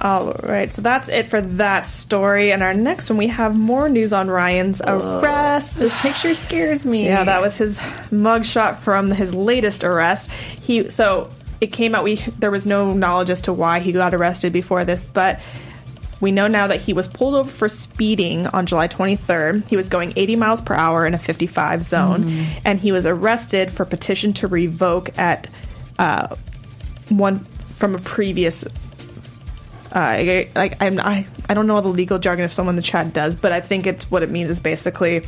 All 0.00 0.32
right, 0.44 0.72
so 0.72 0.80
that's 0.80 1.08
it 1.08 1.26
for 1.28 1.40
that 1.40 1.86
story. 1.86 2.52
And 2.52 2.62
our 2.62 2.74
next 2.74 3.10
one, 3.10 3.18
we 3.18 3.26
have 3.28 3.56
more 3.56 3.88
news 3.88 4.12
on 4.12 4.28
Ryan's 4.28 4.80
arrest. 4.80 5.76
This 5.76 6.00
picture 6.00 6.34
scares 6.34 6.86
me. 6.86 7.06
Yeah, 7.06 7.24
that 7.24 7.40
was 7.40 7.56
his 7.56 7.78
mugshot 8.10 8.78
from 8.78 9.10
his 9.10 9.34
latest 9.34 9.82
arrest. 9.82 10.30
He 10.30 10.88
so 10.88 11.30
it 11.60 11.68
came 11.68 11.94
out. 11.94 12.04
We 12.04 12.16
there 12.16 12.50
was 12.50 12.64
no 12.64 12.92
knowledge 12.92 13.30
as 13.30 13.40
to 13.42 13.52
why 13.52 13.80
he 13.80 13.90
got 13.90 14.14
arrested 14.14 14.52
before 14.52 14.84
this, 14.84 15.04
but 15.04 15.40
we 16.20 16.32
know 16.32 16.46
now 16.48 16.68
that 16.68 16.80
he 16.80 16.92
was 16.92 17.08
pulled 17.08 17.34
over 17.34 17.50
for 17.50 17.68
speeding 17.68 18.46
on 18.48 18.66
July 18.66 18.88
23rd. 18.88 19.66
He 19.68 19.76
was 19.76 19.88
going 19.88 20.12
80 20.16 20.36
miles 20.36 20.60
per 20.60 20.74
hour 20.74 21.06
in 21.06 21.14
a 21.14 21.18
55 21.18 21.82
zone, 21.82 22.46
and 22.64 22.78
he 22.78 22.92
was 22.92 23.06
arrested 23.06 23.72
for 23.72 23.84
petition 23.84 24.32
to 24.34 24.48
revoke 24.48 25.16
at 25.18 25.46
uh, 25.98 26.34
one 27.08 27.40
from 27.78 27.94
a 27.94 27.98
previous 27.98 28.64
uh, 29.94 29.98
I- 29.98 30.48
like 30.54 30.80
I'm 30.82 30.98
I, 31.00 31.26
I 31.48 31.54
don't 31.54 31.66
know 31.66 31.76
all 31.76 31.82
the 31.82 31.88
legal 31.88 32.18
jargon 32.18 32.44
if 32.44 32.52
someone 32.52 32.72
in 32.74 32.76
the 32.76 32.82
chat 32.82 33.12
does, 33.12 33.34
but 33.34 33.52
I 33.52 33.60
think 33.60 33.86
it's 33.86 34.10
what 34.10 34.22
it 34.22 34.30
means 34.30 34.50
is 34.50 34.60
basically 34.60 35.20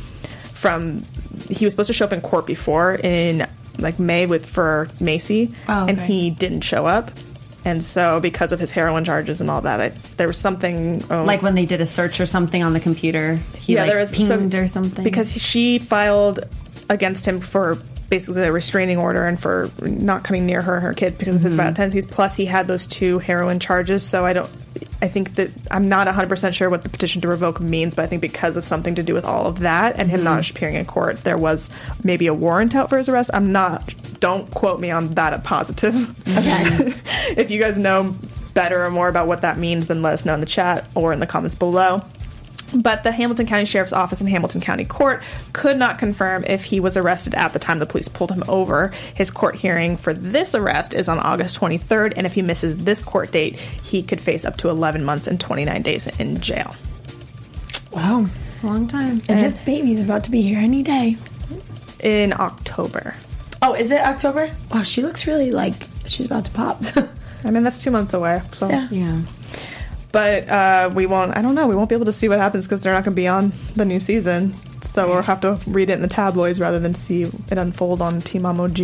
from 0.53 1.01
he 1.49 1.65
was 1.65 1.73
supposed 1.73 1.87
to 1.87 1.93
show 1.93 2.05
up 2.05 2.13
in 2.13 2.21
court 2.21 2.45
before 2.45 2.95
in 2.95 3.47
like 3.79 3.99
May 3.99 4.25
with 4.25 4.45
for 4.45 4.87
Maci, 4.99 5.53
Oh, 5.67 5.85
and 5.87 5.99
he 5.99 6.29
didn't 6.29 6.61
show 6.61 6.85
up, 6.85 7.09
and 7.65 7.83
so 7.83 8.19
because 8.19 8.51
of 8.51 8.59
his 8.59 8.71
heroin 8.71 9.03
charges 9.05 9.41
and 9.41 9.49
all 9.49 9.61
that, 9.61 9.81
I, 9.81 9.89
there 10.17 10.27
was 10.27 10.37
something 10.37 11.03
oh, 11.09 11.23
Like 11.23 11.41
when 11.41 11.55
they 11.55 11.65
did 11.65 11.81
a 11.81 11.85
search 11.87 12.19
or 12.19 12.25
something 12.25 12.61
on 12.61 12.73
the 12.73 12.79
computer, 12.79 13.37
he 13.57 13.75
like 13.77 13.87
there 13.87 13.97
was 13.97 14.11
pinged 14.11 14.51
so- 14.51 14.59
or 14.59 14.67
something. 14.67 15.03
because 15.03 15.31
she 15.41 15.79
filed 15.79 16.41
against 16.89 17.25
him 17.27 17.39
for 17.39 17.77
basically 18.11 18.43
a 18.43 18.51
restraining 18.51 18.97
order 18.97 19.25
and 19.25 19.41
for 19.41 19.71
not 19.81 20.25
coming 20.25 20.45
near 20.45 20.61
her 20.61 20.75
and 20.75 20.83
her 20.83 20.93
kid 20.93 21.17
because 21.17 21.37
of 21.37 21.41
his 21.41 21.53
mm-hmm. 21.53 21.57
violent 21.57 21.77
tendencies. 21.77 22.05
Plus, 22.05 22.35
he 22.35 22.45
had 22.45 22.67
those 22.67 22.85
two 22.85 23.19
heroin 23.19 23.59
charges. 23.59 24.05
So 24.05 24.25
I 24.25 24.33
don't. 24.33 24.51
I 25.01 25.07
think 25.07 25.35
that 25.35 25.49
I'm 25.71 25.89
not 25.89 26.05
100 26.07 26.29
percent 26.29 26.53
sure 26.53 26.69
what 26.69 26.83
the 26.83 26.89
petition 26.89 27.21
to 27.21 27.27
revoke 27.27 27.59
means, 27.59 27.95
but 27.95 28.03
I 28.03 28.07
think 28.07 28.21
because 28.21 28.57
of 28.57 28.65
something 28.65 28.95
to 28.95 29.03
do 29.03 29.13
with 29.13 29.25
all 29.25 29.47
of 29.47 29.59
that 29.59 29.97
and 29.97 30.11
him 30.11 30.23
not 30.23 30.41
mm-hmm. 30.41 30.55
appearing 30.55 30.75
in 30.75 30.85
court, 30.85 31.23
there 31.23 31.37
was 31.37 31.69
maybe 32.03 32.27
a 32.27 32.33
warrant 32.33 32.75
out 32.75 32.89
for 32.89 32.97
his 32.97 33.09
arrest. 33.09 33.31
I'm 33.33 33.51
not. 33.51 33.95
Don't 34.19 34.51
quote 34.53 34.79
me 34.79 34.91
on 34.91 35.15
that 35.15 35.33
at 35.33 35.43
positive. 35.43 35.95
Okay. 36.27 36.63
Mm-hmm. 36.63 37.39
if 37.39 37.49
you 37.49 37.59
guys 37.59 37.79
know 37.79 38.13
better 38.53 38.83
or 38.83 38.91
more 38.91 39.07
about 39.07 39.27
what 39.27 39.41
that 39.41 39.57
means, 39.57 39.87
then 39.87 40.01
let 40.01 40.13
us 40.13 40.25
know 40.25 40.33
in 40.33 40.41
the 40.41 40.45
chat 40.45 40.85
or 40.95 41.13
in 41.13 41.19
the 41.19 41.27
comments 41.27 41.55
below. 41.55 42.03
But 42.73 43.03
the 43.03 43.11
Hamilton 43.11 43.45
County 43.45 43.65
Sheriff's 43.65 43.93
Office 43.93 44.21
and 44.21 44.29
Hamilton 44.29 44.61
County 44.61 44.85
Court 44.85 45.21
could 45.53 45.77
not 45.77 45.99
confirm 45.99 46.43
if 46.45 46.63
he 46.63 46.79
was 46.79 46.95
arrested 46.95 47.33
at 47.35 47.53
the 47.53 47.59
time 47.59 47.79
the 47.79 47.85
police 47.85 48.07
pulled 48.07 48.31
him 48.31 48.43
over. 48.47 48.91
His 49.13 49.29
court 49.31 49.55
hearing 49.55 49.97
for 49.97 50.13
this 50.13 50.55
arrest 50.55 50.93
is 50.93 51.09
on 51.09 51.19
August 51.19 51.59
23rd, 51.59 52.13
and 52.15 52.25
if 52.25 52.33
he 52.33 52.41
misses 52.41 52.77
this 52.83 53.01
court 53.01 53.31
date, 53.31 53.57
he 53.59 54.01
could 54.03 54.21
face 54.21 54.45
up 54.45 54.57
to 54.57 54.69
11 54.69 55.03
months 55.03 55.27
and 55.27 55.39
29 55.39 55.81
days 55.81 56.07
in 56.19 56.39
jail. 56.39 56.75
Wow. 57.91 58.25
Long 58.63 58.87
time. 58.87 59.21
And 59.27 59.39
his 59.39 59.53
baby's 59.65 60.01
about 60.01 60.23
to 60.25 60.31
be 60.31 60.41
here 60.41 60.59
any 60.59 60.83
day. 60.83 61.17
In 61.99 62.33
October. 62.33 63.15
Oh, 63.61 63.73
is 63.73 63.91
it 63.91 64.01
October? 64.01 64.55
Wow, 64.73 64.83
she 64.83 65.01
looks 65.01 65.27
really 65.27 65.51
like 65.51 65.87
she's 66.05 66.25
about 66.25 66.45
to 66.45 66.51
pop. 66.51 66.81
I 67.43 67.51
mean, 67.51 67.63
that's 67.63 67.83
two 67.83 67.91
months 67.91 68.13
away. 68.13 68.41
So, 68.53 68.69
Yeah. 68.69 68.87
Yeah. 68.91 69.21
But 70.11 70.49
uh, 70.49 70.89
we 70.93 71.05
won't. 71.05 71.37
I 71.37 71.41
don't 71.41 71.55
know. 71.55 71.67
We 71.67 71.75
won't 71.75 71.89
be 71.89 71.95
able 71.95 72.05
to 72.05 72.13
see 72.13 72.27
what 72.27 72.39
happens 72.39 72.65
because 72.65 72.81
they're 72.81 72.93
not 72.93 73.03
going 73.05 73.13
to 73.15 73.21
be 73.21 73.27
on 73.27 73.53
the 73.75 73.85
new 73.85 73.99
season. 73.99 74.55
So 74.83 75.07
we'll 75.07 75.21
have 75.21 75.41
to 75.41 75.57
read 75.67 75.89
it 75.89 75.93
in 75.93 76.01
the 76.01 76.07
tabloids 76.09 76.59
rather 76.59 76.79
than 76.79 76.95
see 76.95 77.23
it 77.23 77.57
unfold 77.57 78.01
on 78.01 78.19
Teen 78.21 78.45
OG. 78.45 78.77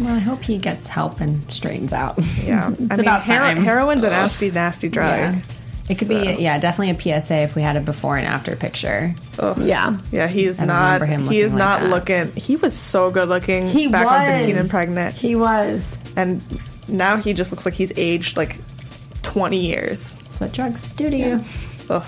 Well, 0.00 0.14
I 0.14 0.18
hope 0.18 0.42
he 0.42 0.58
gets 0.58 0.86
help 0.88 1.20
and 1.20 1.50
straightens 1.52 1.92
out. 1.92 2.18
Yeah, 2.44 2.66
I 2.66 2.70
mean, 2.70 3.00
about 3.00 3.24
hero- 3.26 3.38
time. 3.44 3.56
heroin's 3.64 4.04
a 4.04 4.10
nasty, 4.10 4.50
nasty 4.50 4.88
drug. 4.88 5.18
Yeah. 5.34 5.40
It 5.88 5.98
could 5.98 6.08
So- 6.08 6.20
be, 6.36 6.42
yeah, 6.42 6.58
definitely 6.58 7.14
a 7.14 7.20
PSA 7.20 7.34
if 7.36 7.54
we 7.56 7.62
had 7.62 7.76
a 7.76 7.80
before 7.80 8.18
and 8.18 8.26
after 8.26 8.54
picture. 8.56 9.14
yeah. 9.58 9.96
Yeah, 10.12 10.28
he's 10.28 10.58
I 10.60 10.66
not. 10.66 11.00
remember 11.00 11.06
him 11.06 11.26
he 11.28 11.40
is 11.40 11.52
looking 11.52 11.58
like 11.66 11.80
not 11.80 11.80
that. 11.82 11.88
looking. 12.26 12.32
He 12.40 12.56
was 12.56 12.76
so 12.76 13.10
good 13.10 13.28
looking 13.30 13.66
He 13.66 13.86
back 13.88 14.04
was. 14.04 14.28
on 14.28 14.34
16 14.34 14.58
and 14.58 14.68
pregnant, 14.68 15.14
He 15.14 15.34
was. 15.34 15.96
and 16.14 16.42
now 16.88 17.16
he 17.16 17.32
just 17.32 17.52
looks 17.52 17.64
like 17.64 17.74
he's 17.74 17.92
aged 17.96 18.36
like 18.36 18.56
20 19.22 19.56
years. 19.58 20.14
That's 20.38 20.40
what 20.40 20.52
drugs 20.52 20.90
do 20.90 21.10
to 21.10 21.16
you. 21.16 21.44
Ugh. 21.90 22.04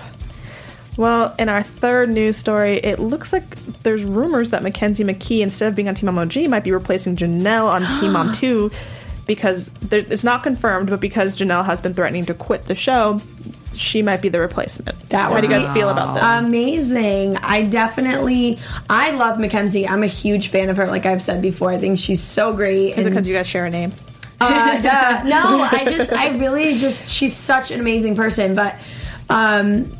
Well, 0.97 1.35
in 1.39 1.49
our 1.49 1.63
third 1.63 2.09
news 2.09 2.37
story, 2.37 2.77
it 2.77 2.99
looks 2.99 3.31
like 3.31 3.55
there's 3.83 4.03
rumors 4.03 4.49
that 4.51 4.61
Mackenzie 4.63 5.03
McKee, 5.03 5.41
instead 5.41 5.69
of 5.69 5.75
being 5.75 5.87
on 5.87 5.95
Teen 5.95 6.05
Mom 6.07 6.17
OG, 6.17 6.49
might 6.49 6.63
be 6.63 6.71
replacing 6.71 7.15
Jenelle 7.15 7.71
on 7.71 7.81
Teen 7.99 8.11
Mom 8.13 8.31
2 8.31 8.71
because 9.25 9.67
there, 9.81 9.99
it's 9.99 10.23
not 10.23 10.43
confirmed, 10.43 10.89
but 10.89 10.99
because 10.99 11.37
Jenelle 11.37 11.65
has 11.65 11.81
been 11.81 11.93
threatening 11.93 12.25
to 12.25 12.33
quit 12.33 12.65
the 12.65 12.75
show, 12.75 13.21
she 13.73 14.01
might 14.01 14.21
be 14.21 14.29
the 14.29 14.39
replacement. 14.39 15.09
That 15.09 15.31
How 15.31 15.39
do 15.39 15.47
you 15.47 15.53
guys 15.53 15.67
feel 15.73 15.89
about 15.89 16.15
this? 16.15 16.23
Amazing. 16.23 17.37
I 17.37 17.63
definitely, 17.63 18.59
I 18.89 19.11
love 19.11 19.39
Mackenzie. 19.39 19.87
I'm 19.87 20.03
a 20.03 20.07
huge 20.07 20.49
fan 20.49 20.69
of 20.69 20.77
her. 20.77 20.87
Like 20.87 21.05
I've 21.05 21.21
said 21.21 21.41
before, 21.41 21.71
I 21.71 21.77
think 21.77 21.97
she's 21.99 22.21
so 22.21 22.53
great. 22.53 22.97
Is 22.97 23.05
it 23.05 23.09
because 23.09 23.27
you 23.27 23.33
guys 23.33 23.47
share 23.47 23.65
a 23.65 23.69
name? 23.69 23.93
Uh, 24.41 25.23
no, 25.27 25.61
I 25.61 25.85
just, 25.85 26.11
I 26.13 26.37
really 26.37 26.77
just, 26.79 27.09
she's 27.09 27.35
such 27.35 27.71
an 27.71 27.79
amazing 27.79 28.15
person. 28.15 28.55
But 28.55 28.75
um, 29.29 29.95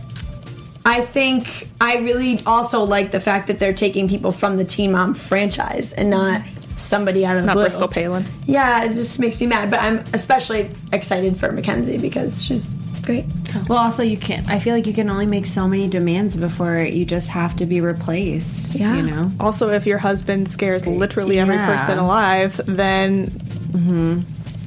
I 0.85 1.01
think 1.01 1.69
I 1.79 1.97
really 1.97 2.41
also 2.45 2.83
like 2.83 3.11
the 3.11 3.19
fact 3.19 3.47
that 3.47 3.59
they're 3.59 3.73
taking 3.73 4.07
people 4.09 4.31
from 4.31 4.57
the 4.57 4.65
Teen 4.65 4.91
Mom 4.91 5.13
franchise 5.13 5.93
and 5.93 6.09
not 6.09 6.41
somebody 6.77 7.25
out 7.25 7.37
of 7.37 7.43
the 7.43 7.47
Not 7.47 7.53
blue. 7.53 7.63
Bristol 7.65 7.87
Palin. 7.87 8.25
Yeah, 8.45 8.83
it 8.85 8.93
just 8.93 9.19
makes 9.19 9.39
me 9.39 9.47
mad. 9.47 9.69
But 9.69 9.81
I'm 9.81 10.03
especially 10.13 10.71
excited 10.91 11.37
for 11.37 11.51
Mackenzie 11.51 11.97
because 11.97 12.43
she's 12.43 12.69
great. 13.01 13.25
Well, 13.67 13.79
also, 13.79 14.03
you 14.03 14.17
can't, 14.17 14.49
I 14.49 14.59
feel 14.59 14.73
like 14.73 14.87
you 14.87 14.93
can 14.93 15.09
only 15.09 15.25
make 15.25 15.45
so 15.45 15.67
many 15.67 15.87
demands 15.87 16.35
before 16.35 16.77
you 16.77 17.05
just 17.05 17.27
have 17.29 17.55
to 17.57 17.65
be 17.65 17.81
replaced. 17.81 18.75
Yeah. 18.75 18.95
You 18.95 19.03
know? 19.03 19.29
Also, 19.39 19.69
if 19.69 19.85
your 19.85 19.97
husband 19.97 20.49
scares 20.49 20.87
literally 20.87 21.39
every 21.39 21.55
Yeah. 21.55 21.65
person 21.77 21.97
alive, 21.97 22.59
then 22.65 23.27
mm-hmm. 23.29 24.21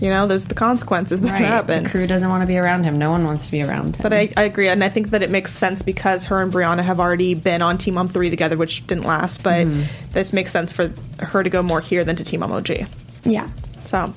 you 0.05 0.11
know 0.11 0.27
there's 0.27 0.47
the 0.47 0.55
consequences 0.55 1.23
that 1.23 1.33
Right. 1.33 1.45
happen. 1.45 1.85
The 1.85 1.91
crew 1.91 2.07
doesn't 2.07 2.29
want 2.29 2.43
to 2.43 2.47
be 2.47 2.59
around 2.59 2.85
him. 2.85 2.99
No 2.99 3.11
one 3.11 3.25
wants 3.25 3.47
to 3.47 3.53
be 3.53 3.63
around 3.63 3.97
him. 3.97 4.03
But 4.03 4.13
I, 4.13 4.31
I 4.37 4.45
agree, 4.45 4.69
and 4.69 4.83
I 4.83 4.89
think 4.89 5.11
that 5.11 5.23
it 5.23 5.31
makes 5.31 5.53
sense 5.53 5.83
because 5.83 6.25
her 6.25 6.43
and 6.43 6.53
Brianna 6.53 6.83
have 6.83 7.01
already 7.01 7.35
been 7.35 7.63
on 7.63 7.79
Teen 7.79 7.95
Mom 7.95 8.09
three 8.09 8.31
together, 8.31 8.57
which 8.57 8.87
didn't 8.87 9.05
last. 9.05 9.43
But 9.43 9.67
mm-hmm. 9.67 9.85
this 10.13 10.33
makes 10.33 10.51
sense 10.51 10.73
for 10.73 10.93
her 11.21 11.43
to 11.43 11.51
go 11.51 11.63
more 11.63 11.81
here 11.81 12.05
than 12.05 12.17
to 12.17 12.25
Teen 12.25 12.41
Mom 12.41 12.53
OG. 12.53 12.87
Yeah. 13.25 13.49
So 13.81 14.13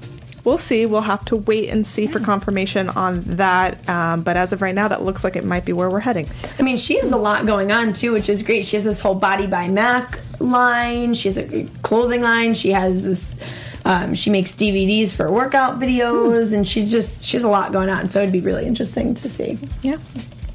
we'll 0.48 0.58
see. 0.58 0.86
We'll 0.86 1.02
have 1.02 1.26
to 1.26 1.36
wait 1.36 1.70
and 1.70 1.86
see 1.86 2.08
for 2.08 2.22
confirmation 2.22 2.88
on 2.88 3.22
that. 3.36 3.88
Um, 3.90 4.24
but 4.24 4.38
as 4.38 4.54
of 4.54 4.62
right 4.62 4.74
now, 4.74 4.88
that 4.88 5.04
looks 5.04 5.26
like 5.26 5.36
it 5.36 5.44
might 5.44 5.66
be 5.66 5.74
where 5.74 5.90
we're 5.90 6.00
heading. 6.00 6.26
I 6.58 6.62
mean, 6.62 6.78
she 6.78 6.98
has 7.00 7.12
a 7.12 7.18
lot 7.18 7.46
going 7.46 7.74
on 7.74 7.92
too, 7.92 8.14
which 8.14 8.30
is 8.30 8.44
great. 8.44 8.66
She 8.66 8.78
has 8.78 8.86
this 8.86 9.02
whole 9.02 9.14
Body 9.14 9.46
by 9.46 9.68
Mac 9.68 10.20
line. 10.40 11.14
She 11.16 11.28
has 11.28 11.38
a 11.38 11.66
clothing 11.82 12.22
line. 12.22 12.54
She 12.54 12.72
has 12.72 13.04
this. 13.04 13.36
Um, 13.84 14.16
she 14.16 14.30
makes 14.30 14.52
DVDs 14.52 15.14
for 15.14 15.30
workout 15.30 15.80
videos, 15.80 16.54
and 16.54 16.66
she's 16.66 16.90
just 16.90 17.26
she 17.26 17.36
has 17.36 17.44
a 17.44 17.50
lot 17.50 17.74
going 17.74 17.90
on. 17.90 18.08
So 18.08 18.22
it'd 18.22 18.32
be 18.32 18.40
really 18.40 18.66
interesting 18.66 19.16
to 19.16 19.28
see. 19.28 19.60
Yeah. 19.82 19.98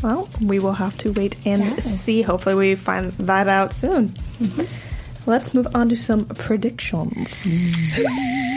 Well, 0.02 0.28
we 0.40 0.58
will 0.58 0.72
have 0.72 0.96
to 0.98 1.12
wait 1.12 1.36
and 1.46 1.82
see. 1.82 2.22
Hopefully, 2.22 2.54
we 2.54 2.74
find 2.76 3.12
that 3.12 3.46
out 3.46 3.74
soon. 3.74 4.16
Let's 5.26 5.52
move 5.52 5.68
on 5.74 5.90
to 5.90 5.96
some 5.96 6.24
predictions. 6.26 7.46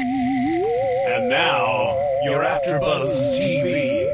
And 1.25 1.31
now, 1.31 1.87
your 2.23 2.43
AfterBuzz 2.43 3.39
TV 3.39 4.05
Predictions. 4.05 4.13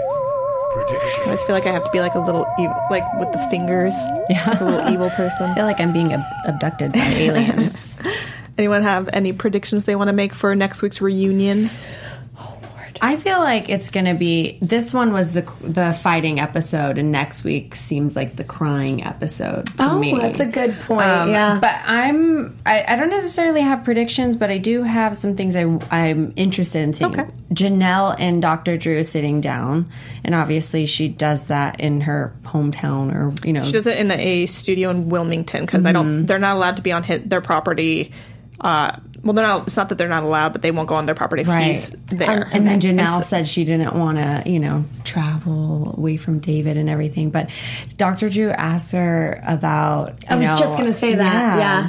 I 0.71 0.73
prediction. 0.73 1.25
just 1.33 1.45
feel 1.45 1.55
like 1.55 1.65
I 1.65 1.71
have 1.71 1.83
to 1.83 1.91
be 1.91 1.99
like 1.99 2.15
a 2.15 2.19
little, 2.19 2.45
ev- 2.57 2.73
like 2.89 3.03
with 3.19 3.33
the 3.33 3.47
fingers, 3.49 3.93
yeah. 4.29 4.49
like 4.51 4.61
a 4.61 4.63
little 4.63 4.89
evil 4.89 5.09
person. 5.09 5.49
I 5.49 5.55
feel 5.55 5.65
like 5.65 5.81
I'm 5.81 5.91
being 5.91 6.13
ab- 6.13 6.23
abducted 6.47 6.93
by 6.93 6.99
aliens. 6.99 7.97
Anyone 8.57 8.83
have 8.83 9.09
any 9.11 9.33
predictions 9.33 9.83
they 9.83 9.97
want 9.97 10.07
to 10.07 10.13
make 10.13 10.33
for 10.33 10.55
next 10.55 10.81
week's 10.81 11.01
reunion? 11.01 11.69
I 13.03 13.15
feel 13.15 13.39
like 13.39 13.67
it's 13.67 13.89
going 13.89 14.05
to 14.05 14.13
be 14.13 14.59
this 14.61 14.93
one 14.93 15.11
was 15.11 15.31
the 15.31 15.41
the 15.61 15.91
fighting 15.91 16.39
episode, 16.39 16.99
and 16.99 17.11
next 17.11 17.43
week 17.43 17.73
seems 17.73 18.15
like 18.15 18.35
the 18.35 18.43
crying 18.43 19.03
episode 19.03 19.65
to 19.77 19.83
Oh, 19.89 19.97
me. 19.99 20.15
that's 20.15 20.39
a 20.39 20.45
good 20.45 20.79
point. 20.81 21.07
Um, 21.07 21.29
yeah, 21.31 21.57
but 21.59 21.73
I'm 21.83 22.59
I, 22.63 22.85
I 22.87 22.95
don't 22.97 23.09
necessarily 23.09 23.61
have 23.61 23.83
predictions, 23.83 24.37
but 24.37 24.51
I 24.51 24.59
do 24.59 24.83
have 24.83 25.17
some 25.17 25.35
things 25.35 25.55
I 25.55 25.63
I'm 25.89 26.33
interested 26.35 26.83
in 26.83 26.93
seeing. 26.93 27.19
Okay. 27.19 27.31
Jenelle 27.51 28.15
and 28.19 28.39
Dr. 28.39 28.77
Drew 28.77 29.03
sitting 29.03 29.41
down, 29.41 29.91
and 30.23 30.35
obviously 30.35 30.85
she 30.85 31.09
does 31.09 31.47
that 31.47 31.79
in 31.79 32.01
her 32.01 32.33
hometown, 32.43 33.13
or 33.15 33.33
you 33.45 33.51
know, 33.53 33.65
She 33.65 33.71
does 33.71 33.87
it 33.87 33.97
in 33.97 34.11
a 34.11 34.45
studio 34.45 34.91
in 34.91 35.09
Wilmington 35.09 35.65
because 35.65 35.85
I 35.85 35.91
don't. 35.91 36.27
They're 36.27 36.37
not 36.37 36.55
allowed 36.55 36.75
to 36.75 36.83
be 36.83 36.91
on 36.91 37.01
hit 37.01 37.27
their 37.29 37.41
property. 37.41 38.11
Uh, 38.59 38.95
well, 39.23 39.33
they're 39.33 39.45
not. 39.45 39.67
It's 39.67 39.77
not 39.77 39.89
that 39.89 39.97
they're 39.97 40.07
not 40.07 40.23
allowed, 40.23 40.53
but 40.53 40.61
they 40.61 40.71
won't 40.71 40.87
go 40.87 40.95
on 40.95 41.05
their 41.05 41.15
property 41.15 41.43
if 41.43 41.47
Right. 41.47 41.67
he's 41.67 41.89
there. 42.07 42.45
Um, 42.45 42.49
and 42.51 42.67
then 42.67 42.79
Jenelle 42.81 43.17
so- 43.17 43.21
said 43.21 43.47
she 43.47 43.63
didn't 43.65 43.95
want 43.95 44.17
to, 44.17 44.43
you 44.49 44.59
know, 44.59 44.85
travel 45.03 45.93
away 45.97 46.17
from 46.17 46.39
David 46.39 46.77
and 46.77 46.89
everything. 46.89 47.29
But 47.29 47.49
Dr. 47.97 48.29
Drew 48.29 48.49
asked 48.51 48.91
her 48.93 49.39
about. 49.45 50.15
I 50.27 50.35
was 50.35 50.47
know, 50.47 50.55
just 50.55 50.77
gonna 50.77 50.93
say 50.93 51.15
that, 51.15 51.57
yeah. 51.57 51.87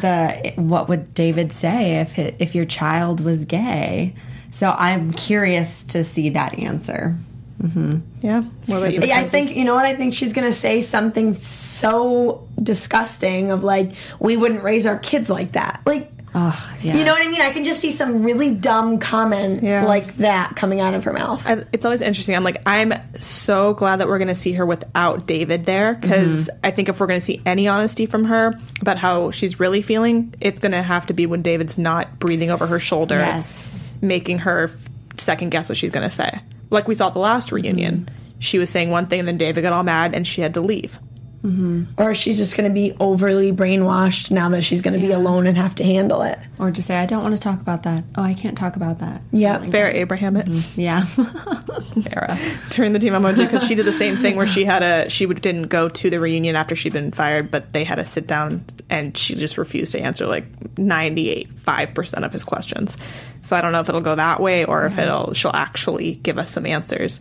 The 0.54 0.60
what 0.62 0.88
would 0.88 1.14
David 1.14 1.52
say 1.52 2.00
if 2.00 2.18
it, 2.18 2.36
if 2.38 2.54
your 2.54 2.64
child 2.66 3.20
was 3.24 3.44
gay? 3.44 4.14
So 4.50 4.74
I'm 4.76 5.12
curious 5.12 5.82
to 5.84 6.04
see 6.04 6.30
that 6.30 6.58
answer. 6.58 7.16
Mm-hmm. 7.62 7.98
yeah. 8.22 8.42
What 8.66 8.78
about 8.78 8.92
you? 8.94 9.00
Yeah, 9.02 9.18
I 9.18 9.28
think 9.28 9.56
you 9.56 9.64
know 9.64 9.74
what 9.74 9.86
I 9.86 9.94
think 9.94 10.14
she's 10.14 10.32
gonna 10.32 10.50
say 10.52 10.80
something 10.80 11.32
so 11.32 12.46
disgusting 12.60 13.50
of 13.52 13.62
like 13.62 13.92
we 14.18 14.36
wouldn't 14.36 14.62
raise 14.64 14.84
our 14.84 14.98
kids 14.98 15.30
like 15.30 15.52
that. 15.52 15.80
Like 15.86 16.10
Oh, 16.34 16.74
yeah. 16.80 16.96
you 16.96 17.04
know 17.04 17.12
what 17.12 17.22
I 17.22 17.28
mean? 17.28 17.42
I 17.42 17.50
can 17.50 17.62
just 17.62 17.80
see 17.80 17.90
some 17.90 18.22
really 18.22 18.54
dumb 18.54 18.98
comment 18.98 19.62
Yeah. 19.62 19.84
like 19.84 20.16
that 20.16 20.56
coming 20.56 20.80
out 20.80 20.94
of 20.94 21.04
her 21.04 21.12
mouth. 21.12 21.46
I, 21.46 21.64
it's 21.72 21.84
always 21.84 22.00
interesting. 22.00 22.34
I'm 22.34 22.44
like, 22.44 22.62
I'm 22.64 22.94
so 23.20 23.74
glad 23.74 23.96
that 23.96 24.08
we're 24.08 24.18
going 24.18 24.28
to 24.28 24.34
see 24.34 24.52
her 24.52 24.64
without 24.64 25.26
David 25.26 25.66
there 25.66 25.94
because 25.94 26.48
mm-hmm. 26.48 26.58
I 26.64 26.70
think 26.70 26.88
if 26.88 27.00
we're 27.00 27.06
going 27.06 27.20
to 27.20 27.26
see 27.26 27.42
any 27.44 27.68
honesty 27.68 28.06
from 28.06 28.24
her 28.24 28.54
about 28.80 28.96
how 28.96 29.30
she's 29.30 29.60
really 29.60 29.82
feeling, 29.82 30.34
it's 30.40 30.60
going 30.60 30.72
to 30.72 30.82
have 30.82 31.06
to 31.06 31.12
be 31.14 31.26
when 31.26 31.42
David's 31.42 31.78
not 31.78 32.18
breathing 32.18 32.50
over 32.50 32.66
her 32.66 32.80
shoulder, 32.80 33.16
Yes. 33.16 33.96
making 34.00 34.38
her 34.38 34.70
second 35.18 35.50
guess 35.50 35.68
what 35.68 35.76
she's 35.76 35.90
going 35.90 36.08
to 36.08 36.14
say. 36.14 36.40
Like 36.70 36.88
we 36.88 36.94
saw 36.94 37.08
at 37.08 37.12
the 37.12 37.20
last 37.20 37.52
reunion, 37.52 38.06
mm-hmm. 38.06 38.38
she 38.38 38.58
was 38.58 38.70
saying 38.70 38.88
one 38.88 39.06
thing 39.06 39.18
and 39.18 39.28
then 39.28 39.36
David 39.36 39.60
got 39.60 39.74
all 39.74 39.82
mad 39.82 40.14
and 40.14 40.26
she 40.26 40.40
had 40.40 40.54
to 40.54 40.62
leave. 40.62 40.98
Mm-hmm. 41.44 42.00
Or 42.00 42.14
she's 42.14 42.36
just 42.36 42.56
gonna 42.56 42.70
be 42.70 42.94
overly 43.00 43.52
brainwashed 43.52 44.30
now 44.30 44.48
that 44.50 44.62
she's 44.62 44.80
gonna 44.80 44.98
be 44.98 45.10
alone 45.10 45.46
and 45.46 45.56
have 45.56 45.74
to 45.76 45.84
handle 45.84 46.22
it. 46.22 46.38
Or 46.58 46.70
just 46.70 46.86
say, 46.88 46.96
I 46.96 47.06
don't 47.06 47.22
want 47.22 47.34
to 47.34 47.40
talk 47.40 47.60
about 47.60 47.82
that. 47.82 48.04
Oh, 48.16 48.22
I 48.22 48.34
can't 48.34 48.56
talk 48.56 48.76
about 48.76 49.00
that. 49.00 49.22
Yeah. 49.32 49.58
Farrah 49.58 49.94
Abraham 49.94 50.36
it. 50.36 50.48
Yeah. 50.76 51.02
Farrah. 51.06 52.70
during 52.70 52.92
the 52.92 52.98
Teen 52.98 53.12
Mom 53.12 53.26
OG 53.26 53.36
because 53.36 53.64
she 53.64 53.74
did 53.74 53.86
the 53.86 53.92
same 53.92 54.16
thing 54.16 54.36
where 54.36 54.46
she 54.46 54.64
had 54.64 54.82
a 54.82 55.10
she 55.10 55.26
didn't 55.26 55.64
go 55.64 55.88
to 55.88 56.10
the 56.10 56.20
reunion 56.20 56.54
after 56.54 56.76
she'd 56.76 56.92
been 56.92 57.10
fired, 57.10 57.50
but 57.50 57.72
they 57.72 57.84
had 57.84 57.96
to 57.96 58.04
sit 58.04 58.26
down 58.26 58.64
and 58.88 59.16
she 59.16 59.34
just 59.34 59.58
refused 59.58 59.92
to 59.92 60.00
answer 60.00 60.26
like 60.26 60.78
ninety 60.78 61.30
eight 61.30 61.48
five 61.58 61.92
percent 61.94 62.24
of 62.24 62.32
his 62.32 62.44
questions. 62.44 62.96
So 63.42 63.56
I 63.56 63.60
don't 63.60 63.72
know 63.72 63.80
if 63.80 63.88
it'll 63.88 64.00
go 64.00 64.14
that 64.14 64.40
way 64.40 64.64
or 64.64 64.86
if 64.86 64.96
it'll 64.98 65.34
she'll 65.34 65.50
actually 65.52 66.14
give 66.14 66.38
us 66.38 66.50
some 66.50 66.66
answers. 66.66 67.18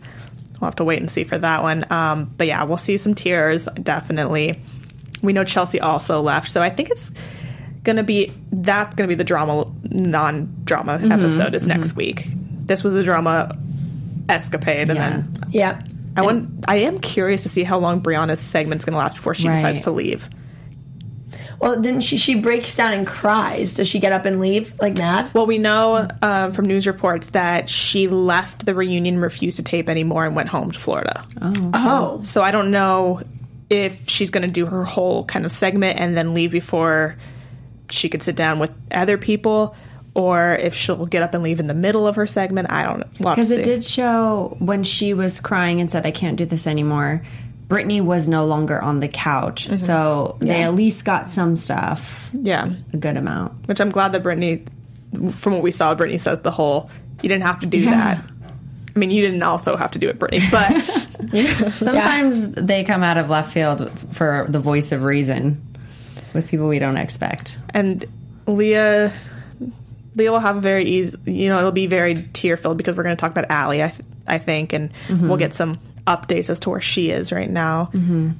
We'll 0.62 0.68
have 0.68 0.76
to 0.76 0.84
wait 0.84 1.00
and 1.00 1.10
see 1.10 1.24
for 1.24 1.36
that 1.36 1.62
one. 1.64 1.84
Um, 1.90 2.32
but 2.38 2.46
yeah, 2.46 2.62
we'll 2.62 2.76
see 2.76 2.96
some 2.96 3.16
tears 3.16 3.68
definitely. 3.82 4.60
We 5.20 5.32
know 5.32 5.42
Chelsea 5.42 5.80
also 5.80 6.22
left, 6.22 6.48
so 6.48 6.62
I 6.62 6.70
think 6.70 6.88
it's 6.90 7.10
gonna 7.82 8.04
be 8.04 8.32
that's 8.52 8.94
gonna 8.94 9.08
be 9.08 9.16
the 9.16 9.24
drama 9.24 9.66
non 9.90 10.54
drama 10.64 11.00
episode 11.02 11.56
is 11.56 11.66
next 11.66 11.96
week. 11.96 12.28
This 12.28 12.84
was 12.84 12.92
the 12.94 13.02
drama 13.02 13.58
escapade, 14.28 14.88
and 14.88 14.96
Yeah. 14.98 15.10
then 15.10 15.38
yeah. 15.50 15.82
I 16.16 16.22
want. 16.22 16.64
I 16.68 16.76
am 16.76 17.00
curious 17.00 17.42
to 17.42 17.48
see 17.48 17.64
how 17.64 17.78
long 17.78 18.00
Brianna's 18.00 18.38
segment's 18.38 18.84
going 18.84 18.92
to 18.92 18.98
last 18.98 19.16
before 19.16 19.34
she 19.34 19.48
Right. 19.48 19.56
decides 19.56 19.82
to 19.84 19.90
leave. 19.90 20.28
Well, 21.62 21.80
didn't 21.80 22.00
she? 22.00 22.16
She 22.16 22.34
breaks 22.34 22.74
down 22.76 22.92
and 22.92 23.06
cries. 23.06 23.74
Does 23.74 23.86
she 23.86 24.00
get 24.00 24.10
up 24.12 24.24
and 24.24 24.40
leave 24.40 24.74
like 24.80 24.98
mad? 24.98 25.32
Well, 25.32 25.46
we 25.46 25.58
know 25.58 26.08
um, 26.20 26.52
from 26.52 26.66
news 26.66 26.88
reports 26.88 27.28
that 27.28 27.70
she 27.70 28.08
left 28.08 28.66
the 28.66 28.74
reunion, 28.74 29.18
refused 29.20 29.58
to 29.58 29.62
tape 29.62 29.88
anymore, 29.88 30.26
and 30.26 30.34
went 30.34 30.48
home 30.48 30.72
to 30.72 30.78
Florida. 30.80 31.24
Oh, 31.40 32.20
So 32.24 32.42
I 32.42 32.50
don't 32.50 32.72
know 32.72 33.22
if 33.70 34.08
she's 34.08 34.30
going 34.30 34.42
to 34.44 34.50
do 34.50 34.66
her 34.66 34.82
whole 34.84 35.24
kind 35.24 35.44
of 35.46 35.52
segment 35.52 36.00
and 36.00 36.16
then 36.16 36.34
leave 36.34 36.50
before 36.50 37.16
she 37.90 38.08
could 38.08 38.24
sit 38.24 38.34
down 38.34 38.58
with 38.58 38.72
other 38.90 39.16
people, 39.16 39.76
or 40.14 40.56
if 40.56 40.74
she'll 40.74 41.06
get 41.06 41.22
up 41.22 41.32
and 41.32 41.44
leave 41.44 41.60
in 41.60 41.68
the 41.68 41.74
middle 41.74 42.06
of 42.08 42.16
her 42.16 42.26
segment. 42.26 42.70
I 42.72 42.82
don't 42.82 42.98
know. 42.98 43.06
We'll 43.20 43.34
Because 43.36 43.50
it 43.52 43.58
see. 43.58 43.62
did 43.62 43.84
show 43.84 44.56
when 44.58 44.82
she 44.82 45.14
was 45.14 45.38
crying 45.40 45.80
and 45.80 45.88
said, 45.90 46.04
I 46.06 46.10
can't 46.10 46.36
do 46.36 46.44
this 46.44 46.66
anymore. 46.66 47.22
Brittany 47.72 48.00
was 48.02 48.28
no 48.28 48.44
longer 48.44 48.80
on 48.80 48.98
the 48.98 49.08
couch. 49.08 49.64
Mm-hmm. 49.64 49.74
So 49.74 50.36
they 50.40 50.62
at 50.62 50.74
least 50.74 51.04
got 51.06 51.30
some 51.30 51.56
stuff, 51.56 52.28
Yeah, 52.34 52.68
a 52.92 52.96
good 52.98 53.16
amount. 53.16 53.66
which 53.66 53.80
I'm 53.80 53.90
glad 53.90 54.12
that 54.12 54.22
Brittany, 54.22 54.64
from 55.32 55.54
what 55.54 55.62
we 55.62 55.70
saw, 55.70 55.94
Brittany 55.94 56.18
says 56.18 56.40
the 56.40 56.50
whole 56.50 56.90
you 57.22 57.28
didn't 57.30 57.44
have 57.44 57.60
to 57.60 57.66
do 57.66 57.84
that. 57.86 58.22
I 58.94 58.98
mean, 58.98 59.10
you 59.10 59.22
didn't 59.22 59.42
also 59.42 59.74
have 59.76 59.92
to 59.92 59.98
do 59.98 60.08
it, 60.10 60.18
Brittany, 60.18 60.44
but 60.50 60.82
Sometimes 61.78 62.52
they 62.56 62.84
come 62.84 63.02
out 63.02 63.16
of 63.16 63.30
left 63.30 63.52
field 63.52 63.90
for 64.14 64.44
the 64.48 64.60
voice 64.60 64.92
of 64.92 65.02
reason 65.04 65.62
with 66.34 66.48
people 66.48 66.68
we 66.68 66.78
don't 66.78 66.96
expect. 66.96 67.56
and 67.70 68.04
Leah, 68.46 69.12
Leah 70.16 70.32
will 70.32 70.40
have 70.40 70.56
a 70.56 70.60
very 70.60 70.84
easy, 70.84 71.16
you 71.26 71.48
know, 71.48 71.58
it'll 71.58 71.72
be 71.72 71.86
very 71.86 72.28
tear 72.34 72.56
filled 72.56 72.76
because 72.76 72.96
we're 72.96 73.04
going 73.04 73.16
to 73.16 73.20
talk 73.20 73.30
about 73.30 73.46
Allie, 73.50 73.82
I, 73.82 73.88
th- 73.88 74.02
I 74.26 74.38
think, 74.38 74.72
and 74.72 74.90
we'll 75.08 75.36
get 75.36 75.54
some 75.54 75.78
updates 76.06 76.50
as 76.50 76.60
to 76.60 76.70
where 76.70 76.80
she 76.80 77.10
is 77.10 77.32
right 77.32 77.50
now. 77.50 77.90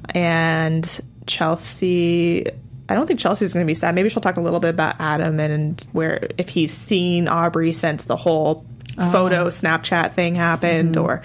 And 0.09 1.01
Chelsea, 1.25 2.45
I 2.89 2.95
don't 2.95 3.07
think 3.07 3.19
Chelsea's 3.19 3.53
going 3.53 3.65
to 3.65 3.69
be 3.69 3.73
sad. 3.73 3.95
Maybe 3.95 4.09
she'll 4.09 4.21
talk 4.21 4.37
a 4.37 4.41
little 4.41 4.59
bit 4.59 4.71
about 4.71 4.95
Adam 4.99 5.39
and, 5.39 5.53
and 5.53 5.85
where 5.91 6.27
if 6.37 6.49
he's 6.49 6.73
seen 6.73 7.25
Aubree 7.25 7.75
since 7.75 8.05
the 8.05 8.15
whole 8.15 8.65
oh. 8.97 9.11
photo 9.11 9.47
Snapchat 9.47 10.13
thing 10.13 10.35
happened, 10.35 10.95
mm-hmm. 10.95 11.05
or 11.05 11.21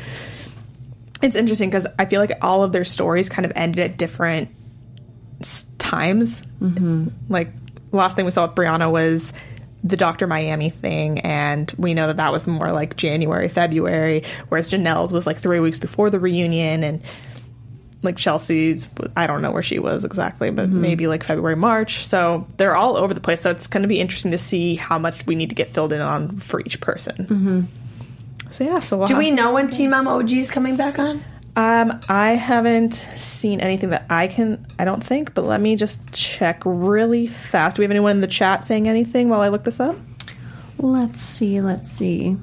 it's 1.20 1.36
interesting 1.36 1.68
because 1.68 1.86
I 1.98 2.04
feel 2.04 2.20
like 2.20 2.32
all 2.42 2.62
of 2.62 2.72
their 2.72 2.84
stories 2.84 3.28
kind 3.28 3.44
of 3.44 3.52
ended 3.56 3.90
at 3.90 3.98
different 3.98 4.50
times. 5.78 6.42
Mm-hmm. 6.60 7.08
Like 7.28 7.50
last 7.92 8.16
thing 8.16 8.24
we 8.24 8.30
saw 8.30 8.46
with 8.46 8.54
Brianna 8.54 8.90
was 8.90 9.32
the 9.84 9.96
Dr. 9.96 10.26
Miami 10.26 10.70
thing, 10.70 11.20
and 11.20 11.72
we 11.78 11.94
know 11.94 12.08
that 12.08 12.16
that 12.16 12.32
was 12.32 12.46
more 12.46 12.72
like 12.72 12.96
January, 12.96 13.48
February, 13.48 14.24
whereas 14.48 14.70
Jenelle's 14.70 15.12
was 15.12 15.26
like 15.26 15.38
three 15.38 15.60
weeks 15.60 15.78
before 15.78 16.10
the 16.10 16.18
reunion, 16.18 16.82
and 16.82 17.02
like 18.02 18.16
Chelsea's, 18.16 18.88
I 19.16 19.26
don't 19.26 19.42
know 19.42 19.50
where 19.50 19.62
she 19.62 19.78
was 19.78 20.04
exactly, 20.04 20.50
but 20.50 20.68
maybe 20.68 21.08
like 21.08 21.24
February, 21.24 21.56
March. 21.56 22.06
So 22.06 22.46
they're 22.56 22.76
all 22.76 22.96
over 22.96 23.12
the 23.12 23.20
place. 23.20 23.40
So 23.40 23.50
it's 23.50 23.66
going 23.66 23.82
to 23.82 23.88
be 23.88 23.98
interesting 23.98 24.30
to 24.30 24.38
see 24.38 24.76
how 24.76 24.98
much 24.98 25.26
we 25.26 25.34
need 25.34 25.48
to 25.48 25.56
get 25.56 25.68
filled 25.68 25.92
in 25.92 26.00
on 26.00 26.36
for 26.36 26.60
each 26.60 26.80
person. 26.80 27.16
Mm-hmm. 27.16 28.52
So 28.52 28.64
yeah, 28.64 28.78
so 28.80 28.98
we'll 28.98 29.06
do 29.06 29.16
we 29.16 29.30
know 29.30 29.52
when 29.52 29.68
Teen 29.68 29.90
Mom 29.90 30.06
OG 30.06 30.32
is 30.32 30.50
coming 30.50 30.76
back 30.76 30.98
on? 30.98 31.22
Um, 31.58 31.98
I 32.08 32.34
haven't 32.34 33.04
seen 33.16 33.60
anything 33.60 33.90
that 33.90 34.06
I 34.08 34.28
can. 34.28 34.64
I 34.78 34.84
don't 34.84 35.04
think, 35.04 35.34
but 35.34 35.44
let 35.44 35.60
me 35.60 35.74
just 35.74 36.12
check 36.12 36.62
really 36.64 37.26
fast. 37.26 37.74
Do 37.74 37.80
we 37.80 37.84
have 37.84 37.90
anyone 37.90 38.12
in 38.12 38.20
the 38.20 38.28
chat 38.28 38.64
saying 38.64 38.86
anything 38.86 39.28
while 39.28 39.40
I 39.40 39.48
look 39.48 39.64
this 39.64 39.80
up? 39.80 39.96
Let's 40.78 41.18
see, 41.18 41.60
let's 41.60 41.90
see. 41.90 42.36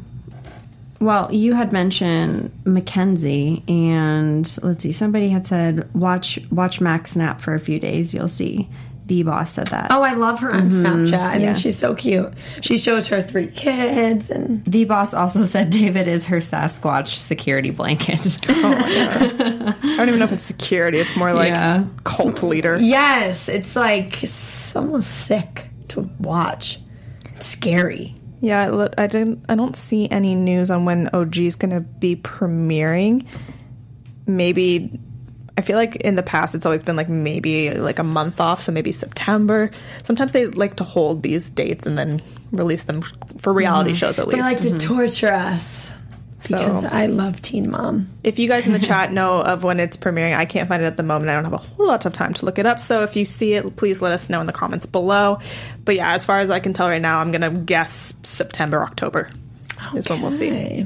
Well, 1.00 1.34
you 1.34 1.54
had 1.54 1.72
mentioned 1.72 2.52
Mackenzie, 2.66 3.64
and 3.70 4.54
let's 4.62 4.84
see, 4.84 4.92
somebody 4.92 5.30
had 5.30 5.48
said, 5.48 5.90
watch 5.96 6.38
watch 6.52 6.82
Max 6.82 7.12
Snap 7.12 7.40
for 7.40 7.54
a 7.54 7.60
few 7.60 7.80
days, 7.80 8.14
you'll 8.14 8.28
see. 8.28 8.68
The 9.08 9.22
boss 9.22 9.52
said 9.54 9.68
that. 9.68 9.92
Oh, 9.92 10.02
I 10.02 10.14
love 10.14 10.40
her 10.40 10.52
on 10.52 10.70
mm-hmm. 10.70 10.86
Snapchat. 10.86 11.20
I 11.20 11.38
yeah. 11.38 11.46
think 11.46 11.58
she's 11.58 11.78
so 11.78 11.94
cute. 11.94 12.34
She 12.62 12.80
shows 12.80 13.08
her 13.10 13.22
three 13.22 13.48
kids 13.48 14.32
and 14.32 14.66
The 14.66 14.86
boss 14.86 15.14
also 15.14 15.44
said 15.54 15.70
David 15.70 16.08
is 16.08 16.26
her 16.26 16.38
Sasquatch 16.38 17.10
security 17.20 17.70
blanket. 17.70 18.38
Oh, 18.48 18.74
I 18.78 19.98
don't 19.98 20.08
even 20.08 20.20
know 20.20 20.26
if 20.26 20.32
it's 20.32 20.42
security. 20.42 20.98
It's 21.00 21.16
more 21.16 21.34
like 21.34 21.50
Yeah. 21.50 21.86
cult 22.04 22.42
leader. 22.42 22.78
yes, 22.80 23.48
it's 23.48 23.76
like 23.76 24.24
it's 24.24 24.76
almost 24.76 25.10
sick 25.28 25.68
to 25.90 26.10
watch. 26.20 26.80
It's 27.36 27.46
scary. 27.46 28.16
Yeah, 28.42 28.62
I 28.64 28.70
look- 28.70 28.94
I 28.98 29.08
didn't. 29.08 29.46
I 29.50 29.56
don't 29.56 29.76
see 29.76 30.10
any 30.10 30.36
news 30.36 30.72
on 30.72 30.86
when 30.86 31.10
OG 31.14 31.38
is 31.46 31.56
going 31.56 31.72
to 31.72 31.82
be 31.82 32.16
premiering. 32.16 33.26
Maybe 34.28 35.00
I 35.58 35.62
feel 35.62 35.78
like 35.78 35.96
in 35.98 36.16
the 36.16 36.24
past 36.24 36.54
it's 36.54 36.66
always 36.66 36.82
been 36.82 36.96
like 36.98 37.08
maybe 37.10 37.70
like 37.72 37.98
a 38.00 38.04
month 38.04 38.42
off, 38.42 38.62
so 38.62 38.72
maybe 38.72 38.92
September. 38.92 39.72
Sometimes 40.04 40.34
they 40.34 40.48
like 40.48 40.76
to 40.78 40.84
hold 40.84 41.24
these 41.24 41.50
dates 41.50 41.86
and 41.86 41.98
then 41.98 42.22
release 42.52 42.84
them 42.84 43.04
for 43.38 43.54
reality 43.54 43.94
shows 43.94 44.20
at 44.20 44.28
least. 44.28 44.38
They 44.38 44.44
least. 44.50 44.64
like 44.64 44.80
to 44.80 44.86
torture 44.86 45.32
us 45.32 45.92
because 46.42 46.82
So- 46.82 46.90
I 46.92 47.06
love 47.08 47.42
Teen 47.42 47.72
Mom. 47.72 48.10
if 48.24 48.38
you 48.38 48.48
guys 48.50 48.68
in 48.68 48.74
the 48.74 48.80
chat 48.92 49.14
know 49.14 49.40
of 49.42 49.64
when 49.64 49.80
it's 49.80 49.96
premiering, 49.96 50.36
I 50.36 50.44
can't 50.46 50.68
find 50.68 50.84
it 50.84 50.86
at 50.88 50.98
the 50.98 51.04
moment. 51.04 51.30
I 51.30 51.36
don't 51.36 51.46
have 51.46 51.54
a 51.54 51.58
whole 51.58 51.88
lot 51.88 52.06
of 52.06 52.12
time 52.14 52.34
to 52.36 52.46
look 52.46 52.60
it 52.60 52.66
up. 52.66 52.80
So 52.82 53.04
if 53.04 53.16
you 53.16 53.24
see 53.24 53.54
it, 53.54 53.78
please 53.78 54.02
let 54.02 54.12
us 54.12 54.30
know 54.30 54.42
in 54.42 54.48
the 54.48 54.54
comments 54.54 54.86
below. 54.86 55.40
But 55.86 55.96
yeah, 55.96 56.14
as 56.14 56.26
far 56.26 56.40
as 56.40 56.50
I 56.50 56.60
can 56.60 56.74
tell 56.74 56.90
right 56.90 57.02
now, 57.02 57.20
I'm 57.20 57.32
gonna 57.32 57.50
guess 57.52 58.14
September, 58.24 58.84
October 58.84 59.30
is 59.96 60.08
when 60.10 60.22
we'll 60.22 60.32
see. 60.32 60.86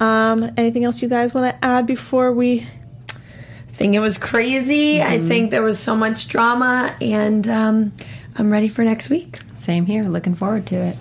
Um, 0.00 0.50
anything 0.56 0.84
else 0.84 1.00
you 1.02 1.08
guys 1.08 1.32
want 1.32 1.54
to 1.54 1.64
add 1.64 1.86
before 1.86 2.32
we? 2.32 2.66
Think 3.78 3.94
it 3.94 4.00
was 4.00 4.18
crazy. 4.18 5.00
I 5.00 5.20
think 5.20 5.52
there 5.52 5.62
was 5.62 5.78
so 5.78 5.94
much 5.94 6.26
drama, 6.26 6.96
and 7.00 7.46
um, 7.46 7.92
I'm 8.36 8.50
ready 8.50 8.68
for 8.68 8.82
next 8.82 9.08
week. 9.08 9.38
Same 9.54 9.86
here, 9.86 10.02
looking 10.02 10.34
forward 10.34 10.66
to 10.66 10.74
it. 10.74 10.96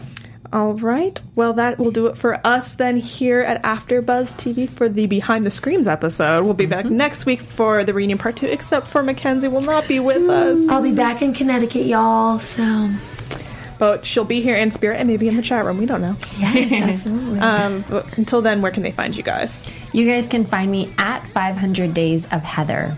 All 0.54 0.74
right. 0.76 1.20
Well, 1.36 1.54
that 1.54 1.80
will 1.80 1.90
do 1.90 2.06
it 2.06 2.18
for 2.18 2.40
us 2.46 2.76
then 2.76 2.98
here 2.98 3.42
at 3.42 3.64
AfterBuzz 3.64 4.36
TV 4.36 4.70
for 4.70 4.88
the 4.88 5.08
Behind 5.08 5.44
the 5.44 5.50
Screams 5.50 5.88
episode. 5.88 6.44
We'll 6.44 6.54
be 6.54 6.68
back 6.68 6.86
next 6.86 7.26
week 7.26 7.42
for 7.42 7.84
the 7.84 7.96
reunion 7.96 8.20
part 8.20 8.36
two, 8.36 8.46
except 8.46 8.86
for 8.86 9.02
McKenzie 9.02 9.52
will 9.52 9.62
not 9.62 9.88
be 9.88 10.00
with 10.00 10.30
us, 10.30 10.60
I'll 10.70 10.84
be 10.84 10.92
back 10.92 11.24
in 11.24 11.34
Connecticut, 11.34 11.88
y'all. 11.88 12.38
So 12.38 12.92
but 13.78 14.06
she'll 14.06 14.26
be 14.26 14.42
here 14.42 14.56
in 14.56 14.72
spirit 14.72 14.98
and 14.98 15.08
maybe 15.08 15.28
in 15.28 15.36
the 15.36 15.42
chat 15.42 15.66
room. 15.66 15.78
We 15.78 15.86
don't 15.86 16.02
know. 16.02 16.16
yes, 16.38 16.72
absolutely. 17.06 17.40
Um, 17.40 17.84
but 17.90 18.18
until 18.18 18.42
then, 18.42 18.62
where 18.62 18.72
can 18.72 18.84
they 18.84 18.92
find 18.92 19.16
you 19.16 19.24
guys? 19.24 19.60
You 19.94 20.06
guys 20.10 20.28
can 20.28 20.46
find 20.46 20.72
me 20.72 20.92
at 20.98 21.28
500 21.30 21.94
Days 21.94 22.26
of 22.32 22.44
Heather. 22.44 22.98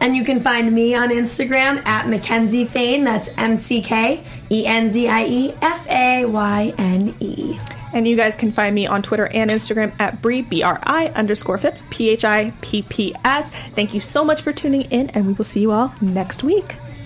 And 0.00 0.14
you 0.14 0.24
can 0.24 0.40
find 0.40 0.72
me 0.72 0.94
on 0.94 1.08
Instagram 1.08 1.84
at 1.86 2.06
McKenzie 2.06 2.68
Fayne. 2.68 3.04
That's 3.04 3.28
M 3.36 3.56
C 3.56 3.80
K 3.80 4.22
E 4.50 4.66
N 4.66 4.90
Z 4.90 5.08
I 5.08 5.24
E 5.24 5.54
F 5.62 5.86
A 5.88 6.24
Y 6.26 6.74
N 6.76 7.14
E. 7.20 7.58
And 7.92 8.06
you 8.06 8.14
guys 8.14 8.36
can 8.36 8.52
find 8.52 8.74
me 8.74 8.86
on 8.86 9.00
Twitter 9.02 9.26
and 9.26 9.50
Instagram 9.50 9.94
at 9.98 10.20
Bri, 10.20 10.42
B 10.42 10.62
R 10.62 10.78
I 10.82 11.08
underscore 11.08 11.56
Phipps, 11.56 11.86
P 11.88 12.10
H 12.10 12.24
I 12.24 12.52
P 12.60 12.82
P 12.82 13.14
S. 13.24 13.50
Thank 13.74 13.94
you 13.94 14.00
so 14.00 14.22
much 14.22 14.42
for 14.42 14.52
tuning 14.52 14.82
in, 14.82 15.08
and 15.10 15.26
we 15.26 15.32
will 15.32 15.46
see 15.46 15.60
you 15.60 15.72
all 15.72 15.94
next 16.02 16.44
week. 16.44 16.76